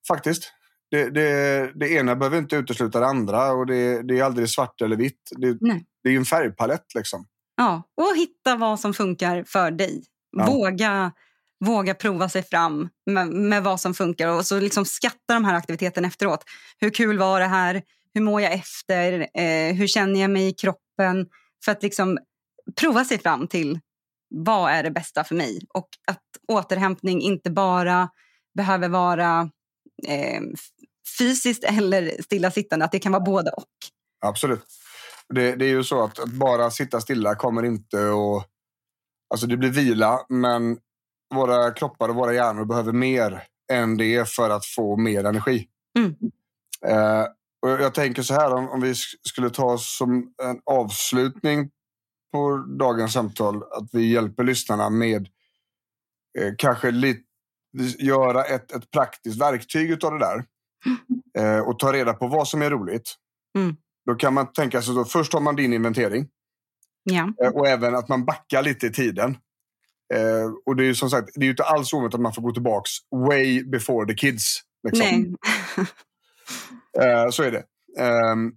faktiskt. 0.09 0.53
Det, 0.91 1.11
det, 1.11 1.73
det 1.75 1.89
ena 1.93 2.17
behöver 2.17 2.39
inte 2.39 2.57
utesluta 2.57 3.01
det 3.01 3.07
andra 3.07 3.53
och 3.53 3.67
det, 3.67 4.03
det 4.03 4.19
är 4.19 4.25
aldrig 4.25 4.49
svart 4.51 4.81
eller 4.83 4.97
vitt. 4.97 5.31
Det, 5.37 5.57
Nej. 5.61 5.85
det 6.03 6.09
är 6.09 6.13
ju 6.13 6.19
en 6.19 6.25
färgpalett 6.25 6.95
liksom. 6.95 7.27
Ja, 7.57 7.83
och 7.97 8.17
hitta 8.17 8.57
vad 8.57 8.81
som 8.81 8.95
funkar 8.95 9.45
för 9.47 9.71
dig. 9.71 10.05
Ja. 10.37 10.47
Våga, 10.47 11.13
våga 11.65 11.95
prova 11.95 12.29
sig 12.29 12.43
fram 12.43 12.89
med, 13.11 13.29
med 13.29 13.63
vad 13.65 13.81
som 13.81 13.95
funkar 13.95 14.29
och 14.29 14.47
så 14.47 14.61
liksom 14.61 14.85
skatta 14.85 15.35
de 15.35 15.45
här 15.45 15.55
aktiviteterna 15.55 16.09
efteråt. 16.09 16.45
Hur 16.79 16.91
kul 16.91 17.19
var 17.19 17.41
det 17.41 17.47
här? 17.47 17.83
Hur 18.15 18.21
mår 18.23 18.41
jag 18.41 18.53
efter? 18.53 19.29
Eh, 19.35 19.75
hur 19.75 19.87
känner 19.87 20.21
jag 20.21 20.31
mig 20.31 20.49
i 20.49 20.53
kroppen? 20.53 21.27
För 21.65 21.73
att 21.73 21.83
liksom 21.83 22.19
prova 22.81 23.05
sig 23.05 23.19
fram 23.19 23.49
till 23.49 23.81
vad 24.35 24.73
är 24.73 24.83
det 24.83 24.91
bästa 24.91 25.25
för 25.25 25.35
mig? 25.35 25.61
Och 25.75 25.89
att 26.07 26.23
återhämtning 26.49 27.21
inte 27.21 27.51
bara 27.51 28.09
behöver 28.55 28.89
vara 28.89 29.51
eh, 30.09 30.41
fysiskt 31.19 31.65
eller 31.65 32.23
stillasittande, 32.23 32.85
att 32.85 32.93
det 32.93 32.99
kan 32.99 33.13
vara 33.13 33.25
både 33.25 33.51
och. 33.51 33.65
Absolut. 34.27 34.67
Det, 35.29 35.57
det 35.57 35.65
är 35.65 35.69
ju 35.69 35.85
så 35.85 36.05
att, 36.05 36.19
att 36.19 36.33
bara 36.33 36.71
sitta 36.71 37.01
stilla 37.01 37.35
kommer 37.35 37.63
inte 37.63 37.97
att... 37.97 38.49
Alltså 39.31 39.47
det 39.47 39.57
blir 39.57 39.71
vila, 39.71 40.27
men 40.29 40.79
våra 41.35 41.73
kroppar 41.73 42.09
och 42.09 42.15
våra 42.15 42.35
hjärnor 42.35 42.65
behöver 42.65 42.93
mer 42.93 43.43
än 43.73 43.97
det 43.97 44.29
för 44.29 44.51
att 44.51 44.67
få 44.67 44.97
mer 44.97 45.25
energi. 45.25 45.69
Mm. 45.99 46.15
Eh, 46.87 47.27
och 47.63 47.71
jag 47.71 47.95
tänker 47.95 48.23
så 48.23 48.35
här, 48.35 48.55
om, 48.55 48.69
om 48.69 48.81
vi 48.81 48.93
sk- 48.93 49.17
skulle 49.23 49.51
ta 49.51 49.79
som 49.79 50.35
en 50.43 50.61
avslutning 50.67 51.71
på 52.33 52.57
dagens 52.79 53.13
samtal, 53.13 53.63
att 53.63 53.89
vi 53.93 54.13
hjälper 54.13 54.45
lyssnarna 54.45 54.91
med 54.91 55.29
eh, 56.39 56.53
kanske 56.59 56.91
lite, 56.91 57.23
göra 57.99 58.45
ett, 58.45 58.73
ett 58.73 58.91
praktiskt 58.91 59.41
verktyg 59.41 60.05
av 60.05 60.13
det 60.13 60.19
där. 60.19 60.45
Eh, 61.39 61.59
och 61.59 61.79
ta 61.79 61.93
reda 61.93 62.13
på 62.15 62.27
vad 62.27 62.49
som 62.49 62.63
är 62.63 62.71
roligt. 62.71 63.15
Mm. 63.59 63.77
Då 64.07 64.15
kan 64.15 64.35
man 64.35 64.53
tänka 64.53 64.83
sig, 64.83 64.95
då, 64.95 65.05
först 65.05 65.33
har 65.33 65.41
man 65.41 65.57
din 65.57 65.73
inventering 65.73 66.29
Ja. 67.03 67.33
eh, 67.43 67.49
och 67.51 67.69
även 67.69 67.95
att 67.95 68.09
man 68.09 68.25
backar 68.25 68.63
lite 68.63 68.87
i 68.87 68.91
tiden. 68.93 69.37
Eh, 70.15 70.51
och 70.67 70.77
det 70.77 70.83
är 70.83 70.87
ju 70.87 70.95
som 70.95 71.11
sagt, 71.11 71.31
det 71.35 71.41
är 71.41 71.45
ju 71.45 71.51
inte 71.51 71.65
alls 71.65 71.93
ovanligt 71.93 72.15
att 72.15 72.21
man 72.21 72.33
får 72.33 72.43
gå 72.43 72.53
tillbaks 72.53 72.91
way 73.11 73.65
before 73.65 74.07
the 74.07 74.15
kids. 74.15 74.61
Liksom. 74.89 75.07
Nej. 75.09 75.35
Eh, 76.99 77.31
så 77.31 77.43
är 77.43 77.51
det. 77.51 77.65
Ehm, 78.03 78.53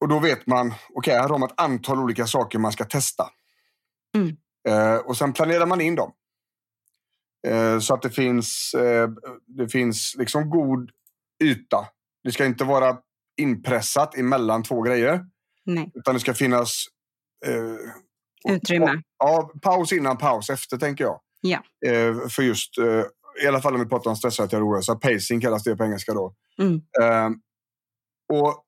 och 0.00 0.08
då 0.08 0.18
vet 0.18 0.46
man, 0.46 0.74
okej, 0.94 1.14
här 1.14 1.28
har 1.28 1.38
man 1.38 1.48
ett 1.48 1.60
antal 1.60 1.98
olika 1.98 2.26
saker 2.26 2.58
man 2.58 2.72
ska 2.72 2.84
testa. 2.84 3.30
Mm. 4.14 4.36
Eh, 4.68 4.96
och 4.96 5.16
sen 5.16 5.32
planerar 5.32 5.66
man 5.66 5.80
in 5.80 5.94
dem. 5.94 6.12
Eh, 7.46 7.78
så 7.78 7.94
att 7.94 8.02
det 8.02 8.10
finns, 8.10 8.74
eh, 8.74 9.08
det 9.46 9.68
finns 9.68 10.14
liksom 10.18 10.50
god 10.50 10.90
yta. 11.44 11.88
Det 12.24 12.32
ska 12.32 12.44
inte 12.44 12.64
vara 12.64 12.98
inpressat 13.36 14.18
emellan 14.18 14.62
två 14.62 14.82
grejer. 14.82 15.26
Nej. 15.64 15.92
Utan 15.94 16.14
det 16.14 16.20
ska 16.20 16.34
finnas 16.34 16.84
eh, 17.46 18.52
Utrymme. 18.52 19.02
Ja, 19.18 19.50
paus 19.62 19.92
innan, 19.92 20.16
paus 20.16 20.50
efter 20.50 20.76
tänker 20.76 21.04
jag. 21.04 21.20
Ja. 21.40 21.62
Eh, 21.86 22.28
för 22.28 22.42
just, 22.42 22.78
eh, 22.78 23.04
i 23.44 23.46
alla 23.46 23.60
fall 23.60 23.74
om 23.74 23.80
vi 23.80 23.86
pratar 23.86 24.10
om 24.10 24.16
stressrelaterad 24.16 24.62
ohälsa, 24.62 24.94
pacing 24.96 25.40
kallas 25.40 25.64
det 25.64 25.76
på 25.76 25.84
engelska 25.84 26.14
då. 26.14 26.34
Mm. 26.58 26.80
Och 28.32 28.64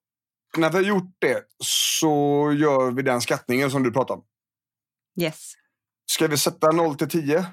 när 0.57 0.71
vi 0.71 0.77
har 0.77 0.83
gjort 0.85 1.15
det 1.19 1.45
så 1.65 2.53
gör 2.57 2.91
vi 2.91 3.03
den 3.03 3.21
skattningen 3.21 3.71
som 3.71 3.83
du 3.83 3.93
pratar 3.93 4.15
om. 4.15 4.25
Yes. 5.21 5.53
Ska 6.13 6.27
vi 6.27 6.37
sätta 6.39 6.73
0 6.73 6.95
till 6.97 7.09
10? 7.09 7.47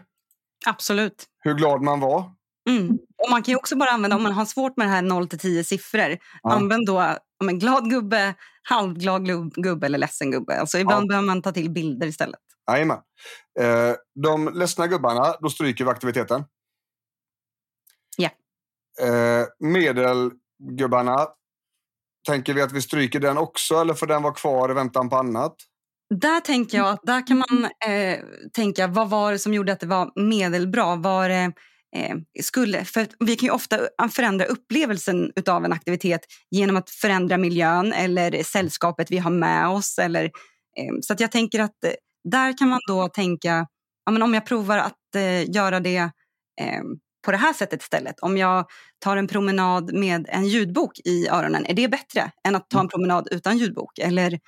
Absolut. 0.65 1.25
Hur 1.39 1.53
glad 1.53 1.81
man 1.81 1.99
var? 1.99 2.31
Mm. 2.69 2.89
Och 3.23 3.29
man 3.29 3.43
kan 3.43 3.51
ju 3.51 3.55
också 3.55 3.75
bara 3.75 3.89
använda, 3.89 4.15
om 4.15 4.23
man 4.23 4.31
har 4.31 4.45
svårt 4.45 4.77
med 4.77 4.87
det 4.87 4.91
här 4.91 5.01
0 5.01 5.27
till 5.29 5.39
10 5.39 5.63
siffror, 5.63 6.17
Ja. 6.43 6.51
använd 6.53 6.85
då 6.85 7.15
om 7.39 7.49
en 7.49 7.59
glad 7.59 7.89
gubbe, 7.89 8.33
halvglad 8.63 9.53
gubbe 9.53 9.85
eller 9.85 9.97
ledsen 9.97 10.31
gubbe. 10.31 10.59
Alltså 10.59 10.77
ibland 10.77 11.03
Ja. 11.03 11.07
behöver 11.07 11.25
man 11.27 11.41
ta 11.41 11.51
till 11.51 11.69
bilder 11.69 12.07
istället. 12.07 12.39
Jajamän. 12.71 12.97
Eh, 13.59 13.93
de 14.23 14.53
ledsna 14.53 14.87
gubbarna, 14.87 15.35
då 15.39 15.49
stryker 15.49 15.83
vi 15.85 15.89
aktiviteten. 15.91 16.43
Ja. 18.17 18.29
Eh, 19.01 19.45
medelgubbarna, 19.59 21.27
tänker 22.27 22.53
vi 22.53 22.61
att 22.61 22.71
vi 22.71 22.81
stryker 22.81 23.19
den 23.19 23.37
också 23.37 23.75
eller 23.75 23.93
får 23.93 24.07
den 24.07 24.23
vara 24.23 24.33
kvar 24.33 24.71
i 24.71 24.73
väntan 24.73 25.09
på 25.09 25.15
annat? 25.15 25.55
Där 26.15 26.39
tänker 26.39 26.77
jag 26.77 26.87
att 26.87 27.01
där 27.03 27.27
kan 27.27 27.37
man 27.37 27.63
eh, 27.65 28.19
tänka, 28.53 28.87
vad 28.87 29.09
var 29.09 29.31
det 29.31 29.39
som 29.39 29.53
gjorde 29.53 29.73
att 29.73 29.79
det 29.79 29.87
var 29.87 30.11
medelbra? 30.29 30.95
Var 30.95 31.29
det, 31.29 31.51
eh, 31.95 32.15
skulle, 32.41 32.85
för 32.85 33.07
vi 33.19 33.35
kan 33.35 33.47
ju 33.47 33.53
ofta 33.53 33.79
förändra 34.11 34.45
upplevelsen 34.45 35.31
av 35.47 35.65
en 35.65 35.73
aktivitet 35.73 36.21
genom 36.51 36.77
att 36.77 36.89
förändra 36.89 37.37
miljön 37.37 37.93
eller 37.93 38.43
sällskapet 38.43 39.11
vi 39.11 39.17
har 39.17 39.31
med 39.31 39.67
oss. 39.67 39.97
Eller, 39.97 40.23
eh, 40.23 40.93
så 41.01 41.13
att 41.13 41.19
jag 41.19 41.31
tänker 41.31 41.59
att 41.59 41.83
eh, 41.83 41.91
där 42.31 42.57
kan 42.57 42.69
man 42.69 42.79
då 42.87 43.07
tänka, 43.07 43.67
ja, 44.05 44.11
men 44.11 44.21
om 44.21 44.33
jag 44.33 44.45
provar 44.45 44.77
att 44.77 45.15
eh, 45.15 45.49
göra 45.49 45.79
det 45.79 45.97
eh, 46.61 46.83
på 47.27 47.31
det 47.31 47.37
här 47.37 47.53
sättet 47.53 47.81
istället. 47.81 48.19
Om 48.19 48.37
jag 48.37 48.65
tar 48.99 49.17
en 49.17 49.27
promenad 49.27 49.93
med 49.93 50.25
en 50.29 50.47
ljudbok 50.47 50.99
i 51.05 51.27
öronen, 51.29 51.65
är 51.65 51.73
det 51.73 51.87
bättre 51.87 52.31
än 52.47 52.55
att 52.55 52.69
ta 52.69 52.79
en 52.79 52.87
promenad 52.87 53.27
utan 53.31 53.57
ljudbok? 53.57 53.99
Eller 53.99 54.39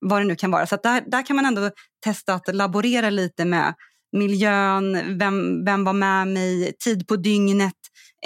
vad 0.00 0.20
det 0.20 0.24
nu 0.24 0.36
kan 0.36 0.50
vara. 0.50 0.66
Så 0.66 0.76
där, 0.82 1.02
där 1.06 1.26
kan 1.26 1.36
man 1.36 1.46
ändå 1.46 1.70
testa 2.04 2.34
att 2.34 2.54
laborera 2.54 3.10
lite 3.10 3.44
med 3.44 3.74
miljön, 4.16 5.18
vem, 5.18 5.64
vem 5.64 5.84
var 5.84 5.92
med 5.92 6.28
mig, 6.28 6.72
tid 6.84 7.08
på 7.08 7.16
dygnet, 7.16 7.72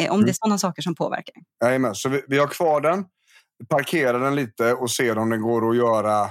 eh, 0.01 0.13
om 0.13 0.25
det 0.25 0.31
är 0.31 0.33
sådana 0.33 0.59
saker 0.59 0.83
som 0.83 0.95
påverkar. 0.95 1.35
Jajamän, 1.65 1.95
så 1.95 2.09
vi, 2.09 2.23
vi 2.29 2.39
har 2.39 2.47
kvar 2.47 2.81
den, 2.81 3.05
parkerar 3.69 4.21
den 4.21 4.35
lite 4.35 4.73
och 4.75 4.91
ser 4.91 5.19
om 5.19 5.31
den 5.31 5.41
går 5.43 5.71
att 5.71 5.77
göra 5.77 6.31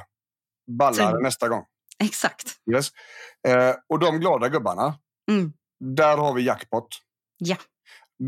ballare 0.79 1.11
Så- 1.11 1.19
nästa 1.19 1.47
gång. 1.47 1.63
Exakt. 2.03 2.47
Yes. 2.75 2.89
Eh, 3.47 3.75
och 3.89 3.99
de 3.99 4.19
glada 4.19 4.49
gubbarna, 4.49 4.93
Mm. 5.31 5.53
där 5.95 6.17
har 6.17 6.33
vi 6.33 6.41
jackpot. 6.41 6.87
Ja. 7.39 7.55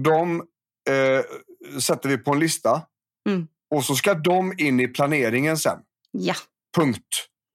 De 0.04 0.36
eh, 0.90 1.80
sätter 1.80 2.10
vi 2.10 2.18
på 2.18 2.32
en 2.34 2.40
lista 2.40 2.82
Mm. 3.30 3.48
och 3.76 3.84
så 3.86 3.96
ska 3.96 4.14
de 4.14 4.54
in 4.58 4.80
i 4.80 4.88
planeringen 4.88 5.58
sen. 5.58 5.80
Ja, 6.12 6.34
Punkt. 6.78 7.08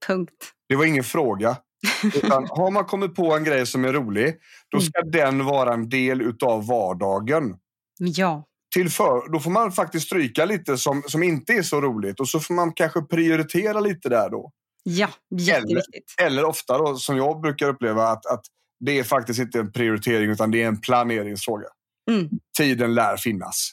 punkt. 0.06 0.52
Det 0.68 0.76
var 0.76 0.84
ingen 0.84 1.04
fråga. 1.04 1.56
Utan 2.14 2.46
har 2.50 2.70
man 2.70 2.84
kommit 2.84 3.14
på 3.14 3.34
en 3.36 3.44
grej 3.44 3.66
som 3.66 3.84
är 3.84 3.92
rolig, 3.92 4.36
då 4.70 4.78
Mm. 4.78 4.86
ska 4.90 5.02
den 5.02 5.44
vara 5.44 5.74
en 5.74 5.88
del 5.88 6.22
utav 6.22 6.66
vardagen. 6.66 7.56
Ja, 7.98 8.44
Till 8.74 8.90
för, 8.90 9.32
då 9.32 9.40
får 9.40 9.50
man 9.50 9.72
faktiskt 9.72 10.06
stryka 10.06 10.44
lite 10.44 10.78
som, 10.78 11.02
som 11.06 11.22
inte 11.22 11.52
är 11.52 11.62
så 11.62 11.80
roligt 11.80 12.20
och 12.20 12.28
så 12.28 12.40
får 12.40 12.54
man 12.54 12.72
kanske 12.72 13.02
prioritera 13.02 13.80
lite 13.80 14.08
där 14.08 14.30
då. 14.30 14.50
ja 14.82 15.08
jätteviktigt. 15.38 16.14
Eller 16.22 16.44
ofta 16.44 16.78
då, 16.78 16.96
som 16.96 17.16
jag 17.16 17.40
brukar 17.40 17.68
uppleva, 17.68 18.08
att, 18.08 18.26
att 18.26 18.42
det 18.84 18.98
är 18.98 19.04
faktiskt 19.04 19.40
inte 19.40 19.58
en 19.58 19.72
prioritering 19.72 20.30
utan 20.30 20.50
det 20.50 20.62
är 20.62 20.66
en 20.68 20.80
planeringsfråga. 20.80 21.66
Mm. 22.10 22.28
Tiden 22.58 22.94
lär 22.94 23.16
finnas. 23.16 23.72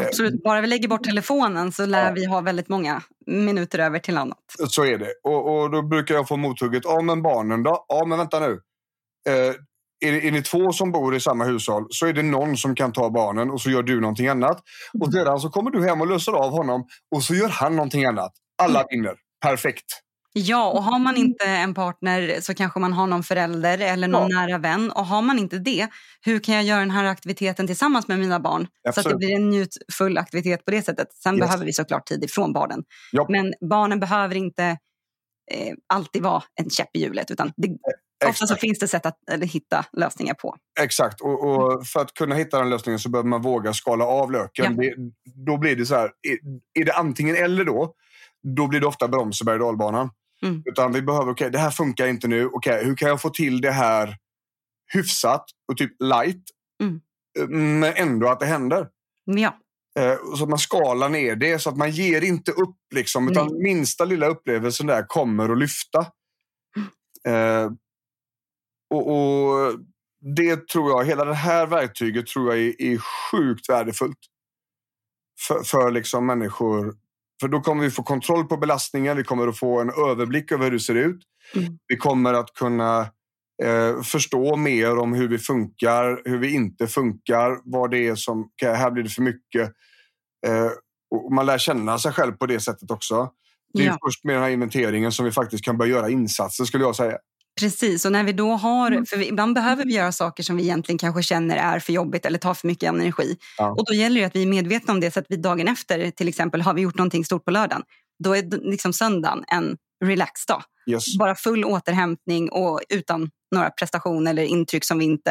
Absolut. 0.00 0.42
Bara 0.42 0.60
vi 0.60 0.66
lägger 0.66 0.88
bort 0.88 1.02
telefonen 1.04 1.72
så 1.72 1.86
lär 1.86 2.04
Ja. 2.06 2.12
vi 2.14 2.24
ha 2.26 2.40
väldigt 2.40 2.68
många 2.68 3.02
minuter 3.26 3.78
över 3.78 3.98
till 3.98 4.18
annat. 4.18 4.38
Så 4.68 4.84
är 4.84 4.98
det. 4.98 5.12
Och, 5.22 5.58
och 5.62 5.70
då 5.70 5.82
brukar 5.82 6.14
jag 6.14 6.28
få 6.28 6.36
mothugget. 6.36 6.82
Ja, 6.84 7.00
men 7.02 7.22
barnen 7.22 7.62
då? 7.62 7.84
Ja, 7.88 8.04
men 8.06 8.18
vänta 8.18 8.40
nu. 8.40 8.60
Eh, 9.28 9.54
är, 10.06 10.12
det- 10.12 10.26
är 10.28 10.30
ni 10.32 10.42
två 10.42 10.72
som 10.72 10.92
bor 10.92 11.16
i 11.16 11.20
samma 11.20 11.44
hushåll 11.44 11.86
så 11.90 12.06
är 12.06 12.12
det 12.12 12.22
någon 12.22 12.56
som 12.56 12.74
kan 12.74 12.92
ta 12.92 13.10
barnen 13.10 13.50
och 13.50 13.60
så 13.60 13.70
gör 13.70 13.82
du 13.82 14.00
någonting 14.00 14.28
annat. 14.28 14.62
Och 15.00 15.12
sedan 15.12 15.40
så 15.40 15.48
kommer 15.50 15.70
du 15.70 15.84
hem 15.88 16.00
och 16.00 16.06
löser 16.06 16.32
av 16.32 16.50
honom 16.50 16.86
och 17.14 17.22
så 17.22 17.34
gör 17.34 17.48
han 17.48 17.76
någonting 17.76 18.04
annat. 18.04 18.32
Alla 18.62 18.84
vinner. 18.90 19.14
Perfekt. 19.42 19.84
Ja, 20.38 20.70
och 20.70 20.82
har 20.82 20.98
man 20.98 21.16
inte 21.16 21.44
en 21.44 21.74
partner 21.74 22.40
så 22.40 22.54
kanske 22.54 22.80
man 22.80 22.92
har 22.92 23.06
någon 23.06 23.22
förälder 23.22 23.78
eller 23.78 24.08
någon 24.08 24.30
ja. 24.30 24.40
nära 24.40 24.58
vän. 24.58 24.90
Och 24.90 25.06
har 25.06 25.22
man 25.22 25.38
inte 25.38 25.58
det, 25.58 25.88
hur 26.20 26.38
kan 26.38 26.54
jag 26.54 26.64
göra 26.64 26.80
den 26.80 26.90
här 26.90 27.04
aktiviteten 27.04 27.66
tillsammans 27.66 28.08
med 28.08 28.18
mina 28.18 28.40
barn? 28.40 28.66
Absolut. 28.88 29.04
Så 29.04 29.08
att 29.08 29.12
det 29.12 29.26
blir 29.26 29.36
en 29.36 29.48
njutfull 29.48 30.18
aktivitet 30.18 30.64
på 30.64 30.70
det 30.70 30.82
sättet. 30.82 31.12
Sen 31.12 31.34
yes. 31.34 31.40
behöver 31.40 31.64
vi 31.64 31.72
såklart 31.72 32.06
tid 32.06 32.24
ifrån 32.24 32.52
barnen. 32.52 32.84
Ja. 33.12 33.26
Men 33.28 33.54
barnen 33.70 34.00
behöver 34.00 34.34
inte 34.34 34.64
eh, 35.50 35.74
alltid 35.86 36.22
vara 36.22 36.42
en 36.60 36.70
käpp 36.70 36.96
i 36.96 37.00
hjulet. 37.00 37.30
Utan 37.30 37.52
det, 37.56 37.68
Ofta 38.26 38.46
så 38.46 38.56
finns 38.56 38.78
det 38.78 38.88
sätt 38.88 39.06
att 39.06 39.30
eller, 39.30 39.46
hitta 39.46 39.84
lösningar 39.92 40.34
på. 40.34 40.56
Exakt, 40.80 41.20
och, 41.20 41.44
och, 41.44 41.86
för 41.86 42.00
att 42.00 42.14
kunna 42.14 42.34
hitta 42.34 42.58
den 42.58 42.70
lösningen 42.70 42.98
så 42.98 43.08
behöver 43.08 43.28
man 43.28 43.42
våga 43.42 43.72
skala 43.72 44.04
av 44.04 44.32
löken. 44.32 44.76
Ja. 44.76 44.82
Det, 44.82 44.94
då 45.46 45.56
blir 45.56 45.76
det 45.76 45.86
så 45.86 45.94
här, 45.94 46.04
är, 46.04 46.38
är, 46.80 46.84
det 46.84 46.92
antingen 46.92 47.36
eller 47.36 47.64
då, 47.64 47.94
då 48.56 48.66
blir 48.66 48.80
det 48.80 48.86
ofta 48.86 49.08
broms 49.08 49.40
och 49.40 49.46
berg 49.46 49.58
dalbanan. 49.58 50.10
Mm. 50.42 50.62
Utan 50.64 50.92
vi 50.92 51.02
behöver, 51.02 51.32
okej 51.32 51.32
okay, 51.32 51.50
det 51.50 51.58
här 51.58 51.70
funkar 51.70 52.06
inte 52.06 52.28
nu, 52.28 52.46
okej 52.46 52.74
okay, 52.74 52.84
hur 52.84 52.96
kan 52.96 53.08
jag 53.08 53.20
få 53.20 53.30
till 53.30 53.60
det 53.60 53.70
här 53.70 54.16
hyfsat 54.92 55.44
och 55.72 55.76
typ 55.76 55.92
light, 56.02 56.42
mm. 56.82 57.00
men 57.80 57.92
ändå 57.96 58.28
att 58.28 58.40
det 58.40 58.46
händer. 58.46 58.88
Ja. 59.24 59.58
Eh, 59.98 60.16
så 60.36 60.42
att 60.42 60.50
man 60.50 60.58
skalar 60.58 61.08
ner 61.08 61.36
det 61.36 61.58
så 61.58 61.70
att 61.70 61.76
man 61.76 61.90
ger 61.90 62.24
inte 62.24 62.52
upp. 62.52 62.76
Liksom, 62.94 63.28
utan 63.28 63.46
Nej. 63.46 63.62
minsta 63.62 64.04
lilla 64.04 64.26
upplevelsen 64.26 64.86
där 64.86 65.06
kommer 65.06 65.48
att 65.48 65.58
lyfta. 65.58 66.06
Mm. 66.76 67.64
Eh, 67.64 67.72
och, 68.90 69.10
och, 69.10 69.78
det 70.36 70.68
tror 70.68 70.90
jag, 70.90 71.04
hela 71.04 71.24
det 71.24 71.34
här 71.34 71.66
verktyget 71.66 72.26
tror 72.26 72.54
jag 72.54 72.64
är, 72.64 72.82
är 72.82 72.98
sjukt 72.98 73.68
värdefullt. 73.68 74.18
För, 75.40 75.62
för 75.62 75.90
liksom 75.90 76.26
människor. 76.26 76.94
För 77.40 77.48
då 77.48 77.60
kommer 77.60 77.84
vi 77.84 77.90
få 77.90 78.02
kontroll 78.02 78.44
på 78.44 78.56
belastningen, 78.56 79.16
vi 79.16 79.24
kommer 79.24 79.48
att 79.48 79.58
få 79.58 79.80
en 79.80 79.90
överblick 79.90 80.52
över 80.52 80.64
hur 80.64 80.70
det 80.70 80.80
ser 80.80 80.94
ut. 80.94 81.20
Mm. 81.54 81.78
Vi 81.86 81.96
kommer 81.96 82.34
att 82.34 82.54
kunna 82.54 83.00
eh, 83.62 84.02
förstå 84.02 84.56
mer 84.56 84.98
om 84.98 85.14
hur 85.14 85.28
vi 85.28 85.38
funkar, 85.38 86.22
hur 86.24 86.38
vi 86.38 86.54
inte 86.54 86.86
funkar, 86.86 87.58
vad 87.64 87.90
det 87.90 88.08
är 88.08 88.14
som, 88.14 88.50
här 88.62 88.90
blir 88.90 89.02
det 89.04 89.10
för 89.10 89.22
mycket. 89.22 89.72
Eh, 90.46 90.70
och 91.10 91.32
man 91.32 91.46
lär 91.46 91.58
känna 91.58 91.98
sig 91.98 92.12
själv 92.12 92.32
på 92.32 92.46
det 92.46 92.60
sättet 92.60 92.90
också. 92.90 93.30
Det 93.74 93.82
är 93.82 93.86
ja. 93.86 93.98
först 94.06 94.24
med 94.24 94.34
den 94.34 94.42
här 94.42 94.50
inventeringen 94.50 95.12
som 95.12 95.24
vi 95.24 95.32
faktiskt 95.32 95.64
kan 95.64 95.78
börja 95.78 95.92
göra 95.92 96.10
insatser 96.10 96.64
skulle 96.64 96.84
jag 96.84 96.96
säga. 96.96 97.18
Precis, 97.58 98.04
och 98.04 98.12
när 98.12 98.24
vi 98.24 98.32
då 98.32 98.52
har, 98.52 98.90
mm. 98.92 99.06
för 99.06 99.22
ibland 99.22 99.54
behöver 99.54 99.84
vi 99.84 99.94
göra 99.94 100.12
saker 100.12 100.42
som 100.42 100.56
vi 100.56 100.62
egentligen 100.62 100.98
kanske 100.98 101.22
känner 101.22 101.56
är 101.56 101.78
för 101.78 101.92
jobbigt 101.92 102.26
eller 102.26 102.38
tar 102.38 102.54
för 102.54 102.66
mycket 102.66 102.88
energi. 102.88 103.36
Ja. 103.58 103.70
Och 103.70 103.84
då 103.86 103.94
gäller 103.94 104.20
det 104.20 104.26
att 104.26 104.36
vi 104.36 104.42
är 104.42 104.46
medvetna 104.46 104.92
om 104.92 105.00
det 105.00 105.10
så 105.10 105.20
att 105.20 105.26
vi 105.28 105.36
dagen 105.36 105.68
efter, 105.68 106.10
till 106.10 106.28
exempel, 106.28 106.62
har 106.62 106.74
vi 106.74 106.82
gjort 106.82 106.98
någonting 106.98 107.24
stort 107.24 107.44
på 107.44 107.50
lördagen, 107.50 107.82
då 108.24 108.36
är 108.36 108.70
liksom 108.70 108.92
söndagen 108.92 109.44
en 109.48 109.76
relax-dag. 110.04 110.62
Yes. 110.90 111.18
Bara 111.18 111.34
full 111.34 111.64
återhämtning 111.64 112.50
och 112.50 112.80
utan 112.88 113.30
några 113.54 113.70
prestationer 113.70 114.30
eller 114.30 114.42
intryck 114.42 114.84
som 114.84 114.98
vi 114.98 115.04
inte 115.04 115.30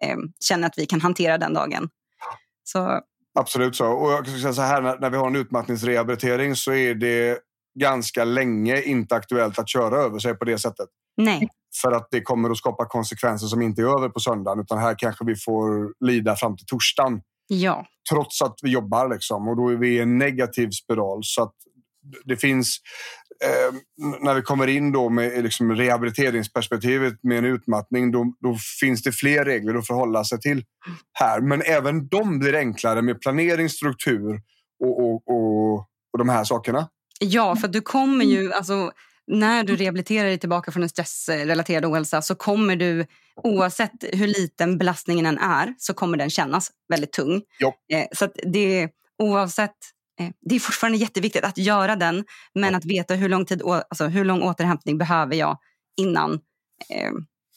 eh, 0.00 0.16
känner 0.44 0.66
att 0.66 0.78
vi 0.78 0.86
kan 0.86 1.00
hantera 1.00 1.38
den 1.38 1.54
dagen. 1.54 1.88
Så. 2.64 3.00
Absolut 3.38 3.76
så. 3.76 3.86
Och 3.86 4.12
jag 4.12 4.26
säga 4.28 4.52
så 4.52 4.62
här, 4.62 4.82
när, 4.82 4.98
när 4.98 5.10
vi 5.10 5.16
har 5.16 5.26
en 5.26 5.36
utmattningsrehabilitering 5.36 6.56
så 6.56 6.72
är 6.72 6.94
det 6.94 7.38
ganska 7.80 8.24
länge 8.24 8.82
inte 8.82 9.14
aktuellt 9.14 9.58
att 9.58 9.68
köra 9.68 9.96
över 9.96 10.18
sig 10.18 10.34
på 10.34 10.44
det 10.44 10.58
sättet. 10.58 10.88
Nej. 11.16 11.48
För 11.82 11.92
att 11.92 12.08
det 12.10 12.20
kommer 12.20 12.50
att 12.50 12.56
skapa 12.56 12.86
konsekvenser 12.86 13.46
som 13.46 13.62
inte 13.62 13.82
är 13.82 13.98
över 13.98 14.08
på 14.08 14.20
söndagen. 14.20 14.60
Utan 14.60 14.78
här 14.78 14.94
kanske 14.98 15.24
vi 15.24 15.36
får 15.36 15.92
lida 16.06 16.36
fram 16.36 16.56
till 16.56 16.66
torsdagen. 16.66 17.20
Ja. 17.46 17.86
Trots 18.10 18.42
att 18.42 18.58
vi 18.62 18.70
jobbar. 18.70 19.08
Liksom. 19.08 19.48
Och 19.48 19.56
då 19.56 19.68
är 19.68 19.76
vi 19.76 19.88
i 19.88 20.00
en 20.00 20.18
negativ 20.18 20.70
spiral. 20.70 21.20
Så 21.22 21.42
att 21.42 21.54
det 22.24 22.36
finns... 22.36 22.78
Eh, 23.44 23.74
när 24.20 24.34
vi 24.34 24.42
kommer 24.42 24.66
in 24.66 24.92
då 24.92 25.08
med 25.08 25.42
liksom 25.42 25.72
rehabiliteringsperspektivet 25.72 27.14
med 27.22 27.38
en 27.38 27.44
utmattning, 27.44 28.12
då, 28.12 28.34
då, 28.40 28.56
finns 28.80 29.02
det 29.02 29.12
fler 29.12 29.44
regler 29.44 29.74
att 29.74 29.86
förhålla 29.86 30.24
sig 30.24 30.40
till 30.40 30.64
här. 31.12 31.40
Men 31.40 31.62
även 31.62 32.08
de 32.08 32.38
blir 32.38 32.54
enklare 32.54 33.02
med 33.02 33.20
planering, 33.20 33.68
struktur 33.68 34.40
och, 34.84 35.00
och, 35.00 35.28
och, 35.28 35.78
och 36.12 36.18
de 36.18 36.28
här 36.28 36.44
sakerna. 36.44 36.88
Ja, 37.20 37.56
för 37.56 37.68
du 37.68 37.80
kommer 37.80 38.24
ju... 38.24 38.52
Alltså, 38.52 38.92
när 39.26 39.64
du 39.64 39.76
rehabiliterar 39.76 40.28
dig 40.28 40.38
tillbaka 40.38 40.72
från 40.72 40.82
en 40.82 40.88
stressrelaterad 40.88 41.84
ohälsa 41.84 42.22
så 42.22 42.34
kommer 42.34 42.76
du, 42.76 43.06
oavsett 43.36 44.04
hur 44.12 44.26
liten 44.26 44.78
belastningen 44.78 45.26
än 45.26 45.38
är, 45.38 45.74
så 45.78 45.94
kommer 45.94 46.18
den 46.18 46.30
kännas 46.30 46.70
väldigt 46.88 47.12
tung. 47.12 47.42
Eh, 47.92 48.06
så 48.12 48.28
det, 48.52 48.88
oavsett, 49.18 49.76
eh, 50.20 50.28
det 50.40 50.54
är 50.54 50.60
fortfarande 50.60 50.98
jätteviktigt 50.98 51.44
att 51.44 51.58
göra 51.58 51.96
den, 51.96 52.24
men 52.54 52.72
ja. 52.72 52.78
att 52.78 52.84
veta 52.84 53.14
hur 53.14 53.28
lång, 53.28 53.46
tid, 53.46 53.62
alltså 53.62 54.06
hur 54.06 54.24
lång 54.24 54.42
återhämtning 54.42 54.98
behöver 54.98 55.36
jag 55.36 55.58
innan, 55.96 56.32
eh, 56.90 57.12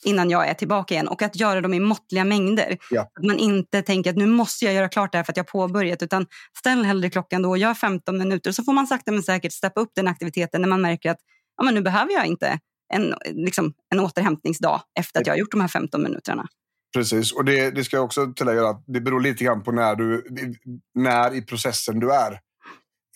innan 0.05 0.29
jag 0.29 0.47
är 0.47 0.53
tillbaka 0.53 0.93
igen. 0.93 1.07
Och 1.07 1.21
att 1.21 1.35
göra 1.35 1.61
dem 1.61 1.73
i 1.73 1.79
måttliga 1.79 2.23
mängder. 2.23 2.77
Ja. 2.91 3.01
Att 3.01 3.23
man 3.23 3.39
inte 3.39 3.81
tänker 3.81 4.09
att 4.09 4.17
nu 4.17 4.25
måste 4.25 4.65
jag 4.65 4.73
göra 4.73 4.89
klart 4.89 5.11
det 5.11 5.17
här 5.17 5.23
för 5.23 5.33
att 5.33 5.37
jag 5.37 5.43
har 5.43 5.67
påbörjat. 5.67 6.01
Utan 6.01 6.25
ställ 6.57 6.85
hellre 6.85 7.09
klockan 7.09 7.41
då 7.41 7.49
och 7.49 7.57
gör 7.57 7.73
15 7.73 8.17
minuter. 8.17 8.51
Så 8.51 8.63
får 8.63 8.73
man 8.73 8.87
sakta 8.87 9.11
men 9.11 9.23
säkert 9.23 9.53
steppa 9.53 9.81
upp 9.81 9.91
den 9.95 10.07
aktiviteten 10.07 10.61
när 10.61 10.67
man 10.67 10.81
märker 10.81 11.11
att 11.11 11.19
ja, 11.57 11.63
men 11.63 11.73
nu 11.73 11.81
behöver 11.81 12.13
jag 12.13 12.25
inte 12.25 12.59
en, 12.93 13.13
liksom, 13.25 13.73
en 13.93 13.99
återhämtningsdag 13.99 14.81
efter 14.99 15.19
att 15.21 15.27
jag 15.27 15.33
har 15.33 15.39
gjort 15.39 15.51
de 15.51 15.61
här 15.61 15.67
15 15.67 16.03
minuterna. 16.03 16.47
Precis, 16.95 17.33
och 17.33 17.45
det, 17.45 17.71
det 17.71 17.83
ska 17.83 17.97
jag 17.97 18.05
också 18.05 18.33
tillägga 18.35 18.67
att 18.67 18.83
det 18.87 19.01
beror 19.01 19.21
lite 19.21 19.43
grann 19.43 19.63
på 19.63 19.71
när, 19.71 19.95
du, 19.95 20.23
när 20.95 21.35
i 21.35 21.41
processen 21.41 21.99
du 21.99 22.13
är. 22.13 22.39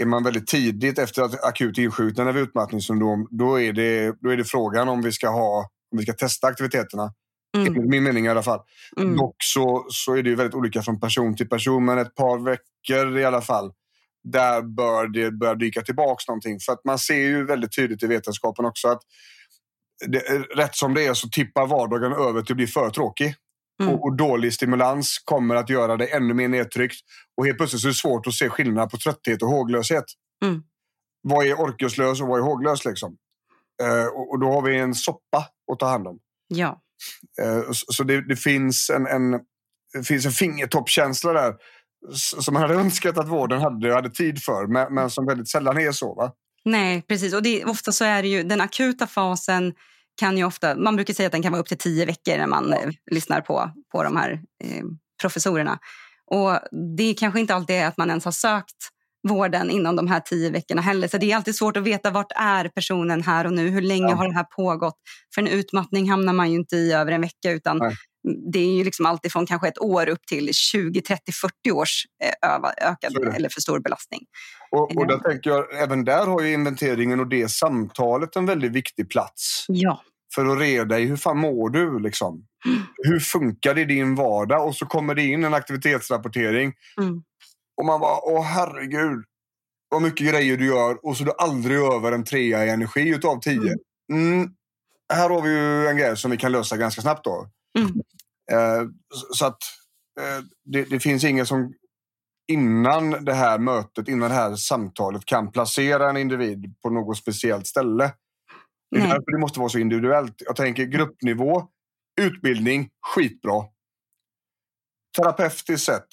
Är 0.02 0.06
man 0.06 0.24
väldigt 0.24 0.48
tidigt 0.48 1.00
efter 1.00 1.22
att 1.22 1.44
akut 1.44 1.78
insjuknande 1.78 2.32
vid 2.32 2.44
utmattningssyndrom, 2.44 3.28
då 3.32 3.62
är, 3.62 3.74
det, 3.74 4.16
då 4.22 4.30
är 4.30 4.38
det 4.38 4.44
frågan 4.44 4.90
om 4.90 5.02
vi 5.02 5.12
ska, 5.12 5.30
ha, 5.30 5.70
om 5.92 5.98
vi 5.98 6.04
ska 6.04 6.14
testa 6.14 6.48
aktiviteterna. 6.48 7.14
Mm. 7.58 7.68
Enligt 7.68 7.90
min 7.90 8.04
mening 8.04 8.26
i 8.26 8.30
alla 8.30 8.44
fall. 8.44 8.60
Mm. 8.98 9.18
Dock 9.18 9.36
så, 9.44 9.86
så 9.90 10.16
är 10.16 10.24
det 10.24 10.36
väldigt 10.36 10.56
olika 10.56 10.82
från 10.82 11.00
person 11.00 11.36
till 11.36 11.50
person, 11.50 11.86
men 11.86 11.98
ett 11.98 12.16
par 12.16 12.40
veckor 12.40 13.18
i 13.18 13.26
alla 13.26 13.42
fall 13.42 13.72
där 14.24 14.62
bör 14.62 15.08
det 15.08 15.32
börja 15.32 15.56
dyka 15.56 15.82
tillbaka 15.82 16.24
någonting. 16.28 16.60
För 16.60 16.74
att 16.74 16.86
man 16.86 17.00
ser 17.00 17.16
ju 17.16 17.46
väldigt 17.46 17.76
tydligt 17.76 18.04
i 18.04 18.08
vetenskapen 18.08 18.66
också 18.66 18.88
att 18.88 19.02
det, 20.08 20.20
rätt 20.56 20.76
som 20.76 20.94
det 20.94 21.06
är 21.06 21.14
så 21.14 21.30
tippar 21.30 21.68
vardagen 21.68 22.14
över 22.14 22.42
till 22.42 22.54
att 22.54 22.58
bli 22.58 22.68
för 22.68 22.90
tråkig. 22.90 23.36
Mm. 23.82 23.94
Och, 23.94 24.04
och, 24.04 24.16
dålig 24.16 24.54
stimulans 24.54 25.20
kommer 25.26 25.56
att 25.56 25.70
göra 25.70 25.98
dig 25.98 26.12
ännu 26.12 26.34
mer 26.34 26.48
nedtryckt. 26.48 26.96
Och 27.38 27.46
helt 27.46 27.58
plötsligt 27.58 27.82
så 27.82 27.88
är 27.88 27.90
det 27.90 27.96
svårt 27.96 28.28
att 28.28 28.34
se 28.34 28.50
skillnad 28.50 28.90
på 28.90 28.98
trötthet 28.98 29.42
och 29.42 29.50
håglöshet. 29.50 30.06
Mm. 30.46 30.64
Vad 31.22 31.46
är 31.46 31.54
orkeslös 31.54 32.22
och 32.22 32.28
vad 32.28 32.40
är 32.40 32.44
håglös? 32.44 32.86
Liksom? 32.86 33.18
Eh, 33.84 34.06
och, 34.06 34.32
och, 34.32 34.40
då 34.40 34.52
har 34.52 34.62
vi 34.62 34.80
en 34.80 34.96
soppa 34.96 35.48
att 35.72 35.80
ta 35.80 35.86
hand 35.86 36.08
om. 36.08 36.20
Ja. 36.48 36.82
Eh, 37.42 37.72
så, 37.72 37.94
så 37.94 38.04
det, 38.04 38.28
det, 38.28 38.36
finns 38.36 38.90
en, 38.90 39.08
en, 39.08 39.32
det 39.94 40.04
finns 40.04 40.26
en 40.26 40.32
fingertoppkänsla 40.32 41.34
där 41.34 41.56
som 42.14 42.54
man 42.54 42.62
hade 42.62 42.74
önskat 42.74 43.18
att 43.18 43.30
vården 43.30 43.62
hade, 43.62 43.94
hade 43.94 44.10
tid 44.10 44.44
för, 44.44 44.68
men, 44.68 44.94
men 44.94 45.10
som 45.10 45.26
väldigt 45.26 45.50
sällan 45.50 45.78
är 45.78 45.92
så. 45.92 46.14
Va? 46.14 46.32
Nej, 46.66 47.02
precis. 47.08 47.34
Och 47.34 47.44
det, 47.44 47.66
ofta 47.66 47.92
så 47.92 48.06
är 48.06 48.22
det 48.22 48.28
ju 48.28 48.44
den 48.44 48.62
akuta 48.62 49.08
fasen 49.08 49.74
kan 50.20 50.38
ju 50.38 50.44
ofta, 50.44 50.76
man 50.76 50.96
brukar 50.96 51.14
säga 51.14 51.26
att 51.28 51.32
den 51.32 51.44
kan 51.44 51.52
vara 51.52 51.62
upp 51.62 51.68
till 51.68 51.78
tio 51.78 52.06
veckor 52.06 52.38
när 52.38 52.48
man 52.48 52.74
eh, 52.74 52.90
lyssnar 53.12 53.42
på, 53.42 53.72
på 53.92 54.04
de 54.04 54.18
här 54.18 54.32
eh, 54.64 54.84
professorerna. 55.22 55.80
Och 56.32 56.60
det 56.98 57.14
kanske 57.14 57.40
inte 57.40 57.56
alltid 57.56 57.76
är 57.76 57.88
att 57.88 57.98
man 57.98 58.10
ens 58.10 58.26
har 58.26 58.32
sökt 58.32 58.90
vården 59.28 59.70
inom 59.70 59.96
de 59.96 60.08
här 60.08 60.20
tio 60.20 60.50
veckorna 60.50 60.82
heller. 60.82 61.08
Så 61.08 61.18
det 61.18 61.32
är 61.32 61.36
alltid 61.36 61.56
svårt 61.56 61.78
att 61.78 61.84
veta 61.84 62.12
vart 62.12 62.32
är 62.36 62.70
personen 62.70 63.24
här 63.24 63.46
och 63.46 63.54
nu. 63.54 63.70
Hur 63.70 63.82
länge 63.82 64.10
ja. 64.10 64.16
har 64.16 64.28
det 64.28 64.36
här 64.36 64.44
pågått? 64.56 64.98
För 65.36 65.42
en 65.42 65.48
utmattning 65.48 66.10
hamnar 66.10 66.34
man 66.34 66.52
ju 66.52 66.58
inte 66.58 66.76
i 66.76 66.94
över 66.94 67.12
en 67.12 67.22
vecka 67.22 67.52
utan 67.52 67.78
Nej 67.78 67.96
det 68.24 68.60
är 68.60 68.78
ju 68.78 68.84
liksom 68.84 69.06
alltifrån 69.06 69.46
kanske 69.46 69.68
ett 69.68 69.80
år 69.80 70.10
upp 70.10 70.26
till 70.28 70.50
20, 70.54 71.02
30, 71.02 71.32
40 71.32 71.72
års 71.72 72.06
eh, 72.24 72.88
ökad 72.88 73.36
eller 73.36 73.50
för 73.50 73.62
stor 73.62 73.80
belastning. 73.80 74.20
Och, 74.72 74.98
och 74.98 75.08
där 75.08 75.16
eh. 75.16 75.22
tänker 75.22 75.50
jag, 75.50 75.82
även 75.84 76.06
där 76.06 76.26
har 76.26 76.42
ju 76.42 76.54
inventeringen 76.54 77.20
och 77.20 77.28
det 77.28 77.52
samtalet 77.52 78.36
en 78.36 78.46
väldigt 78.46 78.72
viktig 78.72 79.10
plats. 79.10 79.66
Ja. 79.68 80.02
För 80.36 80.46
att 80.46 80.60
reda 80.60 81.00
i 81.00 81.06
hur 81.06 81.18
fan 81.18 81.38
mår 81.38 81.70
du? 81.70 82.00
Liksom? 82.00 82.46
Mm. 82.66 82.82
Hur 82.98 83.20
funkar 83.20 83.76
det 83.76 83.82
i 83.82 83.86
din 83.86 84.16
vardag? 84.16 84.68
Och 84.68 84.76
så 84.76 84.86
kommer 84.86 85.16
det 85.16 85.24
in 85.24 85.44
en 85.44 85.54
aktivitetsrapportering. 85.54 86.74
Mm. 87.02 87.24
Och 87.78 87.86
man 87.86 88.00
bara, 88.00 88.20
åh 88.24 88.44
herregud. 88.44 89.26
Vad 89.90 90.02
mycket 90.02 90.28
grejer 90.28 90.58
du 90.58 90.66
gör 90.66 91.06
och 91.06 91.18
så 91.18 91.24
är 91.24 91.26
du 91.26 91.34
aldrig 91.38 91.78
över 91.78 92.12
en 92.12 92.24
trea 92.24 92.66
i 92.66 92.70
energi 92.70 93.10
utav 93.10 93.40
tio. 93.40 93.76
Mm. 94.12 94.34
mm. 94.34 94.50
Här 95.14 95.30
har 95.30 95.42
vi 95.42 95.50
ju 95.50 95.88
en 95.88 95.98
grej 95.98 96.18
som 96.18 96.32
vi 96.32 96.38
kan 96.38 96.52
lösa 96.52 96.78
ganska 96.78 97.02
snabbt 97.02 97.26
då. 97.26 97.48
Mm. 97.80 97.92
Eh, 98.52 98.88
så 99.34 99.46
att 99.46 99.64
eh, 100.20 100.46
det, 100.66 100.84
det, 100.84 101.00
finns 101.00 101.24
ingen 101.24 101.46
som 101.46 101.74
innan 102.48 103.26
det 103.26 103.34
här 103.34 103.60
mötet, 103.60 104.08
innan 104.08 104.30
det 104.30 104.36
här 104.36 104.56
samtalet 104.56 105.26
kan 105.26 105.52
placera 105.52 106.10
en 106.10 106.18
individ 106.18 106.76
på 106.82 106.90
något 106.90 107.18
speciellt 107.18 107.68
ställe. 107.68 108.14
Det 108.92 108.98
är 108.98 109.08
därför 109.08 109.32
det 109.32 109.40
måste 109.40 109.60
vara 109.60 109.70
så 109.70 109.80
individuellt. 109.80 110.36
Jag 110.46 110.56
tänker 110.56 110.86
gruppnivå, 110.86 111.68
utbildning, 112.22 112.90
skitbra. 113.02 113.66
Terapeutiskt 115.18 115.86
sett 115.86 116.08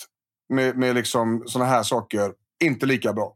med, 0.49 0.77
med 0.77 0.95
liksom 0.95 1.45
såna 1.47 1.65
här 1.65 1.83
saker, 1.83 2.33
inte 2.65 2.87
lika 2.87 3.13
bra. 3.13 3.35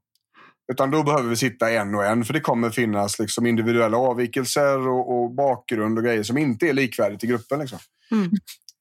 Utan 0.72 0.90
då 0.90 1.02
behöver 1.02 1.28
vi 1.28 1.36
sitta 1.36 1.70
en 1.70 1.94
och 1.94 2.04
en 2.04 2.24
för 2.24 2.32
det 2.32 2.40
kommer 2.40 2.70
finnas 2.70 3.18
liksom 3.18 3.46
individuella 3.46 3.96
avvikelser 3.96 4.88
och, 4.88 5.22
och 5.22 5.30
bakgrund 5.30 5.98
och 5.98 6.04
grejer 6.04 6.22
som 6.22 6.38
inte 6.38 6.68
är 6.68 6.72
likvärdigt 6.72 7.24
i 7.24 7.26
gruppen. 7.26 7.60
Liksom. 7.60 7.78
Mm. 8.12 8.30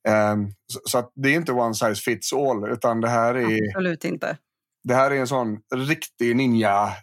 Um, 0.10 0.54
så, 0.74 0.80
så 0.86 1.12
det 1.16 1.30
är 1.30 1.34
inte 1.34 1.52
one 1.52 1.76
size 1.76 1.96
fits 1.96 2.34
all 2.34 2.72
utan 2.72 3.02
det 3.02 3.10
här 3.10 3.36
är, 3.36 3.68
Absolut 3.68 4.06
inte. 4.06 4.38
det 4.84 4.94
här 4.94 5.12
är 5.12 5.16
en 5.16 5.28
sån 5.28 5.60
riktig 5.76 6.36
ninja 6.36 6.94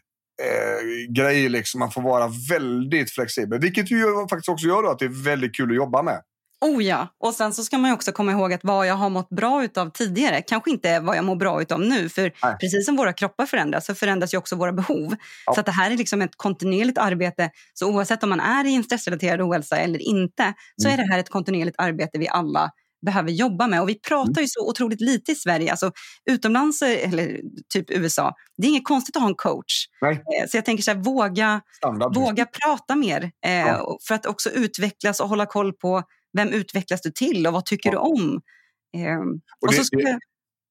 eh, 0.43 1.13
grej. 1.15 1.49
Liksom. 1.49 1.79
Man 1.79 1.91
får 1.91 2.03
vara 2.03 2.31
väldigt 2.51 3.11
flexibel. 3.11 3.61
Vilket 3.61 3.91
ju 3.91 4.05
faktiskt 4.31 4.49
också 4.49 4.67
gör 4.67 4.93
att 4.93 4.99
det 4.99 5.05
är 5.05 5.25
väldigt 5.25 5.57
kul 5.57 5.71
att 5.71 5.77
jobba 5.77 6.03
med. 6.03 6.23
Oh 6.61 6.85
ja, 6.85 7.09
och 7.21 7.35
sen 7.35 7.53
så 7.55 7.65
ska 7.65 7.79
man 7.79 7.91
ju 7.91 7.95
också 7.95 8.13
komma 8.13 8.33
ihåg 8.33 8.53
att 8.53 8.61
vad 8.65 8.87
jag 8.87 8.95
har 8.95 9.11
mått 9.11 9.29
bra 9.29 9.65
utav 9.65 9.91
tidigare 9.91 10.43
kanske 10.43 10.71
inte 10.71 10.89
är 10.91 11.01
vad 11.01 11.17
jag 11.17 11.25
mår 11.25 11.37
bra 11.37 11.63
utav 11.63 11.81
nu. 11.81 12.09
För 12.09 12.33
Nej. 12.43 12.57
precis 12.61 12.87
som 12.87 12.97
våra 12.97 13.13
kroppar 13.13 13.47
förändras 13.47 13.87
så 13.87 13.95
förändras 13.95 14.35
ju 14.35 14.39
också 14.39 14.57
våra 14.57 14.73
behov. 14.73 15.15
Ja. 15.47 15.55
Så 15.55 15.63
det 15.63 15.71
här 15.71 15.91
är 15.91 15.97
liksom 15.97 16.23
ett 16.23 16.37
kontinuerligt 16.37 16.99
arbete. 16.99 17.51
Så 17.75 17.91
oavsett 17.91 18.23
om 18.23 18.31
man 18.31 18.41
är 18.41 18.65
i 18.67 18.75
en 18.75 18.85
stressrelaterad 18.85 19.41
ohälsa 19.41 19.77
eller 19.77 19.99
inte 20.03 20.55
så 20.83 20.89
Mm. 20.89 21.01
är 21.01 21.05
det 21.07 21.13
här 21.13 21.19
ett 21.21 21.31
kontinuerligt 21.31 21.77
arbete 21.81 22.19
vi 22.19 22.29
alla 22.29 22.71
behöver 23.07 23.31
jobba 23.31 23.67
med. 23.67 23.83
Och 23.83 23.89
vi 23.89 23.95
pratar 24.01 24.41
ju 24.41 24.47
så 24.49 24.69
otroligt 24.71 25.01
lite 25.01 25.33
i 25.33 25.35
Sverige. 25.35 25.71
Alltså, 25.71 25.93
utomlands, 26.31 26.83
eller 26.83 27.41
typ 27.75 27.91
USA, 27.91 28.35
det 28.57 28.67
är 28.67 28.71
inget 28.71 28.85
konstigt 28.85 29.17
att 29.17 29.23
ha 29.23 29.29
en 29.29 29.35
coach. 29.35 29.85
Nej. 30.03 30.13
Eh, 30.13 30.49
Så 30.49 30.57
jag 30.57 30.65
tänker 30.65 30.83
så 30.85 30.91
här, 30.91 30.99
våga 30.99 31.61
Standard. 31.77 32.15
Våga 32.15 32.47
prata 32.47 32.95
mer 32.97 33.31
eh, 33.47 33.53
Ja. 33.59 33.99
för 34.09 34.15
att 34.15 34.27
också 34.27 34.51
utvecklas 34.51 35.21
och 35.21 35.29
hålla 35.29 35.47
koll 35.47 35.73
på 35.73 36.03
vem 36.37 36.49
utvecklas 36.49 37.01
du 37.03 37.11
till 37.11 37.47
och 37.47 37.53
vad 37.53 37.65
tycker 37.67 37.93
Ja. 37.93 37.93
du 37.93 37.99
om? 37.99 38.41
Eh, 38.97 39.19
och 39.61 39.69
det- 39.71 39.77
så 39.77 39.85
skulle, 39.85 40.03
det- 40.03 40.19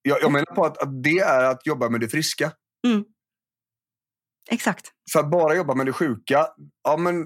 Jag, 0.01 0.21
jag 0.21 0.31
menar 0.31 0.55
på 0.55 0.65
att, 0.65 0.77
att 0.77 1.03
det 1.03 1.19
är 1.19 1.43
att 1.43 1.65
jobba 1.65 1.89
med 1.89 1.99
det 2.01 2.09
friska. 2.09 2.51
exakt. 4.49 4.91
För 5.13 5.19
att 5.19 5.31
bara 5.31 5.55
jobba 5.55 5.75
med 5.75 5.85
det 5.85 5.93
sjuka, 5.93 6.47
ja 6.83 6.97
men 6.97 7.25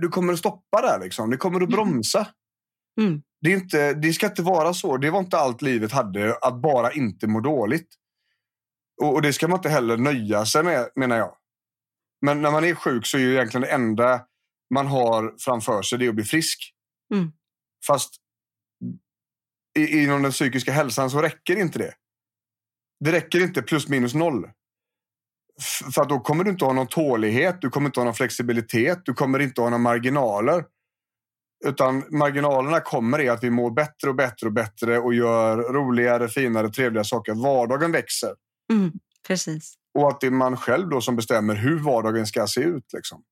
du 0.00 0.08
kommer 0.08 0.32
att 0.32 0.38
stoppa 0.38 0.80
där 0.82 1.00
liksom. 1.00 1.30
Det 1.30 1.36
kommer 1.36 1.60
att 1.60 1.68
bromsa. 1.68 2.28
Mm. 3.00 3.22
Det, 3.40 3.52
är 3.52 3.56
inte, 3.56 3.94
det 3.94 4.12
ska 4.12 4.26
inte 4.26 4.42
vara 4.42 4.74
så. 4.74 4.96
Det 4.96 5.10
var 5.10 5.18
inte 5.20 5.38
allt 5.38 5.62
livet 5.62 5.92
hade, 5.92 6.36
att 6.42 6.62
bara 6.62 6.92
inte 6.92 7.26
må 7.26 7.40
dåligt. 7.40 7.88
Och, 9.02 9.14
och 9.14 9.22
det 9.22 9.32
ska 9.32 9.48
man 9.48 9.58
inte 9.58 9.68
heller 9.68 9.96
nöja 9.96 10.46
sig 10.46 10.62
med, 10.64 10.88
menar 10.96 11.16
jag. 11.16 11.36
Men 12.26 12.42
när 12.42 12.50
man 12.50 12.64
är 12.64 12.74
sjuk 12.74 13.06
så 13.06 13.16
är 13.16 13.20
ju 13.20 13.32
egentligen 13.32 13.62
det 13.62 13.72
enda 13.72 14.26
man 14.74 14.86
har 14.86 15.34
framför 15.38 15.82
sig 15.82 15.98
det 15.98 16.04
är 16.04 16.08
att 16.08 16.14
bli 16.14 16.24
frisk. 16.24 16.72
Mm. 17.14 17.32
Fast 17.86 18.14
i, 19.78 20.02
inom 20.02 20.22
den 20.22 20.32
psykiska 20.32 20.72
hälsan 20.72 21.10
så 21.10 21.22
räcker 21.22 21.56
inte 21.56 21.78
det. 21.78 21.94
Det 23.04 23.12
räcker 23.12 23.40
inte 23.40 23.62
plus 23.62 23.88
minus 23.88 24.14
noll. 24.14 24.50
För 25.94 26.04
då 26.04 26.20
kommer 26.20 26.44
du 26.44 26.50
inte 26.50 26.64
ha 26.64 26.72
någon 26.72 26.86
tålighet, 26.86 27.60
du 27.60 27.70
kommer 27.70 27.86
inte 27.86 28.00
ha 28.00 28.04
någon 28.04 28.14
flexibilitet, 28.14 28.98
du 29.04 29.14
kommer 29.14 29.38
inte 29.38 29.60
ha 29.60 29.68
några 29.68 29.82
marginaler. 29.82 30.64
Utan 31.64 32.04
marginalerna 32.10 32.80
kommer 32.80 33.20
i 33.20 33.28
att 33.28 33.44
vi 33.44 33.50
mår 33.50 33.70
bättre 33.70 34.08
och 34.08 34.14
bättre 34.14 34.46
och 34.46 34.52
bättre 34.52 34.98
och 34.98 35.14
gör 35.14 35.56
roligare, 35.56 36.28
finare, 36.28 36.68
trevliga 36.68 37.04
saker. 37.04 37.34
Vardagen 37.34 37.92
växer. 37.92 38.34
Mm, 38.72 38.92
precis. 39.26 39.74
Och 39.98 40.08
att 40.08 40.20
det 40.20 40.26
är 40.26 40.30
man 40.30 40.56
själv 40.56 40.88
då 40.88 41.00
som 41.00 41.16
bestämmer 41.16 41.54
hur 41.54 41.78
vardagen 41.78 42.26
ska 42.26 42.46
se 42.46 42.60
ut. 42.60 42.92
Liksom. 42.92 43.22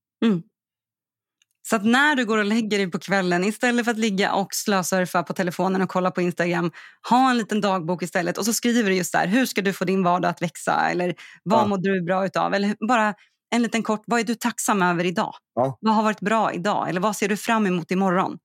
Så 1.62 1.76
att 1.76 1.84
när 1.84 2.16
du 2.16 2.24
går 2.26 2.38
och 2.38 2.44
lägger 2.44 2.78
dig 2.78 2.90
på 2.90 2.98
kvällen 2.98 3.44
istället 3.44 3.84
för 3.84 3.92
att 3.92 3.98
ligga 3.98 4.32
och 4.32 4.54
slösurfa 4.54 5.22
på 5.22 5.32
telefonen 5.32 5.82
och 5.82 5.88
kolla 5.88 6.10
på 6.10 6.20
Instagram, 6.20 6.72
ha 7.10 7.30
en 7.30 7.38
liten 7.38 7.60
dagbok 7.60 8.02
istället 8.02 8.38
och 8.38 8.44
så 8.44 8.52
skriver 8.52 8.90
du 8.90 8.96
just 8.96 9.12
där, 9.12 9.26
hur 9.26 9.46
ska 9.46 9.62
du 9.62 9.72
få 9.72 9.84
din 9.84 10.02
vardag 10.02 10.28
att 10.30 10.42
växa 10.42 10.90
eller 10.90 11.14
vad 11.42 11.60
Ja. 11.60 11.66
mår 11.66 11.78
du 11.78 12.02
bra 12.02 12.26
utav? 12.26 12.54
Eller 12.54 12.86
bara 12.88 13.14
en 13.54 13.62
liten 13.62 13.82
kort, 13.82 14.02
vad 14.06 14.20
är 14.20 14.24
du 14.24 14.34
tacksam 14.34 14.82
över 14.82 15.04
idag? 15.04 15.34
Ja. 15.54 15.78
Vad 15.80 15.94
har 15.94 16.02
varit 16.02 16.20
bra 16.20 16.52
idag? 16.52 16.88
Eller 16.88 17.00
vad 17.00 17.16
ser 17.16 17.28
du 17.28 17.36
fram 17.36 17.66
emot 17.66 17.90
imorgon? 17.90 18.38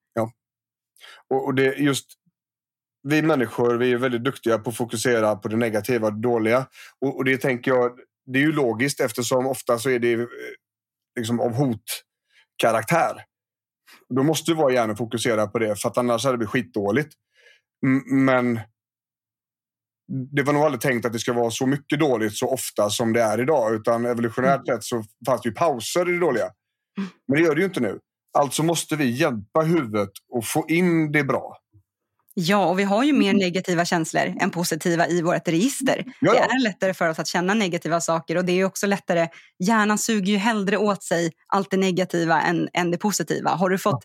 Och, 1.29 1.45
och 1.45 1.55
det 1.55 1.75
just 1.75 2.05
vi 3.07 3.21
människor 3.21 3.75
vi 3.77 3.91
är 3.91 3.97
väldigt 3.97 4.23
duktiga 4.23 4.57
på 4.57 4.69
att 4.69 4.77
fokusera 4.77 5.35
på 5.35 5.47
det 5.47 5.55
negativa 5.57 6.07
och 6.07 6.13
det 6.13 6.21
dåliga. 6.21 6.65
Och, 7.01 7.17
och 7.17 7.25
det 7.25 7.37
tänker 7.37 7.71
jag, 7.71 7.91
det 8.25 8.39
är 8.39 8.43
ju 8.43 8.51
logiskt 8.51 8.99
eftersom 8.99 9.47
ofta 9.47 9.79
så 9.79 9.89
är 9.89 9.99
det 9.99 10.13
eh, 10.13 10.25
liksom 11.19 11.39
av 11.39 11.53
hotkaraktär. 12.63 13.23
Då 14.09 14.23
måste 14.23 14.53
vår 14.53 14.71
hjärna 14.71 14.95
fokusera 14.95 15.47
på 15.47 15.59
det 15.59 15.81
för 15.81 15.89
att 15.89 15.97
annars 15.97 16.23
hade 16.23 16.33
det 16.33 16.37
blivit 16.37 16.51
skitdåligt. 16.51 17.13
Men 18.11 18.59
det 20.35 20.43
var 20.43 20.53
nog 20.53 20.63
aldrig 20.63 20.81
tänkt 20.81 21.05
att 21.05 21.13
det 21.13 21.19
ska 21.19 21.33
vara 21.33 21.51
så 21.51 21.65
mycket 21.65 21.99
dåligt 21.99 22.35
så 22.35 22.49
ofta 22.49 22.89
som 22.89 23.13
det 23.13 23.21
är 23.21 23.41
idag. 23.41 23.75
Utan 23.75 24.05
evolutionärt 24.05 24.67
sett 24.67 24.83
så 24.83 25.03
fanns 25.25 25.41
det 25.41 25.49
ju 25.49 25.55
pauser 25.55 26.09
i 26.09 26.11
det 26.11 26.19
dåliga. 26.19 26.49
Men 27.27 27.37
det 27.37 27.43
gör 27.43 27.55
det 27.55 27.61
ju 27.61 27.67
inte 27.67 27.79
nu. 27.79 27.99
Alltså 28.37 28.63
måste 28.63 28.95
vi 28.95 29.09
hjälpa 29.09 29.61
huvudet 29.61 30.11
och 30.29 30.45
få 30.45 30.65
in 30.69 31.11
det 31.11 31.23
bra. 31.23 31.57
Ja, 32.33 32.65
och 32.65 32.79
vi 32.79 32.83
har 32.83 33.03
ju 33.03 33.13
mer 33.13 33.33
negativa 33.33 33.85
känslor 33.85 34.33
än 34.39 34.51
positiva 34.51 35.07
i 35.07 35.21
vårt 35.21 35.47
register. 35.47 36.03
Ja, 36.19 36.31
Det 36.33 36.39
är 36.39 36.63
lättare 36.63 36.93
för 36.93 37.09
oss 37.09 37.19
att 37.19 37.27
känna 37.27 37.53
negativa 37.53 38.01
saker 38.01 38.37
och 38.37 38.45
det 38.45 38.59
är 38.59 38.65
också 38.65 38.87
lättare. 38.87 39.27
Hjärnan 39.63 39.97
suger 39.97 40.31
ju 40.33 40.37
hellre 40.37 40.77
åt 40.77 41.03
sig 41.03 41.31
allt 41.47 41.71
det 41.71 41.77
negativa 41.77 42.41
än, 42.41 42.69
än 42.73 42.91
det 42.91 42.97
positiva. 42.97 43.49
Har 43.49 43.69
du 43.69 43.77
fått 43.77 44.03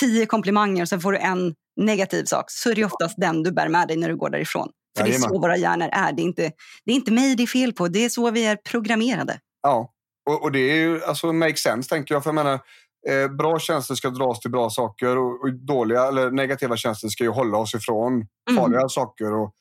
tio 0.00 0.26
komplimanger 0.26 0.82
och 0.82 0.88
sen 0.88 1.00
får 1.00 1.12
du 1.12 1.18
en 1.18 1.54
negativ 1.80 2.24
sak 2.24 2.44
så 2.50 2.70
är 2.70 2.74
det 2.74 2.84
oftast 2.84 3.14
den 3.18 3.42
du 3.42 3.52
bär 3.52 3.68
med 3.68 3.88
dig 3.88 3.96
när 3.96 4.08
du 4.08 4.16
går 4.16 4.30
därifrån. 4.30 4.68
För 4.96 5.04
det 5.04 5.10
är 5.10 5.12
Jajamän. 5.12 5.30
så 5.30 5.40
våra 5.40 5.56
hjärnor 5.56 5.88
är. 5.92 6.12
Det 6.12 6.22
är, 6.22 6.24
inte, 6.24 6.50
det 6.84 6.92
är 6.92 6.96
inte 6.96 7.12
mig 7.12 7.36
det 7.36 7.42
är 7.42 7.46
fel 7.46 7.72
på, 7.72 7.88
det 7.88 8.04
är 8.04 8.08
så 8.08 8.30
vi 8.30 8.46
är 8.46 8.56
programmerade. 8.56 9.38
Ja, 9.62 9.90
och, 10.30 10.42
och 10.42 10.52
det 10.52 10.58
är 10.58 10.74
ju 10.76 11.04
alltså 11.04 11.32
make 11.32 11.56
sense 11.56 11.88
tänker 11.88 12.14
jag. 12.14 12.22
För 12.22 12.28
jag 12.30 12.34
menar, 12.34 12.60
eh, 13.08 13.28
bra 13.28 13.58
känslor 13.58 13.96
ska 13.96 14.10
dras 14.10 14.40
till 14.40 14.50
bra 14.50 14.70
saker 14.70 15.18
och, 15.18 15.44
och 15.44 15.52
dåliga 15.52 16.08
eller 16.08 16.30
negativa 16.30 16.76
känslor 16.76 17.10
ska 17.10 17.24
ju 17.24 17.30
hålla 17.30 17.58
oss 17.58 17.74
ifrån 17.74 18.26
Mm. 18.50 18.62
farliga 18.62 18.88
saker 18.88 19.32
och, 19.32 19.54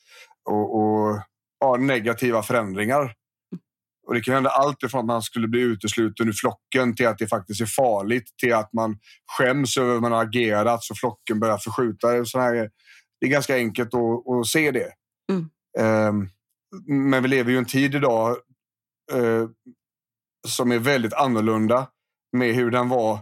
och, 0.49 0.75
och 0.75 1.19
ja, 1.59 1.77
negativa 1.79 2.43
förändringar. 2.43 3.13
Och 4.07 4.13
det 4.13 4.21
kan 4.21 4.33
hända 4.33 4.49
allt 4.49 4.83
ifrån 4.83 4.99
att 4.99 5.05
man 5.05 5.21
skulle 5.21 5.47
bli 5.47 5.61
utesluten 5.61 6.27
ur 6.27 6.33
flocken 6.33 6.95
till 6.95 7.07
att 7.07 7.17
det 7.17 7.27
faktiskt 7.27 7.61
är 7.61 7.65
farligt 7.65 8.33
till 8.37 8.53
att 8.53 8.73
man 8.73 8.97
skäms 9.37 9.77
över 9.77 9.95
att 9.95 10.01
man 10.01 10.11
har 10.11 10.23
agerat 10.23 10.83
så 10.83 10.95
flocken 10.95 11.39
börjar 11.39 11.57
förskjuta. 11.57 12.07
Och 12.07 12.27
så 12.27 12.39
här. 12.39 12.69
Det 13.19 13.25
är 13.25 13.29
ganska 13.29 13.55
enkelt 13.55 13.93
att, 13.93 14.27
att 14.27 14.47
se 14.47 14.71
det. 14.71 14.91
Mm. 15.31 15.49
Ehm, 15.79 16.29
men 16.87 17.23
vi 17.23 17.29
lever 17.29 17.51
ju 17.51 17.57
en 17.57 17.65
tid 17.65 17.95
idag 17.95 18.37
eh, 19.11 19.47
som 20.47 20.71
är 20.71 20.79
väldigt 20.79 21.13
annorlunda 21.13 21.87
med 22.37 22.55
hur 22.55 22.71
den 22.71 22.89
var 22.89 23.19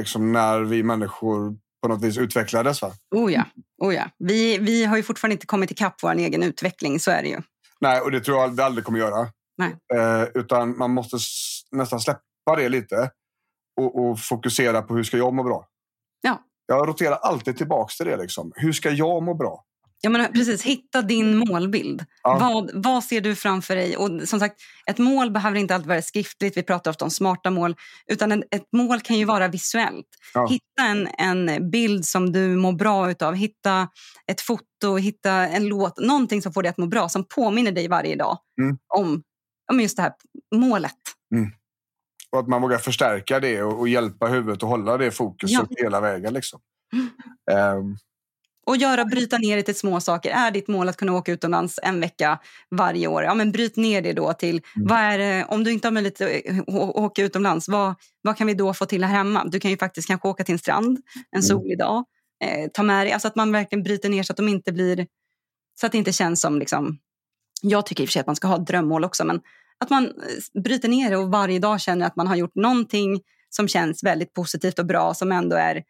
liksom 0.00 0.32
när 0.32 0.60
vi 0.60 0.82
människor 0.82 1.56
på 1.82 1.88
något 1.88 2.02
vis 2.02 2.18
utvecklades. 2.18 2.82
Va? 2.82 2.92
Oh 3.14 3.32
ja, 3.32 3.44
oh 3.82 3.94
ja. 3.94 4.10
Vi, 4.18 4.58
vi 4.58 4.84
har 4.84 4.96
ju 4.96 5.02
fortfarande 5.02 5.32
inte 5.32 5.46
kommit 5.46 5.70
ikapp 5.70 6.02
vår 6.02 6.14
egen 6.14 6.42
utveckling, 6.42 7.00
så 7.00 7.10
är 7.10 7.22
det 7.22 7.28
ju. 7.28 7.40
Nej, 7.80 8.00
och 8.00 8.10
det 8.10 8.20
tror 8.20 8.38
jag 8.38 8.56
vi 8.56 8.62
aldrig 8.62 8.84
kommer 8.84 8.98
göra. 8.98 9.28
Nej. 9.58 9.76
Eh, 9.94 10.28
utan 10.34 10.78
man 10.78 10.90
måste 10.90 11.16
nästan 11.70 12.00
släppa 12.00 12.56
det 12.56 12.68
lite 12.68 13.10
och, 13.80 14.04
och 14.04 14.20
fokusera 14.20 14.82
på 14.82 14.94
hur 14.94 15.04
ska 15.04 15.16
jag 15.16 15.34
må 15.34 15.42
bra. 15.42 15.66
Ja. 16.20 16.44
Jag 16.66 16.88
roterar 16.88 17.16
alltid 17.16 17.56
tillbaks 17.56 17.96
till 17.96 18.06
det. 18.06 18.16
Liksom. 18.16 18.52
Hur 18.54 18.72
ska 18.72 18.90
jag 18.90 19.22
må 19.22 19.34
bra? 19.34 19.64
Ja, 20.02 20.10
men 20.10 20.32
precis, 20.32 20.62
hitta 20.62 21.02
din 21.02 21.36
målbild. 21.36 22.04
Ja. 22.22 22.38
Vad, 22.38 22.70
vad 22.74 23.04
ser 23.04 23.20
du 23.20 23.34
framför 23.36 23.76
dig? 23.76 23.96
Och 23.96 24.28
som 24.28 24.40
sagt, 24.40 24.60
ett 24.86 24.98
mål 24.98 25.30
behöver 25.30 25.58
inte 25.58 25.74
alltid 25.74 25.88
vara 25.88 26.02
skriftligt. 26.02 26.56
Vi 26.56 26.62
pratar 26.62 26.90
ofta 26.90 27.04
om 27.04 27.10
smarta 27.10 27.50
mål. 27.50 27.76
Utan 28.06 28.32
en, 28.32 28.44
ett 28.50 28.72
mål 28.72 29.00
kan 29.00 29.18
ju 29.18 29.24
vara 29.24 29.48
visuellt. 29.48 30.06
Ja. 30.34 30.46
Hitta 30.46 30.82
en, 30.82 31.08
en 31.18 31.70
bild 31.70 32.04
som 32.04 32.32
du 32.32 32.56
mår 32.56 32.72
bra 32.72 33.10
utav. 33.10 33.34
Hitta 33.34 33.88
ett 34.30 34.40
foto, 34.40 34.96
hitta 34.96 35.32
en 35.32 35.66
låt. 35.68 35.98
Någonting 35.98 36.42
som 36.42 36.52
får 36.52 36.62
dig 36.62 36.70
att 36.70 36.78
må 36.78 36.86
bra. 36.86 37.08
Som 37.08 37.24
påminner 37.24 37.72
dig 37.72 37.88
varje 37.88 38.16
dag 38.16 38.38
Mm. 38.60 38.78
om, 38.96 39.22
om 39.72 39.80
just 39.80 39.96
det 39.96 40.02
här 40.02 40.12
målet. 40.54 40.92
Och 42.32 42.38
att 42.38 42.48
man 42.48 42.62
vågar 42.62 42.78
förstärka 42.78 43.40
det 43.40 43.62
och, 43.62 43.78
och 43.78 43.88
hjälpa 43.88 44.26
huvudet 44.26 44.62
att 44.62 44.68
hålla 44.68 44.96
det 44.98 45.10
fokuset 45.10 45.68
hela 45.76 46.00
vägen. 46.00 46.34
Liksom. 46.34 46.60
Ehm, 47.50 47.96
Och 48.70 48.76
göra, 48.76 49.04
bryta 49.04 49.38
ner 49.38 49.56
det 49.56 49.62
till 49.62 49.74
små 49.74 50.00
saker. 50.00 50.30
Är 50.30 50.50
ditt 50.50 50.68
mål 50.68 50.88
att 50.88 50.96
kunna 50.96 51.12
åka 51.12 51.32
utomlands 51.32 51.78
en 51.82 52.00
vecka 52.00 52.38
varje 52.70 53.06
år? 53.06 53.22
Ja, 53.22 53.34
men 53.34 53.52
bryt 53.52 53.76
ner 53.76 54.02
det 54.02 54.12
då 54.12 54.32
till, 54.32 54.60
vad 54.74 54.98
är 54.98 55.18
det, 55.18 55.44
om 55.48 55.64
du 55.64 55.72
inte 55.72 55.86
har 55.88 55.92
möjlighet 55.92 56.20
att 56.20 56.68
å- 56.68 56.92
åka 57.04 57.22
utomlands, 57.22 57.68
vad, 57.68 57.94
vad 58.22 58.36
kan 58.36 58.46
vi 58.46 58.54
då 58.54 58.74
få 58.74 58.86
till 58.86 59.04
här 59.04 59.10
hemma? 59.16 59.44
Du 59.44 59.60
kan 59.60 59.70
ju 59.70 59.76
faktiskt 59.76 60.08
kanske 60.08 60.28
åka 60.28 60.44
till 60.44 60.52
en 60.52 60.58
strand 60.58 60.98
en 61.30 61.42
solig 61.42 61.78
dag. 61.78 62.04
Eh, 62.44 62.70
ta 62.72 62.82
med 62.82 63.06
dig, 63.06 63.12
alltså 63.12 63.28
att 63.28 63.36
man 63.36 63.52
verkligen 63.52 63.82
bryter 63.82 64.08
ner 64.08 64.22
så 64.22 64.32
att 64.32 64.36
de 64.36 64.48
inte 64.48 64.72
blir, 64.72 65.06
så 65.80 65.86
att 65.86 65.92
det 65.92 65.98
inte 65.98 66.12
känns 66.12 66.40
som 66.40 66.58
liksom, 66.58 66.98
jag 67.62 67.86
tycker 67.86 68.02
i 68.02 68.06
och 68.06 68.08
för 68.08 68.12
sig 68.12 68.20
att 68.20 68.26
man 68.26 68.36
ska 68.36 68.48
ha 68.48 68.58
drömmål 68.58 69.04
också, 69.04 69.24
men 69.24 69.40
att 69.80 69.90
man 69.90 70.04
eh, 70.04 70.62
bryter 70.62 70.88
ner 70.88 71.10
det 71.10 71.16
och 71.16 71.30
varje 71.30 71.58
dag 71.58 71.80
känner 71.80 72.06
att 72.06 72.16
man 72.16 72.26
har 72.26 72.36
gjort 72.36 72.54
någonting 72.54 73.20
som 73.48 73.68
känns 73.68 74.04
väldigt 74.04 74.32
positivt 74.34 74.78
och 74.78 74.86
bra 74.86 75.14
som 75.14 75.32
ändå 75.32 75.56
är 75.56 75.76
eh, 75.76 75.82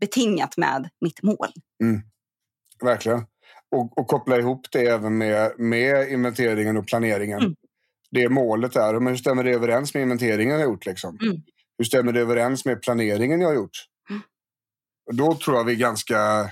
betingat 0.00 0.56
med 0.56 0.88
mitt 1.00 1.22
mål. 1.22 1.48
verkligen. 2.82 3.26
Och, 3.70 3.98
och 3.98 4.08
koppla 4.08 4.38
ihop 4.38 4.66
det 4.70 4.86
även 4.86 5.18
med, 5.18 5.52
med 5.58 6.08
inventeringen 6.08 6.76
och 6.76 6.86
planeringen. 6.86 7.40
Mm. 7.40 7.54
det 8.10 8.28
målet 8.28 8.76
är. 8.76 8.94
Men 8.94 9.06
hur 9.06 9.16
stämmer 9.16 9.44
det 9.44 9.50
överens 9.50 9.94
med 9.94 10.02
inventeringen 10.02 10.60
jag 10.60 10.70
gjort? 10.70 10.86
Liksom? 10.86 11.18
Mm. 11.22 11.42
Hur 11.78 11.84
stämmer 11.84 12.12
det 12.12 12.20
överens 12.20 12.64
med 12.64 12.82
planeringen 12.82 13.40
jag 13.40 13.48
har 13.48 13.54
gjort? 13.54 13.86
Mm. 14.10 14.22
Och 15.06 15.14
då 15.14 15.34
tror 15.34 15.56
jag 15.56 15.64
vi 15.64 15.76
ganska... 15.76 16.50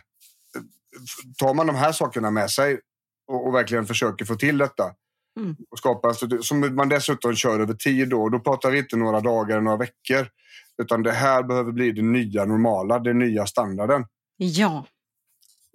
Tar 1.38 1.54
man 1.54 1.66
de 1.66 1.76
här 1.76 1.92
sakerna 1.92 2.30
med 2.30 2.50
sig 2.50 2.80
och, 3.26 3.46
och 3.46 3.54
verkligen 3.54 3.86
försöker 3.86 4.24
få 4.24 4.34
till 4.34 4.58
detta 4.58 4.94
Mm. 5.40 5.56
och 5.70 5.78
skapa 5.78 6.14
som 6.42 6.74
man 6.76 6.88
dessutom 6.88 7.34
kör 7.34 7.60
över 7.60 7.74
tid. 7.74 8.08
Då, 8.08 8.28
då 8.28 8.38
pratar 8.38 8.70
vi 8.70 8.78
inte 8.78 8.96
några 8.96 9.20
dagar, 9.20 9.60
några 9.60 9.76
veckor. 9.76 10.28
Utan 10.82 11.02
det 11.02 11.12
här 11.12 11.42
behöver 11.42 11.72
bli 11.72 11.92
det 11.92 12.02
nya 12.02 12.44
normala, 12.44 12.98
den 12.98 13.18
nya 13.18 13.46
standarden. 13.46 14.04
Ja. 14.36 14.86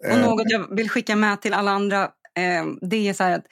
Och 0.06 0.12
Eh, 0.12 0.22
något 0.22 0.46
jag 0.50 0.76
vill 0.76 0.90
skicka 0.90 1.16
med 1.16 1.42
till 1.42 1.54
alla 1.54 1.72
andra, 1.72 2.04
eh, 2.38 2.66
det 2.82 3.08
är 3.10 3.14
så 3.14 3.24
att 3.24 3.46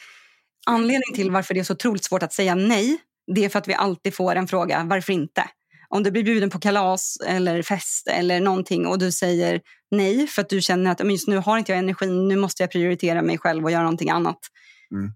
anledningen 0.66 1.14
till 1.16 1.32
varför 1.32 1.54
det 1.54 1.60
är 1.60 1.64
så 1.64 1.74
otroligt 1.74 2.04
svårt 2.04 2.24
att 2.24 2.34
säga 2.34 2.56
nej, 2.56 2.98
det 3.36 3.46
är 3.46 3.50
för 3.50 3.60
att 3.60 3.68
vi 3.68 3.74
alltid 3.74 4.16
får 4.16 4.36
en 4.36 4.48
fråga, 4.48 4.84
varför 4.84 5.14
inte? 5.14 5.50
Om 5.90 6.04
du 6.04 6.12
blir 6.12 6.24
bjuden 6.24 6.50
på 6.50 6.60
kalas 6.60 7.18
eller 7.28 7.62
fest 7.62 8.08
eller 8.08 8.40
någonting 8.40 8.88
och 8.88 9.00
du 9.00 9.12
säger 9.12 9.62
nej 9.92 10.28
för 10.28 10.42
att 10.42 10.50
du 10.50 10.62
känner 10.62 10.92
att 10.92 11.00
"Men 11.00 11.12
just 11.12 11.28
nu 11.28 11.38
har 11.38 11.58
inte 11.58 11.72
jag 11.72 11.80
energin, 11.80 12.28
nu 12.28 12.36
måste 12.36 12.64
jag 12.64 12.72
prioritera 12.72 13.22
mig 13.22 13.38
själv 13.38 13.64
och 13.64 13.72
göra 13.72 13.84
någonting 13.84 14.10
annat. 14.10 14.40
Mm. 14.92 15.12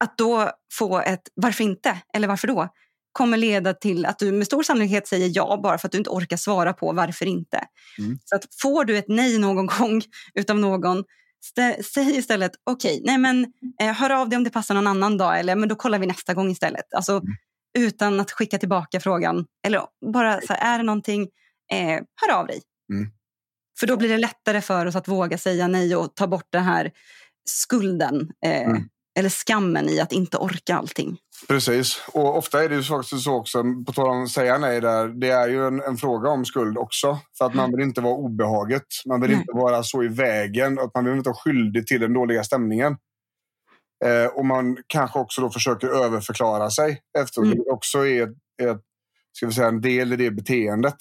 Att 0.00 0.18
då 0.18 0.50
få 0.72 1.00
ett 1.00 1.22
varför 1.34 1.64
inte 1.64 1.98
eller 2.14 2.28
varför 2.28 2.48
då 2.48 2.68
kommer 3.12 3.36
leda 3.36 3.74
till 3.74 4.06
att 4.06 4.18
du 4.18 4.32
med 4.32 4.46
stor 4.46 4.62
sannolikhet 4.62 5.08
säger 5.08 5.30
ja 5.34 5.60
bara 5.62 5.78
för 5.78 5.88
att 5.88 5.92
du 5.92 5.98
inte 5.98 6.10
orkar 6.10 6.36
svara 6.36 6.72
på 6.72 6.92
varför 6.92 7.26
inte. 7.26 7.64
Mm. 7.98 8.18
Så 8.24 8.36
att 8.36 8.44
får 8.62 8.84
du 8.84 8.98
ett 8.98 9.08
nej 9.08 9.38
någon 9.38 9.66
gång 9.78 10.02
utav 10.34 10.58
någon 10.58 11.04
Säg 11.94 12.16
istället 12.18 12.52
okej, 12.70 13.02
nej 13.04 13.18
men 13.18 13.52
eh, 13.80 13.92
hör 13.92 14.10
av 14.10 14.28
dig 14.28 14.36
om 14.36 14.44
det 14.44 14.50
passar 14.50 14.74
någon 14.74 14.86
annan 14.86 15.16
dag 15.16 15.38
eller 15.40 15.56
men 15.56 15.68
då 15.68 15.74
kollar 15.74 15.98
vi 15.98 16.06
nästa 16.06 16.34
gång 16.34 16.50
istället. 16.50 16.94
Alltså 16.94 17.12
Mm. 17.12 17.86
utan 17.88 18.20
att 18.20 18.30
skicka 18.30 18.58
tillbaka 18.58 19.00
frågan. 19.00 19.46
Eller 19.66 19.82
bara 20.12 20.40
så 20.40 20.52
här, 20.52 20.74
är 20.74 20.78
det 20.78 20.84
någonting, 20.84 21.28
eh, 21.72 22.00
hör 22.20 22.32
av 22.34 22.46
dig. 22.46 22.62
Mm. 22.92 23.10
För 23.80 23.86
då 23.86 23.96
blir 23.96 24.08
det 24.08 24.18
lättare 24.18 24.60
för 24.60 24.86
oss 24.86 24.96
att 24.96 25.08
våga 25.08 25.38
säga 25.38 25.68
nej 25.68 25.96
och 25.96 26.14
ta 26.16 26.26
bort 26.26 26.46
den 26.50 26.64
här 26.64 26.90
skulden 27.50 28.30
eh, 28.44 28.62
Mm. 28.62 28.88
Eller 29.18 29.28
skammen 29.28 29.88
i 29.88 30.00
att 30.00 30.12
inte 30.12 30.36
orka 30.36 30.76
allting. 30.76 31.18
Precis. 31.48 32.02
Och 32.12 32.36
ofta 32.36 32.64
är 32.64 32.68
det 32.68 32.74
ju 32.74 32.82
faktiskt 32.82 33.22
så 33.22 33.34
också, 33.34 33.64
på 33.86 33.92
tal 33.92 34.08
om 34.08 34.24
att 34.24 34.30
säga 34.30 34.58
nej 34.58 34.80
där, 34.80 35.08
det 35.08 35.28
är 35.28 35.48
ju 35.48 35.66
en, 35.66 35.82
en 35.82 35.96
fråga 35.96 36.30
om 36.30 36.44
skuld 36.44 36.78
också. 36.78 37.18
För 37.38 37.44
att 37.44 37.54
man 37.54 37.70
vill 37.70 37.80
inte 37.80 38.00
vara 38.00 38.14
obehaget. 38.14 38.86
Man 39.06 39.20
vill 39.20 39.30
Nej. 39.30 39.40
inte 39.40 39.52
vara 39.52 39.82
så 39.82 40.02
i 40.04 40.08
vägen. 40.08 40.78
Att 40.78 40.94
man 40.94 41.04
vill 41.04 41.16
inte 41.16 41.28
vara 41.28 41.38
skyldig 41.38 41.86
till 41.86 42.00
den 42.00 42.14
dåliga 42.14 42.44
stämningen. 42.44 42.96
Eh, 44.04 44.26
och 44.26 44.46
man 44.46 44.76
kanske 44.86 45.18
också 45.18 45.40
då 45.40 45.50
försöker 45.50 45.88
överförklara 45.88 46.70
sig 46.70 47.00
efteråt. 47.18 47.46
Mm. 47.46 47.58
Det 47.58 47.70
också 47.70 48.06
är, 48.06 48.28
är 48.62 48.78
ska 49.32 49.46
vi 49.46 49.52
säga, 49.52 49.68
en 49.68 49.80
del 49.80 50.12
i 50.12 50.16
det 50.16 50.30
beteendet. 50.30 50.96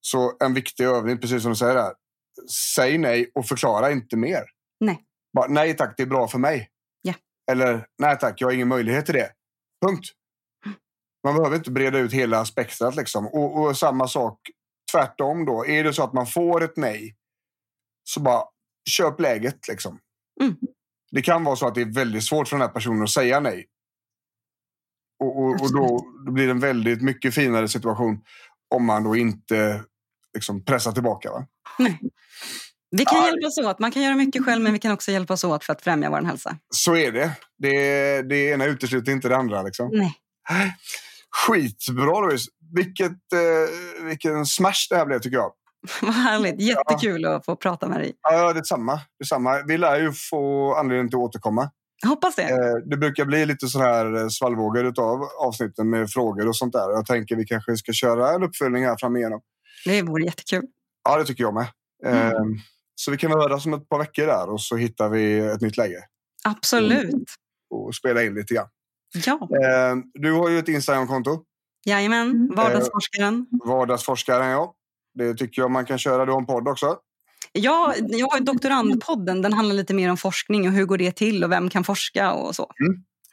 Så 0.00 0.32
en 0.40 0.54
viktig 0.54 0.84
övning, 0.84 1.18
precis 1.18 1.42
som 1.42 1.50
du 1.50 1.56
säger 1.56 1.74
där. 1.74 1.92
Säg 2.74 2.98
nej 2.98 3.30
och 3.34 3.46
förklara 3.46 3.90
inte 3.90 4.16
mer. 4.16 4.42
Nej. 4.80 4.98
Bara, 5.36 5.46
nej 5.46 5.76
tack, 5.76 5.94
det 5.96 6.02
är 6.02 6.06
bra 6.06 6.28
för 6.28 6.38
mig. 6.38 6.70
Eller 7.50 7.86
nej 7.98 8.18
tack, 8.18 8.40
jag 8.40 8.48
har 8.48 8.52
ingen 8.52 8.68
möjlighet 8.68 9.06
till 9.06 9.14
det. 9.14 9.32
Punkt. 9.86 10.06
Man 11.24 11.36
behöver 11.36 11.56
inte 11.56 11.70
breda 11.70 11.98
ut 11.98 12.12
hela 12.12 12.44
spektrat. 12.44 12.96
Liksom. 12.96 13.26
Och, 13.26 13.60
och 13.60 13.76
samma 13.76 14.08
sak 14.08 14.40
tvärtom 14.92 15.44
då. 15.44 15.66
Är 15.66 15.84
det 15.84 15.92
så 15.92 16.02
att 16.02 16.12
man 16.12 16.26
får 16.26 16.62
ett 16.62 16.76
nej 16.76 17.16
så 18.04 18.20
bara 18.20 18.44
köp 18.90 19.20
läget. 19.20 19.68
Liksom. 19.68 19.98
Mm. 20.40 20.56
Det 21.10 21.22
kan 21.22 21.44
vara 21.44 21.56
så 21.56 21.66
att 21.66 21.74
det 21.74 21.80
är 21.80 21.94
väldigt 21.94 22.24
svårt 22.24 22.48
för 22.48 22.56
den 22.56 22.66
här 22.66 22.74
personen 22.74 23.02
att 23.02 23.10
säga 23.10 23.40
nej. 23.40 23.66
Och, 25.24 25.38
och, 25.38 25.50
och 25.50 25.72
då, 25.72 26.12
då 26.26 26.32
blir 26.32 26.44
det 26.44 26.50
en 26.50 26.60
väldigt 26.60 27.02
mycket 27.02 27.34
finare 27.34 27.68
situation 27.68 28.24
om 28.74 28.84
man 28.84 29.04
då 29.04 29.16
inte 29.16 29.84
liksom, 30.34 30.64
pressar 30.64 30.92
tillbaka. 30.92 31.30
Va? 31.30 31.46
Vi 32.96 33.04
kan 33.04 33.18
Ja. 33.18 33.26
hjälpas 33.26 33.58
åt. 33.58 33.78
Man 33.78 33.90
kan 33.90 34.02
göra 34.02 34.14
mycket 34.14 34.44
själv 34.44 34.62
men 34.62 34.72
vi 34.72 34.78
kan 34.78 34.92
också 34.92 35.10
hjälpas 35.10 35.44
åt 35.44 35.64
för 35.64 35.72
att 35.72 35.82
främja 35.82 36.10
vår 36.10 36.22
hälsa. 36.22 36.56
Så 36.74 36.96
är 36.96 37.12
det. 37.12 37.30
Det, 37.58 38.22
det 38.22 38.36
ena 38.50 38.64
utesluter 38.64 39.12
inte 39.12 39.28
det 39.28 39.36
andra. 39.36 39.62
Liksom. 39.62 39.90
Nej. 39.92 40.18
Skitbra 41.46 42.20
Louise. 42.20 42.50
Vilket, 42.74 43.12
eh, 43.32 44.04
vilken 44.06 44.46
smash 44.46 44.86
det 44.90 44.96
här 44.96 45.06
blev 45.06 45.18
tycker 45.18 45.36
jag. 45.36 45.52
Vad 46.02 46.14
härligt. 46.14 46.60
Jättekul 46.60 47.24
att 47.26 47.44
få 47.44 47.56
prata 47.56 47.88
med 47.88 48.00
dig. 48.00 48.12
Ja, 48.22 48.52
det 48.52 48.58
är 48.58 48.64
samma. 48.64 48.92
Det 48.94 49.22
är 49.22 49.26
samma. 49.26 49.62
Vi 49.62 49.78
lär 49.78 50.00
ju 50.00 50.12
få 50.30 50.74
anledning 50.74 51.08
till 51.08 51.16
att 51.16 51.22
återkomma. 51.22 51.70
Hoppas 52.06 52.34
det. 52.34 52.42
Eh, 52.42 52.74
det 52.90 52.96
brukar 52.96 53.24
bli 53.24 53.46
lite 53.46 53.66
så 53.68 53.78
här 53.78 54.16
eh, 54.22 54.28
svallvågor 54.28 55.00
av 55.00 55.20
avsnitten 55.38 55.90
med 55.90 56.10
frågor 56.10 56.48
och 56.48 56.56
sånt 56.56 56.72
där. 56.72 56.90
Jag 56.90 57.06
tänker 57.06 57.36
vi 57.36 57.44
kanske 57.44 57.76
ska 57.76 57.92
köra 57.92 58.30
en 58.34 58.42
uppföljning 58.42 58.84
här 58.84 58.96
fram 59.00 59.16
igenom. 59.16 59.40
Det 59.84 60.02
vore 60.02 60.24
jättekul. 60.24 60.64
Ja, 61.04 61.18
det 61.18 61.24
tycker 61.24 61.44
jag 61.44 61.54
med. 61.54 61.66
Mm. 62.06 62.26
Eh, 62.26 62.32
så 62.98 63.10
vi 63.10 63.16
kan 63.16 63.30
väl 63.30 63.40
höras 63.40 63.66
om 63.66 63.74
ett 63.74 63.88
par 63.88 63.98
veckor 63.98 64.26
där 64.26 64.50
och 64.50 64.60
så 64.60 64.76
hittar 64.76 65.08
vi 65.08 65.38
ett 65.38 65.60
nytt 65.60 65.76
läge 65.76 66.04
Absolut. 66.44 67.14
och 67.70 67.94
spela 67.94 68.22
in 68.22 68.34
lite 68.34 68.54
grann. 68.54 68.68
Ja. 69.26 69.32
Eh, 69.34 69.96
du 70.14 70.32
har 70.32 70.48
ju 70.48 70.58
ett 70.58 70.68
Instagramkonto. 70.68 71.42
Jajamän. 71.86 72.50
Vardagsforskaren. 72.56 73.46
Vardagsforskaren, 73.64 74.48
ja. 74.50 74.74
Det 75.14 75.34
tycker 75.34 75.62
jag 75.62 75.70
man 75.70 75.86
kan 75.86 75.98
köra. 75.98 76.24
Du 76.26 76.32
har 76.32 76.38
en 76.40 76.46
podd 76.46 76.68
också. 76.68 76.98
Ja, 77.52 77.94
jag 77.98 78.26
har 78.26 78.40
doktorandpodden. 78.40 79.42
Den 79.42 79.52
handlar 79.52 79.74
lite 79.74 79.94
mer 79.94 80.10
om 80.10 80.16
forskning 80.16 80.68
och 80.68 80.74
hur 80.74 80.84
går 80.84 80.98
det 80.98 81.12
till 81.12 81.44
och 81.44 81.52
vem 81.52 81.70
kan 81.70 81.84
forska 81.84 82.32
och 82.32 82.54
så. 82.56 82.70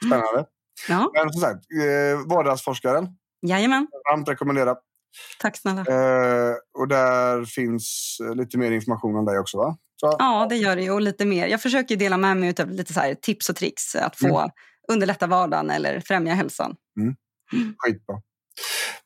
Spännande. 0.05 0.45
Ja, 0.89 1.11
Men 1.14 1.32
som 1.34 1.41
sagt, 1.41 1.66
eh, 1.72 2.28
Vardagsforskaren. 2.36 3.07
jajamän. 3.41 3.88
Varmt 4.11 4.30
rekommendera. 4.30 4.76
Tack 5.39 5.57
snälla. 5.57 5.82
Eh, 5.82 6.55
och 6.80 6.88
där 6.88 7.45
finns 7.45 8.18
eh, 8.24 8.36
lite 8.36 8.57
mer 8.57 8.72
information 8.72 9.16
om 9.16 9.26
dig 9.26 9.39
också, 9.39 9.57
va? 9.57 9.78
Så, 9.99 10.16
Ja, 10.20 10.47
det 10.49 10.55
gör 10.55 10.76
det. 10.76 10.89
Och 10.91 11.01
lite 11.01 11.26
mer. 11.26 11.47
Jag 11.47 11.61
försöker 11.61 11.95
dela 11.95 12.18
med 12.18 12.38
mig 12.38 12.55
av 12.61 12.70
lite 12.72 12.93
så 12.93 13.16
tips 13.22 13.49
och 13.49 13.55
tricks 13.55 13.95
att 13.95 14.20
få 14.20 14.49
underlätta 14.91 15.28
vardagen 15.28 15.70
eller 15.70 15.99
främja 15.99 16.34
hälsan. 16.34 16.76
Skitbra. 17.78 18.16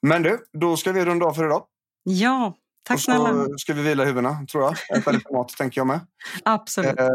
Men 0.01 0.23
du, 0.23 0.39
då 0.59 0.77
ska 0.77 0.91
vi 0.91 1.05
runda 1.05 1.25
av 1.25 1.33
för 1.33 1.45
idag. 1.45 1.63
Ja, 2.03 2.53
tack 2.87 2.95
och 2.95 3.01
snälla. 3.01 3.45
så 3.45 3.57
ska 3.57 3.73
vi 3.73 3.81
vila 3.81 4.03
huvudena, 4.05 4.45
tror 4.51 4.63
jag. 4.63 4.97
Äta 4.99 5.11
lite 5.11 5.33
mat, 5.33 5.49
tänker 5.49 5.79
jag 5.81 5.87
med. 5.87 5.99
Absolut. 6.45 6.99
Eh, 6.99 7.07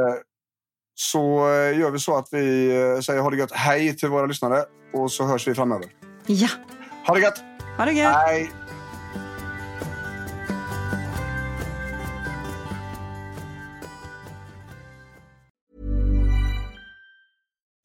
så 0.95 1.39
eh, 1.53 1.79
gör 1.79 1.91
vi 1.91 1.99
så 1.99 2.17
att 2.17 2.29
vi 2.33 2.77
eh, 2.81 3.01
säger 3.01 3.21
ha 3.21 3.31
det 3.31 3.37
gött. 3.37 3.53
Hej 3.53 3.97
till 3.97 4.09
våra 4.09 4.27
lyssnare. 4.27 4.65
Och 4.93 5.13
så 5.13 5.25
hörs 5.25 5.49
vi 5.49 5.55
framöver. 5.55 5.87
Ja, 6.27 6.49
Ha 7.07 7.15
det 7.15 7.21
gött! 7.21 7.43
ha 7.79 7.85
det 7.85 7.93
gött. 7.93 8.15
Hej! 8.17 8.51